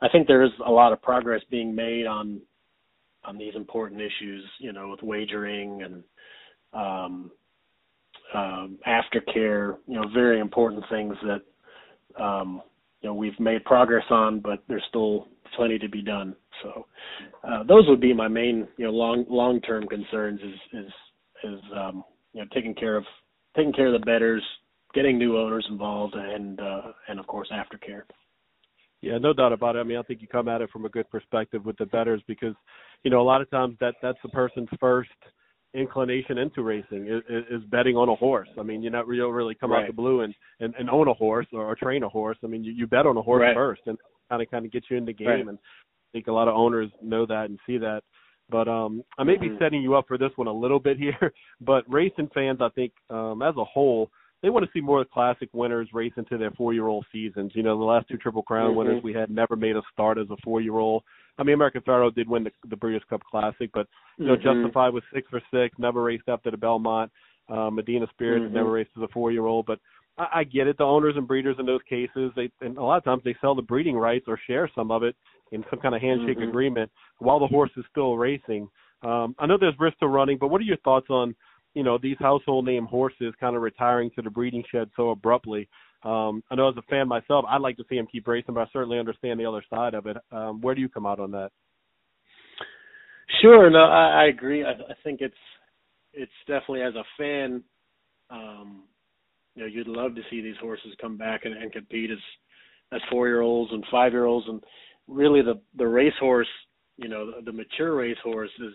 I 0.02 0.10
think 0.10 0.28
there 0.28 0.44
is 0.44 0.52
a 0.66 0.72
lot 0.72 0.94
of 0.94 1.02
progress 1.02 1.42
being 1.50 1.74
made 1.76 2.06
on 2.06 2.42
on 3.26 3.38
these 3.38 3.54
important 3.56 4.02
issues, 4.02 4.44
you 4.60 4.72
know, 4.72 4.90
with 4.90 5.04
wagering 5.04 5.84
and 5.84 6.04
um, 6.74 7.32
um, 8.34 8.78
aftercare, 8.88 9.78
you 9.88 9.96
know, 9.96 10.06
very 10.14 10.40
important 10.40 10.84
things 10.90 11.16
that 11.24 12.24
um, 12.24 12.62
you 13.02 13.10
know 13.10 13.14
we've 13.14 13.40
made 13.40 13.64
progress 13.66 14.06
on, 14.10 14.40
but 14.40 14.64
there's 14.68 14.84
still 14.90 15.28
plenty 15.56 15.80
to 15.80 15.90
be 15.90 16.02
done. 16.02 16.36
So 16.64 16.86
uh, 17.48 17.64
those 17.64 17.88
would 17.88 18.02
be 18.02 18.14
my 18.14 18.28
main, 18.28 18.68
you 18.78 18.86
know, 18.86 18.92
long 18.92 19.26
long 19.30 19.62
term 19.62 19.88
concerns 19.88 20.40
is 20.42 20.80
is 20.86 20.92
is 21.44 21.60
um, 21.76 22.04
you 22.34 22.42
know 22.42 22.48
taking 22.54 22.76
care 22.76 22.98
of 22.98 23.04
taking 23.56 23.74
care 23.74 23.94
of 23.94 24.00
the 24.00 24.06
betters, 24.06 24.44
getting 24.94 25.18
new 25.18 25.38
owners 25.38 25.66
involved, 25.70 26.16
and 26.16 26.60
uh, 26.60 26.82
and 27.08 27.20
of 27.20 27.28
course 27.28 27.50
aftercare. 27.52 28.04
Yeah, 29.02 29.18
no 29.18 29.34
doubt 29.34 29.54
about 29.54 29.76
it. 29.76 29.80
I 29.80 29.84
mean, 29.84 29.98
I 29.98 30.04
think 30.04 30.22
you 30.22 30.28
come 30.28 30.50
at 30.50 30.62
it 30.62 30.70
from 30.72 30.86
a 30.86 30.90
good 30.90 31.10
perspective 31.10 31.66
with 31.66 31.78
the 31.78 31.86
betters 31.86 32.22
because, 32.28 32.54
you 33.04 33.12
know, 33.12 33.22
a 33.22 33.24
lot 33.24 33.42
of 33.42 33.50
times 33.50 33.78
that 33.80 33.96
that's 34.02 34.18
the 34.24 34.30
person's 34.30 34.68
first 34.80 35.10
inclination 35.74 36.38
into 36.38 36.64
racing 36.64 37.08
is, 37.08 37.22
is 37.50 37.64
betting 37.70 37.96
on 37.96 38.10
a 38.10 38.16
horse. 38.16 38.50
I 38.60 38.64
mean, 38.64 38.82
you 38.82 38.90
not 38.90 39.08
you 39.08 39.18
don't 39.18 39.34
really 39.34 39.56
come 39.56 39.72
right. 39.72 39.84
out 39.84 39.88
the 39.88 39.94
blue 39.94 40.22
and, 40.22 40.34
and 40.60 40.74
and 40.78 40.90
own 40.90 41.08
a 41.08 41.14
horse 41.14 41.48
or, 41.54 41.64
or 41.66 41.76
train 41.76 42.04
a 42.04 42.10
horse. 42.10 42.38
I 42.44 42.48
mean, 42.48 42.64
you, 42.64 42.74
you 42.74 42.88
bet 42.88 43.06
on 43.06 43.18
a 43.18 43.22
horse 43.22 43.42
right. 43.42 43.56
first 43.56 43.82
and 43.86 43.98
kind 44.30 44.42
of 44.42 44.50
kind 44.52 44.66
of 44.66 44.72
get 44.72 44.84
you 44.90 44.98
in 44.98 45.06
the 45.06 45.14
game. 45.14 45.28
Right. 45.28 45.48
And 45.48 45.58
I 45.58 46.08
think 46.12 46.28
a 46.28 46.32
lot 46.32 46.48
of 46.48 46.56
owners 46.56 46.90
know 47.02 47.26
that 47.26 47.46
and 47.46 47.60
see 47.66 47.78
that. 47.78 48.02
But 48.50 48.68
um 48.68 49.04
I 49.18 49.24
may 49.24 49.36
mm-hmm. 49.36 49.56
be 49.56 49.60
setting 49.60 49.82
you 49.82 49.96
up 49.96 50.08
for 50.08 50.18
this 50.18 50.32
one 50.36 50.48
a 50.48 50.54
little 50.54 50.80
bit 50.80 50.98
here, 50.98 51.34
but 51.62 51.84
racing 51.88 52.30
fans, 52.34 52.60
I 52.62 52.70
think 52.70 52.92
um 53.10 53.42
as 53.42 53.56
a 53.58 53.64
whole 53.64 54.10
they 54.42 54.50
want 54.50 54.66
to 54.66 54.72
see 54.74 54.82
more 54.82 55.04
classic 55.06 55.50
winners 55.54 55.90
race 55.94 56.14
into 56.18 56.38
their 56.38 56.52
four 56.52 56.74
year 56.74 56.88
old 56.88 57.06
seasons. 57.12 57.52
You 57.56 57.64
know, 57.64 57.78
the 57.78 57.84
last 57.84 58.08
two 58.08 58.18
Triple 58.18 58.44
Crown 58.44 58.70
mm-hmm. 58.70 58.78
winners 58.78 59.04
we 59.04 59.14
had 59.14 59.30
never 59.30 59.56
made 59.56 59.76
a 59.76 59.82
start 59.92 60.18
as 60.18 60.28
a 60.30 60.38
four 60.44 60.62
year 60.62 60.78
old. 60.78 61.04
I 61.38 61.44
mean, 61.44 61.56
American 61.56 61.82
Pharoah 61.82 62.12
did 62.12 62.28
win 62.28 62.44
the, 62.44 62.52
the 62.70 62.76
Breeders' 62.76 63.04
Cup 63.10 63.22
Classic, 63.30 63.70
but 63.74 63.88
you 64.18 64.28
know, 64.28 64.36
mm-hmm. 64.36 64.62
Justify 64.62 64.90
was 64.90 65.04
six 65.14 65.28
for 65.30 65.42
six, 65.54 65.78
never 65.78 66.04
raced 66.04 66.28
after 66.28 66.52
the 66.52 66.58
Belmont. 66.58 67.12
Um, 67.50 67.76
Medina 67.76 68.06
Spirit 68.12 68.44
mm-hmm. 68.44 68.54
never 68.54 68.72
raced 68.72 68.92
as 68.98 69.04
a 69.04 69.08
four 69.08 69.32
year 69.32 69.46
old, 69.46 69.66
but 69.66 69.80
I, 70.18 70.28
I 70.36 70.44
get 70.44 70.68
it. 70.68 70.78
The 70.78 70.84
owners 70.84 71.16
and 71.18 71.28
breeders 71.28 71.56
in 71.60 71.66
those 71.66 71.82
cases, 71.90 72.32
they 72.36 72.50
and 72.62 72.78
a 72.78 72.84
lot 72.84 72.98
of 72.98 73.04
times 73.04 73.24
they 73.26 73.36
sell 73.42 73.56
the 73.56 73.62
breeding 73.62 73.98
rights 73.98 74.26
or 74.28 74.40
share 74.48 74.70
some 74.76 74.92
of 74.92 75.04
it 75.04 75.16
in 75.52 75.64
some 75.70 75.80
kind 75.80 75.96
of 75.96 76.02
handshake 76.02 76.38
mm-hmm. 76.38 76.50
agreement 76.50 76.92
while 77.18 77.40
the 77.40 77.48
horse 77.48 77.72
is 77.76 77.86
still 77.90 78.18
racing. 78.18 78.70
Um, 79.02 79.36
I 79.40 79.46
know 79.46 79.58
there's 79.58 79.80
risk 79.80 79.98
to 80.00 80.08
running, 80.08 80.38
but 80.38 80.50
what 80.50 80.60
are 80.62 80.66
your 80.66 80.78
thoughts 80.78 81.08
on 81.10 81.36
you 81.74 81.84
know 81.84 81.98
these 82.02 82.18
household 82.20 82.66
name 82.66 82.86
horses 82.86 83.34
kind 83.40 83.56
of 83.56 83.62
retiring 83.62 84.12
to 84.16 84.22
the 84.22 84.30
breeding 84.30 84.64
shed 84.72 84.90
so 84.96 85.12
abruptly. 85.12 85.68
Um, 86.04 86.44
I 86.50 86.56
know 86.56 86.70
as 86.70 86.78
a 86.78 86.82
fan 86.84 87.08
myself, 87.08 87.46
I'd 87.48 87.62
like 87.62 87.78
to 87.78 87.84
see 87.90 87.96
him 87.98 88.08
keep 88.10 88.28
racing, 88.28 88.54
but 88.56 88.62
I 88.62 88.68
certainly 88.72 89.00
understand 89.00 89.40
the 89.40 89.46
other 89.46 89.64
side 89.70 89.94
of 89.94 90.06
it. 90.08 90.18
Um, 90.32 90.62
where 90.62 90.74
do 90.74 90.82
you 90.82 90.90
come 90.90 91.06
out 91.06 91.20
on 91.20 91.32
that? 91.32 91.52
Sure, 93.42 93.70
no, 93.70 93.80
I, 93.80 94.24
I 94.24 94.26
agree. 94.28 94.64
I, 94.64 94.72
I 94.72 94.96
think 95.04 95.22
it's 95.22 95.36
it's 96.14 96.32
definitely 96.48 96.82
as 96.82 96.96
a 96.96 97.04
fan, 97.18 97.64
um, 98.30 98.84
you 99.56 99.62
know, 99.62 99.68
you'd 99.68 99.88
love 99.88 100.16
to 100.16 100.22
see 100.30 100.42
these 100.42 100.56
horses 100.60 100.94
come 101.00 101.18
back 101.18 101.42
and, 101.46 101.56
and 101.56 101.72
compete 101.72 102.12
as 102.12 102.18
as 102.92 103.02
four 103.12 103.28
year 103.28 103.42
olds 103.42 103.72
and 103.72 103.84
five 103.92 104.14
year 104.14 104.26
olds, 104.26 104.48
and 104.48 104.64
really 105.08 105.42
the 105.42 105.60
the 105.78 105.88
racehorse, 105.88 106.48
you 106.98 107.08
know, 107.08 107.32
the, 107.32 107.44
the 107.46 107.52
mature 107.52 107.96
racehorse 107.96 108.52
is 108.60 108.74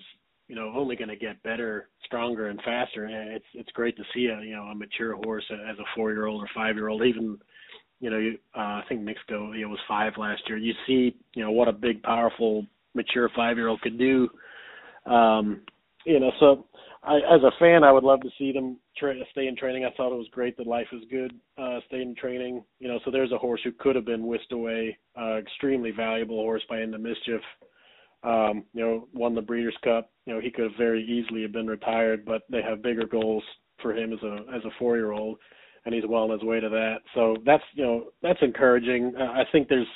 you 0.48 0.54
know 0.54 0.72
only 0.74 0.96
going 0.96 1.08
to 1.08 1.16
get 1.16 1.42
better, 1.42 1.88
stronger, 2.04 2.48
and 2.48 2.60
faster. 2.62 3.04
And 3.04 3.30
it's 3.30 3.44
it's 3.54 3.72
great 3.72 3.96
to 3.96 4.02
see 4.14 4.26
a 4.26 4.40
you 4.42 4.54
know 4.54 4.64
a 4.64 4.74
mature 4.74 5.14
horse 5.16 5.44
as 5.50 5.78
a 5.78 5.84
four 5.94 6.12
year 6.12 6.26
old 6.26 6.42
or 6.42 6.48
five 6.54 6.76
year 6.76 6.88
old, 6.88 7.02
even 7.02 7.38
you 8.00 8.10
know 8.10 8.18
you, 8.18 8.38
uh, 8.56 8.60
I 8.80 8.82
think 8.88 9.02
Knicks 9.02 9.20
Go 9.28 9.52
you 9.52 9.62
know 9.62 9.70
was 9.70 9.80
five 9.88 10.12
last 10.16 10.42
year. 10.48 10.58
You 10.58 10.74
see 10.86 11.16
you 11.34 11.42
know 11.42 11.50
what 11.50 11.68
a 11.68 11.72
big, 11.72 12.02
powerful, 12.02 12.66
mature 12.94 13.30
five 13.34 13.56
year 13.56 13.68
old 13.68 13.80
could 13.80 13.98
do. 13.98 14.28
Um, 15.06 15.62
you 16.04 16.20
know, 16.20 16.30
so 16.38 16.66
I, 17.02 17.16
as 17.16 17.42
a 17.42 17.50
fan, 17.58 17.84
I 17.84 17.92
would 17.92 18.04
love 18.04 18.20
to 18.22 18.30
see 18.38 18.52
them 18.52 18.78
tra- 18.96 19.14
stay 19.32 19.46
in 19.46 19.56
training. 19.56 19.84
I 19.84 19.90
thought 19.96 20.12
it 20.12 20.18
was 20.18 20.28
great 20.32 20.56
that 20.56 20.66
Life 20.66 20.86
is 20.92 21.02
Good 21.10 21.32
uh, 21.58 21.80
stayed 21.86 22.02
in 22.02 22.14
training. 22.14 22.64
You 22.78 22.88
know, 22.88 22.98
so 23.04 23.10
there's 23.10 23.32
a 23.32 23.38
horse 23.38 23.60
who 23.64 23.72
could 23.72 23.96
have 23.96 24.06
been 24.06 24.26
whisked 24.26 24.52
away. 24.52 24.96
Uh, 25.18 25.36
extremely 25.36 25.90
valuable 25.90 26.36
horse 26.36 26.62
by 26.68 26.80
Into 26.80 26.98
Mischief. 26.98 27.40
Um, 28.24 28.64
you 28.72 28.80
know, 28.80 29.08
won 29.12 29.34
the 29.34 29.42
Breeders' 29.42 29.76
Cup. 29.84 30.10
You 30.24 30.34
know, 30.34 30.40
he 30.40 30.50
could 30.50 30.64
have 30.64 30.78
very 30.78 31.04
easily 31.04 31.42
have 31.42 31.52
been 31.52 31.66
retired, 31.66 32.24
but 32.24 32.42
they 32.50 32.62
have 32.62 32.82
bigger 32.82 33.06
goals 33.06 33.44
for 33.82 33.94
him 33.94 34.12
as 34.12 34.22
a 34.22 34.38
as 34.54 34.64
a 34.64 34.70
four 34.78 34.96
year 34.96 35.12
old, 35.12 35.38
and 35.84 35.94
he's 35.94 36.04
well 36.08 36.24
on 36.24 36.30
his 36.30 36.42
way 36.42 36.58
to 36.60 36.68
that. 36.70 36.98
So 37.14 37.36
that's 37.44 37.62
you 37.74 37.84
know 37.84 38.04
that's 38.22 38.38
encouraging. 38.42 39.14
Uh, 39.18 39.32
I 39.32 39.44
think 39.52 39.68
there's 39.68 39.86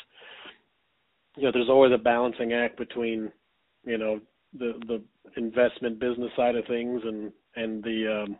you 1.37 1.45
know 1.45 1.53
there's 1.53 1.70
always 1.70 1.93
a 1.93 1.99
balancing 1.99 2.53
act 2.53 2.76
between 2.76 3.33
you 3.85 3.97
know 3.97 4.20
the 4.59 4.74
the 4.87 5.03
investment 5.37 5.99
business 5.99 6.31
side 6.37 6.57
of 6.57 6.66
things 6.66 7.01
and 7.05 7.33
and 7.57 7.83
the 7.83 8.24
um, 8.24 8.37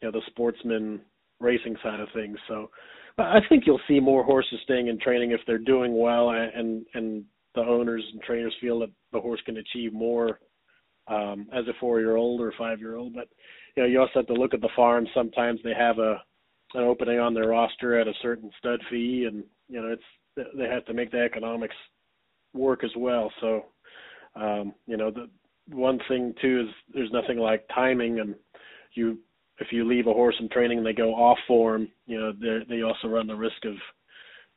you 0.00 0.08
know 0.08 0.12
the 0.12 0.22
sportsman 0.26 1.00
racing 1.40 1.76
side 1.82 2.00
of 2.00 2.08
things. 2.14 2.38
So 2.46 2.70
I 3.18 3.40
think 3.48 3.64
you'll 3.66 3.80
see 3.88 4.00
more 4.00 4.24
horses 4.24 4.60
staying 4.64 4.86
in 4.86 4.98
training 4.98 5.32
if 5.32 5.40
they're 5.46 5.58
doing 5.58 5.98
well 5.98 6.30
and 6.30 6.86
and 6.94 7.24
the 7.54 7.60
owners 7.60 8.04
and 8.12 8.22
trainers 8.22 8.54
feel 8.60 8.80
that 8.80 8.90
the 9.12 9.20
horse 9.20 9.40
can 9.44 9.58
achieve 9.58 9.92
more 9.92 10.40
um, 11.08 11.46
as 11.52 11.66
a 11.68 11.78
four 11.80 12.00
year 12.00 12.16
old 12.16 12.40
or 12.40 12.52
five 12.58 12.80
year 12.80 12.96
old. 12.96 13.14
But 13.14 13.28
you 13.76 13.82
know 13.82 13.88
you 13.88 14.00
also 14.00 14.12
have 14.16 14.26
to 14.26 14.34
look 14.34 14.54
at 14.54 14.60
the 14.60 14.68
farm. 14.74 15.06
Sometimes 15.14 15.60
they 15.62 15.74
have 15.74 15.98
a 15.98 16.22
an 16.74 16.84
opening 16.84 17.18
on 17.18 17.34
their 17.34 17.48
roster 17.48 18.00
at 18.00 18.08
a 18.08 18.14
certain 18.22 18.50
stud 18.58 18.80
fee, 18.90 19.26
and 19.28 19.44
you 19.68 19.80
know 19.80 19.92
it's 19.92 20.48
they 20.56 20.68
have 20.68 20.84
to 20.86 20.94
make 20.94 21.10
the 21.10 21.20
economics 21.20 21.76
work 22.54 22.84
as 22.84 22.92
well. 22.96 23.30
So 23.40 23.66
um, 24.36 24.74
you 24.86 24.96
know 24.96 25.10
the 25.10 25.28
one 25.68 26.00
thing 26.08 26.34
too 26.40 26.66
is 26.66 26.74
there's 26.94 27.12
nothing 27.12 27.38
like 27.38 27.64
timing 27.74 28.20
and 28.20 28.34
you 28.94 29.18
if 29.58 29.68
you 29.70 29.88
leave 29.88 30.06
a 30.06 30.12
horse 30.12 30.34
in 30.40 30.48
training 30.48 30.78
and 30.78 30.86
they 30.86 30.92
go 30.92 31.14
off 31.14 31.38
form, 31.46 31.88
you 32.06 32.18
know, 32.18 32.32
they 32.32 32.64
they 32.68 32.82
also 32.82 33.08
run 33.08 33.26
the 33.26 33.34
risk 33.34 33.64
of, 33.64 33.74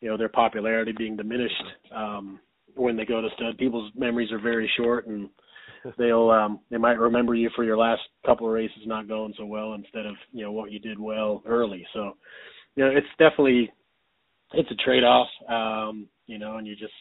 you 0.01 0.09
know, 0.09 0.17
their 0.17 0.29
popularity 0.29 0.93
being 0.97 1.15
diminished 1.15 1.63
um, 1.93 2.39
when 2.75 2.97
they 2.97 3.05
go 3.05 3.21
to 3.21 3.29
stud. 3.35 3.57
People's 3.57 3.91
memories 3.95 4.31
are 4.31 4.39
very 4.39 4.69
short, 4.77 5.07
and 5.07 5.29
they'll 5.97 6.29
um, 6.29 6.59
they 6.69 6.77
might 6.77 6.99
remember 6.99 7.35
you 7.35 7.49
for 7.55 7.63
your 7.63 7.77
last 7.77 8.01
couple 8.25 8.47
of 8.47 8.53
races 8.53 8.79
not 8.85 9.07
going 9.07 9.33
so 9.37 9.45
well 9.45 9.73
instead 9.73 10.05
of 10.05 10.15
you 10.31 10.43
know 10.43 10.51
what 10.51 10.71
you 10.71 10.79
did 10.79 10.99
well 10.99 11.43
early. 11.45 11.85
So, 11.93 12.17
you 12.75 12.83
know, 12.83 12.91
it's 12.91 13.07
definitely 13.17 13.71
it's 14.53 14.71
a 14.71 14.75
trade 14.75 15.03
off, 15.03 15.27
um, 15.49 16.07
you 16.27 16.37
know, 16.37 16.57
and 16.57 16.67
you 16.67 16.75
just 16.75 16.93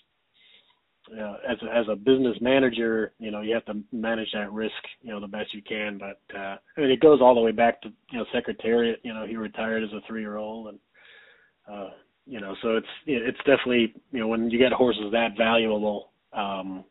uh, 1.13 1.37
as 1.49 1.59
a, 1.63 1.77
as 1.77 1.87
a 1.91 1.97
business 1.97 2.37
manager, 2.41 3.13
you 3.19 3.31
know, 3.31 3.43
you 3.43 3.55
have 3.55 3.65
to 3.67 3.81
manage 3.93 4.29
that 4.33 4.53
risk, 4.53 4.73
you 5.03 5.11
know, 5.11 5.21
the 5.21 5.27
best 5.27 5.53
you 5.53 5.63
can. 5.63 5.99
But 5.99 6.21
uh, 6.37 6.57
I 6.77 6.81
mean, 6.81 6.91
it 6.91 7.01
goes 7.01 7.21
all 7.21 7.35
the 7.35 7.41
way 7.41 7.53
back 7.53 7.83
to 7.83 7.91
you 8.11 8.19
know 8.19 8.25
Secretariat. 8.33 9.01
You 9.03 9.13
know, 9.13 9.27
he 9.27 9.37
retired 9.37 9.85
as 9.85 9.93
a 9.93 10.01
three 10.07 10.23
year 10.23 10.37
old, 10.37 10.69
and 10.69 10.79
uh, 11.71 11.91
you 12.27 12.41
know, 12.41 12.55
so 12.63 12.77
it's 12.77 12.87
it's 13.07 13.39
definitely 13.39 13.95
you 14.11 14.21
know 14.21 14.29
when 14.29 14.51
you 14.51 14.59
get 14.59 14.73
horses 14.73 15.13
that 15.13 15.37
valuable, 15.37 16.11
um, 16.33 16.85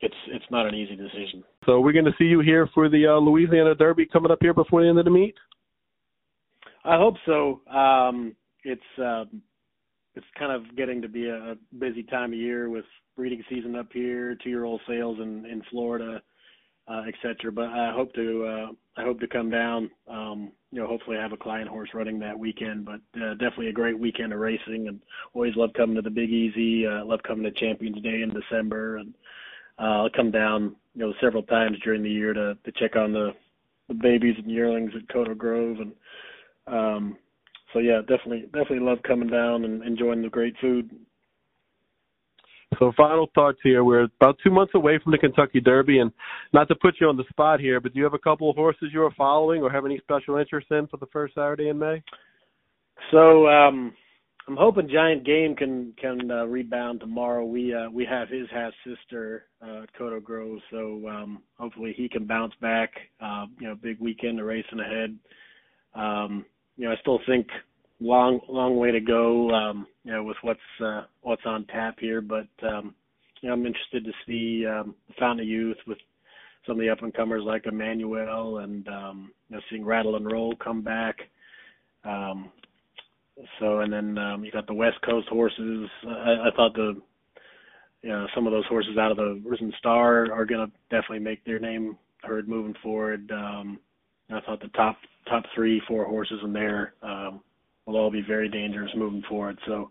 it's 0.00 0.14
it's 0.28 0.44
not 0.50 0.66
an 0.66 0.74
easy 0.74 0.96
decision. 0.96 1.44
So 1.64 1.80
we're 1.80 1.92
going 1.92 2.04
to 2.04 2.14
see 2.18 2.24
you 2.24 2.40
here 2.40 2.68
for 2.74 2.88
the 2.88 3.06
uh, 3.06 3.18
Louisiana 3.18 3.74
Derby 3.74 4.06
coming 4.06 4.30
up 4.30 4.38
here 4.40 4.54
before 4.54 4.82
the 4.82 4.88
end 4.88 4.98
of 4.98 5.04
the 5.04 5.10
meet. 5.10 5.34
I 6.84 6.96
hope 6.96 7.14
so. 7.24 7.60
Um, 7.70 8.34
it's 8.64 8.82
um, 8.98 9.42
it's 10.14 10.26
kind 10.38 10.52
of 10.52 10.76
getting 10.76 11.00
to 11.02 11.08
be 11.08 11.28
a 11.28 11.56
busy 11.78 12.02
time 12.02 12.32
of 12.32 12.38
year 12.38 12.68
with 12.68 12.84
breeding 13.16 13.42
season 13.48 13.76
up 13.76 13.88
here, 13.92 14.36
two 14.42 14.50
year 14.50 14.64
old 14.64 14.80
sales 14.88 15.18
in 15.20 15.46
in 15.46 15.62
Florida, 15.70 16.20
uh, 16.88 17.02
et 17.06 17.14
cetera. 17.22 17.52
But 17.52 17.68
I 17.68 17.92
hope 17.94 18.12
to 18.14 18.44
uh, 18.44 19.00
I 19.00 19.04
hope 19.04 19.20
to 19.20 19.28
come 19.28 19.50
down. 19.50 19.90
Um, 20.08 20.52
you 20.74 20.80
know, 20.80 20.88
hopefully 20.88 21.16
I 21.16 21.22
have 21.22 21.32
a 21.32 21.36
client 21.36 21.68
horse 21.68 21.90
running 21.94 22.18
that 22.18 22.36
weekend. 22.36 22.84
But 22.84 23.00
uh, 23.22 23.34
definitely 23.34 23.68
a 23.68 23.72
great 23.72 23.98
weekend 23.98 24.32
of 24.32 24.40
racing, 24.40 24.88
and 24.88 25.00
always 25.32 25.54
love 25.54 25.70
coming 25.76 25.94
to 25.94 26.02
the 26.02 26.10
Big 26.10 26.30
Easy. 26.30 26.84
Uh, 26.84 27.04
love 27.04 27.20
coming 27.22 27.44
to 27.44 27.52
Champions 27.52 28.02
Day 28.02 28.22
in 28.22 28.30
December, 28.34 28.96
and 28.96 29.14
uh, 29.78 30.02
I'll 30.02 30.10
come 30.10 30.32
down 30.32 30.74
you 30.94 31.06
know 31.06 31.14
several 31.20 31.42
times 31.44 31.78
during 31.84 32.02
the 32.02 32.10
year 32.10 32.32
to 32.32 32.56
to 32.64 32.72
check 32.72 32.96
on 32.96 33.12
the 33.12 33.30
the 33.88 33.94
babies 33.94 34.34
and 34.38 34.50
yearlings 34.50 34.92
at 34.96 35.08
Coteau 35.08 35.34
Grove 35.34 35.78
and 35.80 35.92
um 36.66 37.18
so 37.72 37.80
yeah 37.80 38.00
definitely 38.00 38.42
definitely 38.44 38.80
love 38.80 38.98
coming 39.06 39.28
down 39.28 39.64
and 39.64 39.82
enjoying 39.82 40.22
the 40.22 40.28
great 40.28 40.54
food 40.60 40.90
so, 42.78 42.92
final 42.96 43.28
thoughts 43.34 43.58
here. 43.62 43.84
We're 43.84 44.04
about 44.20 44.38
two 44.42 44.50
months 44.50 44.74
away 44.74 44.98
from 45.02 45.12
the 45.12 45.18
Kentucky 45.18 45.60
Derby, 45.60 45.98
and 45.98 46.12
not 46.52 46.68
to 46.68 46.74
put 46.74 46.96
you 47.00 47.08
on 47.08 47.16
the 47.16 47.24
spot 47.30 47.60
here, 47.60 47.80
but 47.80 47.92
do 47.92 47.98
you 47.98 48.04
have 48.04 48.14
a 48.14 48.18
couple 48.18 48.50
of 48.50 48.56
horses 48.56 48.90
you 48.92 49.02
are 49.02 49.14
following 49.16 49.62
or 49.62 49.70
have 49.70 49.86
any 49.86 49.98
special 49.98 50.36
interest 50.36 50.68
in 50.70 50.86
for 50.86 50.96
the 50.96 51.06
first 51.06 51.34
Saturday 51.34 51.68
in 51.68 51.78
May? 51.78 52.02
So, 53.10 53.46
um, 53.48 53.94
I'm 54.46 54.56
hoping 54.56 54.88
Giant 54.92 55.24
Game 55.24 55.56
can 55.56 55.94
can 55.98 56.30
uh, 56.30 56.44
rebound 56.44 57.00
tomorrow. 57.00 57.44
We 57.46 57.74
uh, 57.74 57.88
we 57.90 58.04
have 58.04 58.28
his 58.28 58.46
half 58.52 58.72
sister 58.86 59.46
uh, 59.62 59.84
at 59.84 60.24
Grove, 60.24 60.58
so 60.70 61.08
um, 61.08 61.42
hopefully 61.58 61.94
he 61.96 62.08
can 62.08 62.26
bounce 62.26 62.52
back. 62.60 62.90
Uh, 63.20 63.46
you 63.58 63.68
know, 63.68 63.74
big 63.74 63.98
weekend 64.00 64.40
of 64.40 64.46
racing 64.46 64.80
ahead. 64.80 65.18
Um, 65.94 66.44
you 66.76 66.86
know, 66.86 66.92
I 66.92 66.96
still 67.00 67.20
think 67.26 67.46
long 68.00 68.40
long 68.48 68.76
way 68.76 68.90
to 68.90 69.00
go 69.00 69.50
um 69.50 69.86
you 70.04 70.12
know 70.12 70.22
with 70.24 70.36
what's 70.42 70.60
uh 70.84 71.02
what's 71.22 71.46
on 71.46 71.64
tap 71.66 71.96
here 72.00 72.20
but 72.20 72.48
um 72.62 72.94
you 73.40 73.48
know 73.48 73.54
I'm 73.54 73.66
interested 73.66 74.04
to 74.04 74.12
see 74.26 74.66
um 74.66 74.94
Fountain 75.18 75.44
of 75.44 75.48
Youth 75.48 75.76
with 75.86 75.98
some 76.66 76.76
of 76.76 76.80
the 76.80 76.90
up 76.90 77.02
and 77.02 77.14
comers 77.14 77.42
like 77.44 77.66
Emmanuel 77.66 78.58
and 78.58 78.88
um 78.88 79.32
you 79.48 79.56
know 79.56 79.62
seeing 79.70 79.84
Rattle 79.84 80.16
N 80.16 80.24
Roll 80.24 80.54
come 80.56 80.82
back. 80.82 81.16
Um 82.04 82.50
so 83.60 83.80
and 83.80 83.92
then 83.92 84.18
um 84.18 84.44
you 84.44 84.50
got 84.50 84.66
the 84.66 84.74
West 84.74 85.00
Coast 85.04 85.28
horses. 85.28 85.88
I, 86.06 86.48
I 86.48 86.50
thought 86.56 86.74
the 86.74 87.00
you 88.02 88.08
know 88.08 88.26
some 88.34 88.46
of 88.46 88.52
those 88.52 88.66
horses 88.66 88.96
out 88.98 89.10
of 89.10 89.16
the 89.16 89.42
Risen 89.44 89.72
Star 89.78 90.32
are 90.32 90.46
going 90.46 90.66
to 90.66 90.72
definitely 90.90 91.20
make 91.20 91.44
their 91.44 91.58
name 91.58 91.96
heard 92.22 92.48
moving 92.48 92.74
forward. 92.82 93.30
Um 93.30 93.78
I 94.30 94.40
thought 94.40 94.60
the 94.60 94.68
top 94.68 94.96
top 95.28 95.44
3 95.54 95.80
4 95.86 96.04
horses 96.06 96.40
in 96.42 96.52
there 96.52 96.94
um 97.02 97.40
will 97.86 97.96
all 97.96 98.10
be 98.10 98.22
very 98.26 98.48
dangerous 98.48 98.90
moving 98.96 99.22
forward. 99.28 99.58
So, 99.66 99.90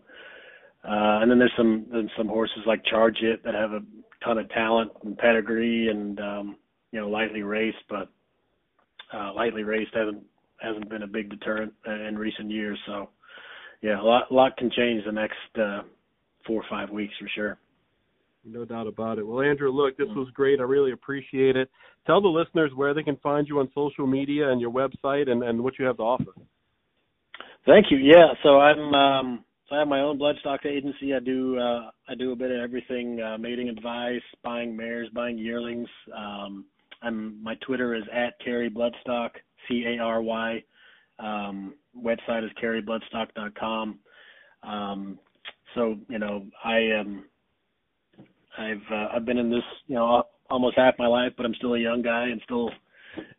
uh, 0.84 1.20
and 1.22 1.30
then 1.30 1.38
there's 1.38 1.52
some 1.56 1.86
there's 1.90 2.10
some 2.16 2.28
horses 2.28 2.62
like 2.66 2.84
Charge 2.84 3.18
It 3.22 3.42
that 3.44 3.54
have 3.54 3.72
a 3.72 3.80
ton 4.24 4.38
of 4.38 4.48
talent 4.50 4.92
and 5.04 5.16
pedigree 5.16 5.88
and 5.88 6.18
um, 6.20 6.56
you 6.92 7.00
know 7.00 7.08
lightly 7.08 7.42
raced, 7.42 7.84
but 7.88 8.08
uh, 9.12 9.32
lightly 9.34 9.62
raced 9.62 9.94
hasn't 9.94 10.22
hasn't 10.60 10.88
been 10.88 11.02
a 11.02 11.06
big 11.06 11.30
deterrent 11.30 11.72
in 11.86 12.16
recent 12.18 12.50
years. 12.50 12.78
So, 12.86 13.10
yeah, 13.82 14.00
a 14.00 14.02
lot 14.02 14.30
a 14.30 14.34
lot 14.34 14.56
can 14.56 14.70
change 14.70 15.04
the 15.04 15.12
next 15.12 15.58
uh, 15.60 15.82
four 16.46 16.62
or 16.62 16.66
five 16.70 16.90
weeks 16.90 17.14
for 17.20 17.28
sure. 17.34 17.58
No 18.46 18.64
doubt 18.66 18.86
about 18.86 19.18
it. 19.18 19.26
Well, 19.26 19.40
Andrew, 19.40 19.70
look, 19.70 19.96
this 19.96 20.08
was 20.08 20.28
great. 20.34 20.60
I 20.60 20.64
really 20.64 20.92
appreciate 20.92 21.56
it. 21.56 21.70
Tell 22.06 22.20
the 22.20 22.28
listeners 22.28 22.70
where 22.74 22.92
they 22.92 23.02
can 23.02 23.16
find 23.22 23.48
you 23.48 23.58
on 23.58 23.70
social 23.74 24.06
media 24.06 24.50
and 24.50 24.60
your 24.60 24.70
website 24.70 25.30
and, 25.30 25.42
and 25.42 25.62
what 25.64 25.78
you 25.78 25.86
have 25.86 25.96
to 25.96 26.02
offer. 26.02 26.32
Thank 27.66 27.90
you. 27.90 27.98
Yeah, 27.98 28.28
so 28.42 28.60
I'm 28.60 28.94
um 28.94 29.44
so 29.68 29.76
I 29.76 29.78
have 29.80 29.88
my 29.88 30.00
own 30.00 30.18
bloodstock 30.18 30.66
agency. 30.66 31.14
I 31.14 31.20
do 31.20 31.58
uh 31.58 31.90
I 32.08 32.14
do 32.14 32.32
a 32.32 32.36
bit 32.36 32.50
of 32.50 32.58
everything, 32.58 33.20
uh 33.20 33.38
mating 33.38 33.68
advice, 33.68 34.22
buying 34.42 34.76
mares, 34.76 35.08
buying 35.14 35.38
yearlings. 35.38 35.88
Um 36.16 36.66
I'm 37.02 37.42
my 37.42 37.54
Twitter 37.66 37.94
is 37.94 38.04
at 38.12 38.34
Cary 38.44 38.70
Bloodstock, 38.70 39.30
C 39.68 39.84
A 39.86 40.02
R 40.02 40.20
Y. 40.22 40.62
Um 41.18 41.74
website 41.96 42.44
is 42.44 42.50
carybloodstock.com. 42.62 43.98
Um 44.62 45.18
so, 45.74 45.96
you 46.08 46.18
know, 46.18 46.46
I 46.64 46.78
am 46.78 47.24
I've 48.58 48.92
uh, 48.92 49.08
I've 49.14 49.24
been 49.24 49.38
in 49.38 49.50
this, 49.50 49.64
you 49.86 49.96
know, 49.96 50.24
almost 50.50 50.76
half 50.76 50.94
my 50.98 51.06
life, 51.06 51.32
but 51.36 51.46
I'm 51.46 51.54
still 51.54 51.74
a 51.74 51.78
young 51.80 52.02
guy 52.02 52.24
and 52.28 52.40
still, 52.44 52.70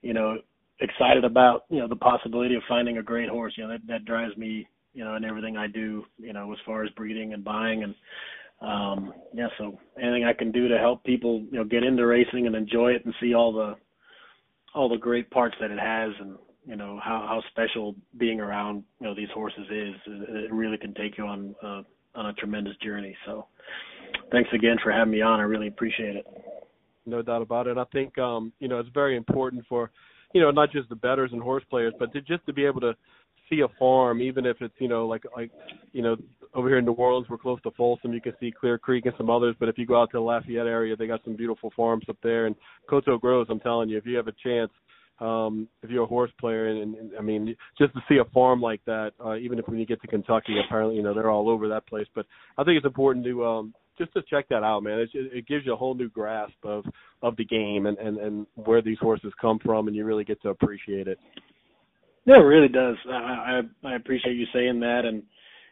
you 0.02 0.14
know, 0.14 0.38
excited 0.80 1.24
about 1.24 1.64
you 1.70 1.80
know 1.80 1.88
the 1.88 1.96
possibility 1.96 2.56
of 2.56 2.64
finding 2.68 2.98
a 2.98 3.04
great 3.04 3.30
horse. 3.30 3.54
You 3.58 3.64
know 3.64 3.72
that 3.72 3.88
that 3.88 4.06
drives 4.06 4.36
me 4.38 4.68
you 4.94 5.04
know 5.04 5.16
in 5.16 5.26
everything 5.26 5.58
I 5.58 5.68
do. 5.68 6.06
You 6.18 6.34
know 6.34 6.52
as 6.52 6.60
far 6.66 6.84
as 6.84 6.92
breeding 6.92 7.34
and 7.34 7.44
buying 7.44 7.84
and 7.84 7.96
um 8.62 9.14
yeah. 9.34 9.48
So 9.58 9.78
anything 10.02 10.26
I 10.26 10.34
can 10.34 10.52
do 10.52 10.68
to 10.68 10.78
help 10.78 11.04
people 11.04 11.42
you 11.52 11.60
know 11.60 11.64
get 11.64 11.84
into 11.84 12.06
racing 12.06 12.48
and 12.48 12.56
enjoy 12.56 12.92
it 12.92 13.06
and 13.06 13.14
see 13.22 13.34
all 13.34 13.54
the 13.54 13.76
all 14.74 14.90
the 14.90 14.98
great 14.98 15.30
parts 15.30 15.56
that 15.62 15.72
it 15.72 15.80
has 15.80 16.12
and 16.20 16.36
you 16.66 16.76
know 16.76 17.00
how 17.04 17.26
how 17.28 17.42
special 17.52 17.96
being 18.18 18.40
around 18.40 18.84
you 19.00 19.08
know 19.08 19.16
these 19.16 19.30
horses 19.34 19.66
is. 19.72 19.96
It 20.08 20.54
really 20.54 20.78
can 20.78 20.94
take 20.94 21.18
you 21.18 21.26
on 21.26 21.56
uh, 21.64 21.82
on 22.16 22.28
a 22.28 22.34
tremendous 22.34 22.76
journey. 22.84 23.16
So 23.26 23.48
thanks 24.32 24.50
again 24.54 24.78
for 24.84 24.92
having 24.92 25.12
me 25.12 25.22
on. 25.22 25.40
I 25.40 25.44
really 25.44 25.68
appreciate 25.68 26.16
it. 26.16 26.26
No 27.06 27.22
doubt 27.22 27.44
about 27.44 27.68
it. 27.68 27.78
I 27.78 27.86
think 27.94 28.18
um, 28.18 28.52
you 28.60 28.68
know 28.68 28.80
it's 28.80 28.90
very 28.94 29.16
important 29.16 29.64
for 29.70 29.92
you 30.36 30.42
know, 30.42 30.52
not 30.52 30.70
just 30.70 30.90
the 30.90 30.96
betters 30.96 31.32
and 31.32 31.42
horse 31.42 31.64
players, 31.70 31.94
but 31.98 32.12
to 32.12 32.20
just 32.20 32.46
to 32.46 32.52
be 32.52 32.66
able 32.66 32.82
to 32.82 32.94
see 33.50 33.62
a 33.62 33.80
farm, 33.80 34.22
even 34.22 34.46
if 34.46 34.58
it's 34.60 34.74
you 34.80 34.90
know 34.90 35.08
like 35.08 35.24
like 35.34 35.50
you 35.94 36.02
know 36.02 36.18
over 36.54 36.68
here 36.68 36.78
in 36.78 36.84
New 36.86 36.92
Orleans, 36.92 37.28
we're 37.30 37.38
close 37.38 37.62
to 37.62 37.72
Folsom. 37.72 38.12
You 38.12 38.20
can 38.20 38.34
see 38.42 38.52
Clear 38.52 38.78
Creek 38.78 39.06
and 39.06 39.16
some 39.18 39.30
others. 39.30 39.56
But 39.58 39.70
if 39.70 39.78
you 39.78 39.86
go 39.86 40.02
out 40.02 40.12
to 40.12 40.18
the 40.18 40.22
Lafayette 40.22 40.68
area, 40.68 40.98
they 40.98 41.08
got 41.08 41.24
some 41.24 41.38
beautiful 41.38 41.72
farms 41.74 42.04
up 42.10 42.18
there. 42.22 42.48
And 42.48 42.56
Coteau 42.90 43.18
Groves, 43.18 43.50
I'm 43.50 43.62
telling 43.62 43.88
you, 43.88 43.98
if 43.98 44.06
you 44.06 44.18
have 44.18 44.28
a 44.28 44.34
chance, 44.44 44.72
um, 45.22 45.70
if 45.82 45.90
you're 45.90 46.04
a 46.04 46.08
horse 46.08 46.32
player, 46.38 46.68
and, 46.68 46.96
and 46.96 47.12
I 47.18 47.22
mean, 47.22 47.56
just 47.78 47.94
to 47.94 48.02
see 48.10 48.18
a 48.18 48.30
farm 48.34 48.62
like 48.62 48.82
that, 48.88 49.14
uh, 49.24 49.38
even 49.38 49.58
if 49.58 49.70
when 49.70 49.80
you 49.80 49.86
get 49.86 50.02
to 50.02 50.08
Kentucky, 50.08 50.58
apparently 50.66 50.98
you 50.98 51.04
know 51.04 51.14
they're 51.14 51.32
all 51.32 51.50
over 51.50 51.70
that 51.70 51.88
place. 51.88 52.08
But 52.14 52.26
I 52.58 52.66
think 52.66 52.76
it's 52.76 52.86
important 52.86 53.24
to 53.26 53.46
um, 53.46 53.74
just 53.98 54.14
to 54.14 54.22
check 54.30 54.48
that 54.50 54.64
out, 54.64 54.84
man. 54.84 55.00
It, 55.00 55.10
it 55.14 55.48
gives 55.48 55.66
you 55.66 55.74
a 55.74 55.78
whole 55.78 55.96
new 55.96 56.10
grasp 56.10 56.54
of 56.64 56.84
of 57.22 57.36
the 57.38 57.46
game 57.46 57.86
and 57.86 57.98
and 57.98 58.18
and 58.18 58.48
where 58.56 58.82
these 58.82 59.00
horses 59.00 59.34
come 59.40 59.60
from, 59.60 59.88
and 59.88 59.96
you 59.96 60.06
really 60.06 60.24
get 60.24 60.42
to 60.44 60.50
appreciate 60.50 61.08
it. 61.08 61.20
No, 62.26 62.36
it 62.36 62.46
really 62.46 62.68
does. 62.68 62.96
I 63.10 63.62
I, 63.84 63.90
I 63.90 63.96
appreciate 63.96 64.36
you 64.36 64.46
saying 64.54 64.80
that, 64.82 65.06
and 65.06 65.24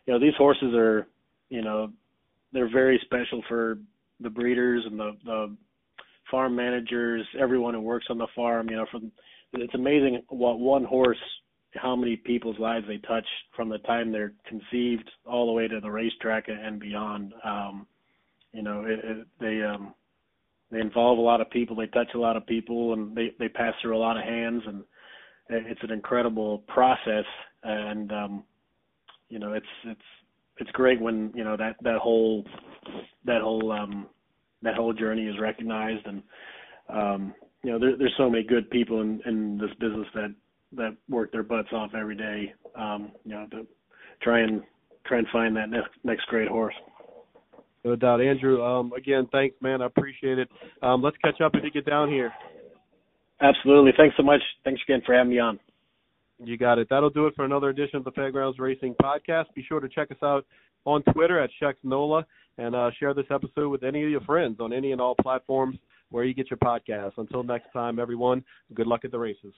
you 0.06 0.14
know 0.14 0.20
these 0.20 0.36
horses 0.38 0.74
are, 0.76 1.08
you 1.50 1.62
know, 1.62 1.92
they're 2.52 2.72
very 2.72 3.00
special 3.06 3.44
for 3.48 3.78
the 4.20 4.30
breeders 4.30 4.84
and 4.86 5.00
the 5.00 5.12
the 5.26 5.56
farm 6.30 6.56
managers, 6.56 7.26
everyone 7.40 7.74
who 7.74 7.82
works 7.82 8.08
on 8.10 8.18
the 8.18 8.28
farm. 8.36 8.70
You 8.70 8.78
know, 8.78 8.86
from 8.92 9.12
it's 9.54 9.76
amazing 9.76 10.24
what 10.30 10.60
one 10.60 10.84
horse 10.84 11.18
how 11.76 11.96
many 11.96 12.16
people's 12.16 12.60
lives 12.60 12.86
they 12.88 12.98
touch 12.98 13.26
from 13.56 13.70
the 13.70 13.80
time 13.80 14.12
they're 14.12 14.34
conceived 14.48 15.10
all 15.26 15.48
the 15.48 15.52
way 15.52 15.68
to 15.68 15.80
the 15.80 15.90
racetrack 15.90 16.46
and 16.48 16.80
beyond. 16.80 17.34
Um, 17.44 17.88
you 18.54 18.62
know, 18.62 18.86
it, 18.86 19.00
it, 19.04 19.28
they 19.40 19.62
um, 19.64 19.94
they 20.72 20.80
involve 20.80 21.18
a 21.18 21.22
lot 21.22 21.42
of 21.42 21.50
people, 21.50 21.76
they 21.76 21.88
touch 21.88 22.10
a 22.16 22.20
lot 22.20 22.38
of 22.38 22.46
people, 22.46 22.94
and 22.94 23.16
they 23.16 23.32
they 23.40 23.50
pass 23.50 23.74
through 23.82 23.96
a 23.96 24.00
lot 24.00 24.18
of 24.18 24.24
hands, 24.24 24.64
and 24.66 24.84
it's 25.50 25.84
an 25.84 25.92
incredible 25.92 26.60
process. 26.68 27.26
And 27.64 28.12
um, 28.12 28.44
you 29.30 29.40
know, 29.40 29.54
it's 29.54 29.66
it's 29.86 30.02
it's 30.58 30.72
great 30.72 31.02
when 31.02 31.32
you 31.36 31.44
know 31.44 31.58
that 31.58 31.76
that 31.82 31.98
whole 31.98 32.46
that 33.26 33.42
whole 33.42 33.72
um, 33.72 34.08
that 34.62 34.76
whole 34.76 34.94
journey 34.94 35.28
is 35.28 35.40
recognized, 35.40 36.06
and 36.06 36.24
um, 36.90 37.34
you 37.64 37.72
know, 37.72 37.80
there, 37.80 37.98
there's 37.98 38.14
so 38.18 38.30
many 38.30 38.44
good 38.44 38.70
people 38.70 39.02
in, 39.02 39.22
in 39.26 39.58
this 39.58 39.72
business 39.80 40.08
that 40.14 40.34
that 40.76 40.96
work 41.08 41.32
their 41.32 41.44
butts 41.44 41.70
off 41.72 41.92
every 41.96 42.16
day, 42.16 42.54
um, 42.76 43.12
you 43.24 43.32
know, 43.32 43.46
to 43.52 43.66
try 44.22 44.42
and 44.42 44.64
try 45.06 45.20
and 45.20 45.28
find 45.32 45.56
that 45.56 45.70
next 45.70 45.90
next 46.04 46.26
great 46.28 46.48
horse. 46.48 46.76
No 47.84 47.96
doubt, 47.96 48.22
Andrew. 48.22 48.64
Um, 48.64 48.94
again, 48.94 49.28
thanks, 49.32 49.56
man. 49.62 49.82
I 49.82 49.88
appreciate 49.88 50.40
it. 50.40 50.50
Um, 50.82 51.02
let's 51.02 51.18
catch 51.18 51.42
up 51.42 51.52
if 51.56 51.64
you 51.64 51.72
get 51.72 51.86
down 51.86 52.10
here. 52.10 52.32
Absolutely. 53.42 53.92
Thanks 53.98 54.16
so 54.16 54.24
much. 54.24 54.42
Thanks 54.64 54.82
again 54.88 55.02
for 55.06 55.14
having 55.14 55.32
me 55.32 55.40
on. 55.40 55.60
You 56.40 56.58
got 56.58 56.80
it. 56.80 56.88
That'll 56.90 57.10
do 57.10 57.28
it 57.28 57.36
for 57.36 57.46
another 57.46 57.70
edition 57.70 57.98
of 57.98 58.04
the 58.06 58.12
Fairgrounds 58.12 58.58
Racing 58.58 58.96
Podcast. 59.02 59.46
Be 59.56 59.64
sure 59.68 59.80
to 59.80 59.90
check 59.90 60.12
us 60.12 60.18
out 60.24 60.46
on 60.86 61.04
Twitter 61.14 61.40
at 61.42 61.50
Shex 61.62 61.74
Nola 61.84 62.26
and 62.58 62.76
uh, 62.76 62.92
share 63.00 63.14
this 63.14 63.26
episode 63.32 63.70
with 63.70 63.84
any 63.84 64.04
of 64.04 64.10
your 64.10 64.22
friends 64.22 64.58
on 64.60 64.74
any 64.74 64.92
and 64.92 65.02
all 65.02 65.16
platforms 65.22 65.78
where 66.10 66.24
you 66.24 66.34
get 66.34 66.50
your 66.50 66.58
podcasts. 66.58 67.18
Until 67.18 67.44
next 67.44 67.72
time, 67.74 68.00
everyone, 68.00 68.44
good 68.74 68.88
luck 68.88 69.02
at 69.04 69.12
the 69.12 69.20
races. 69.20 69.54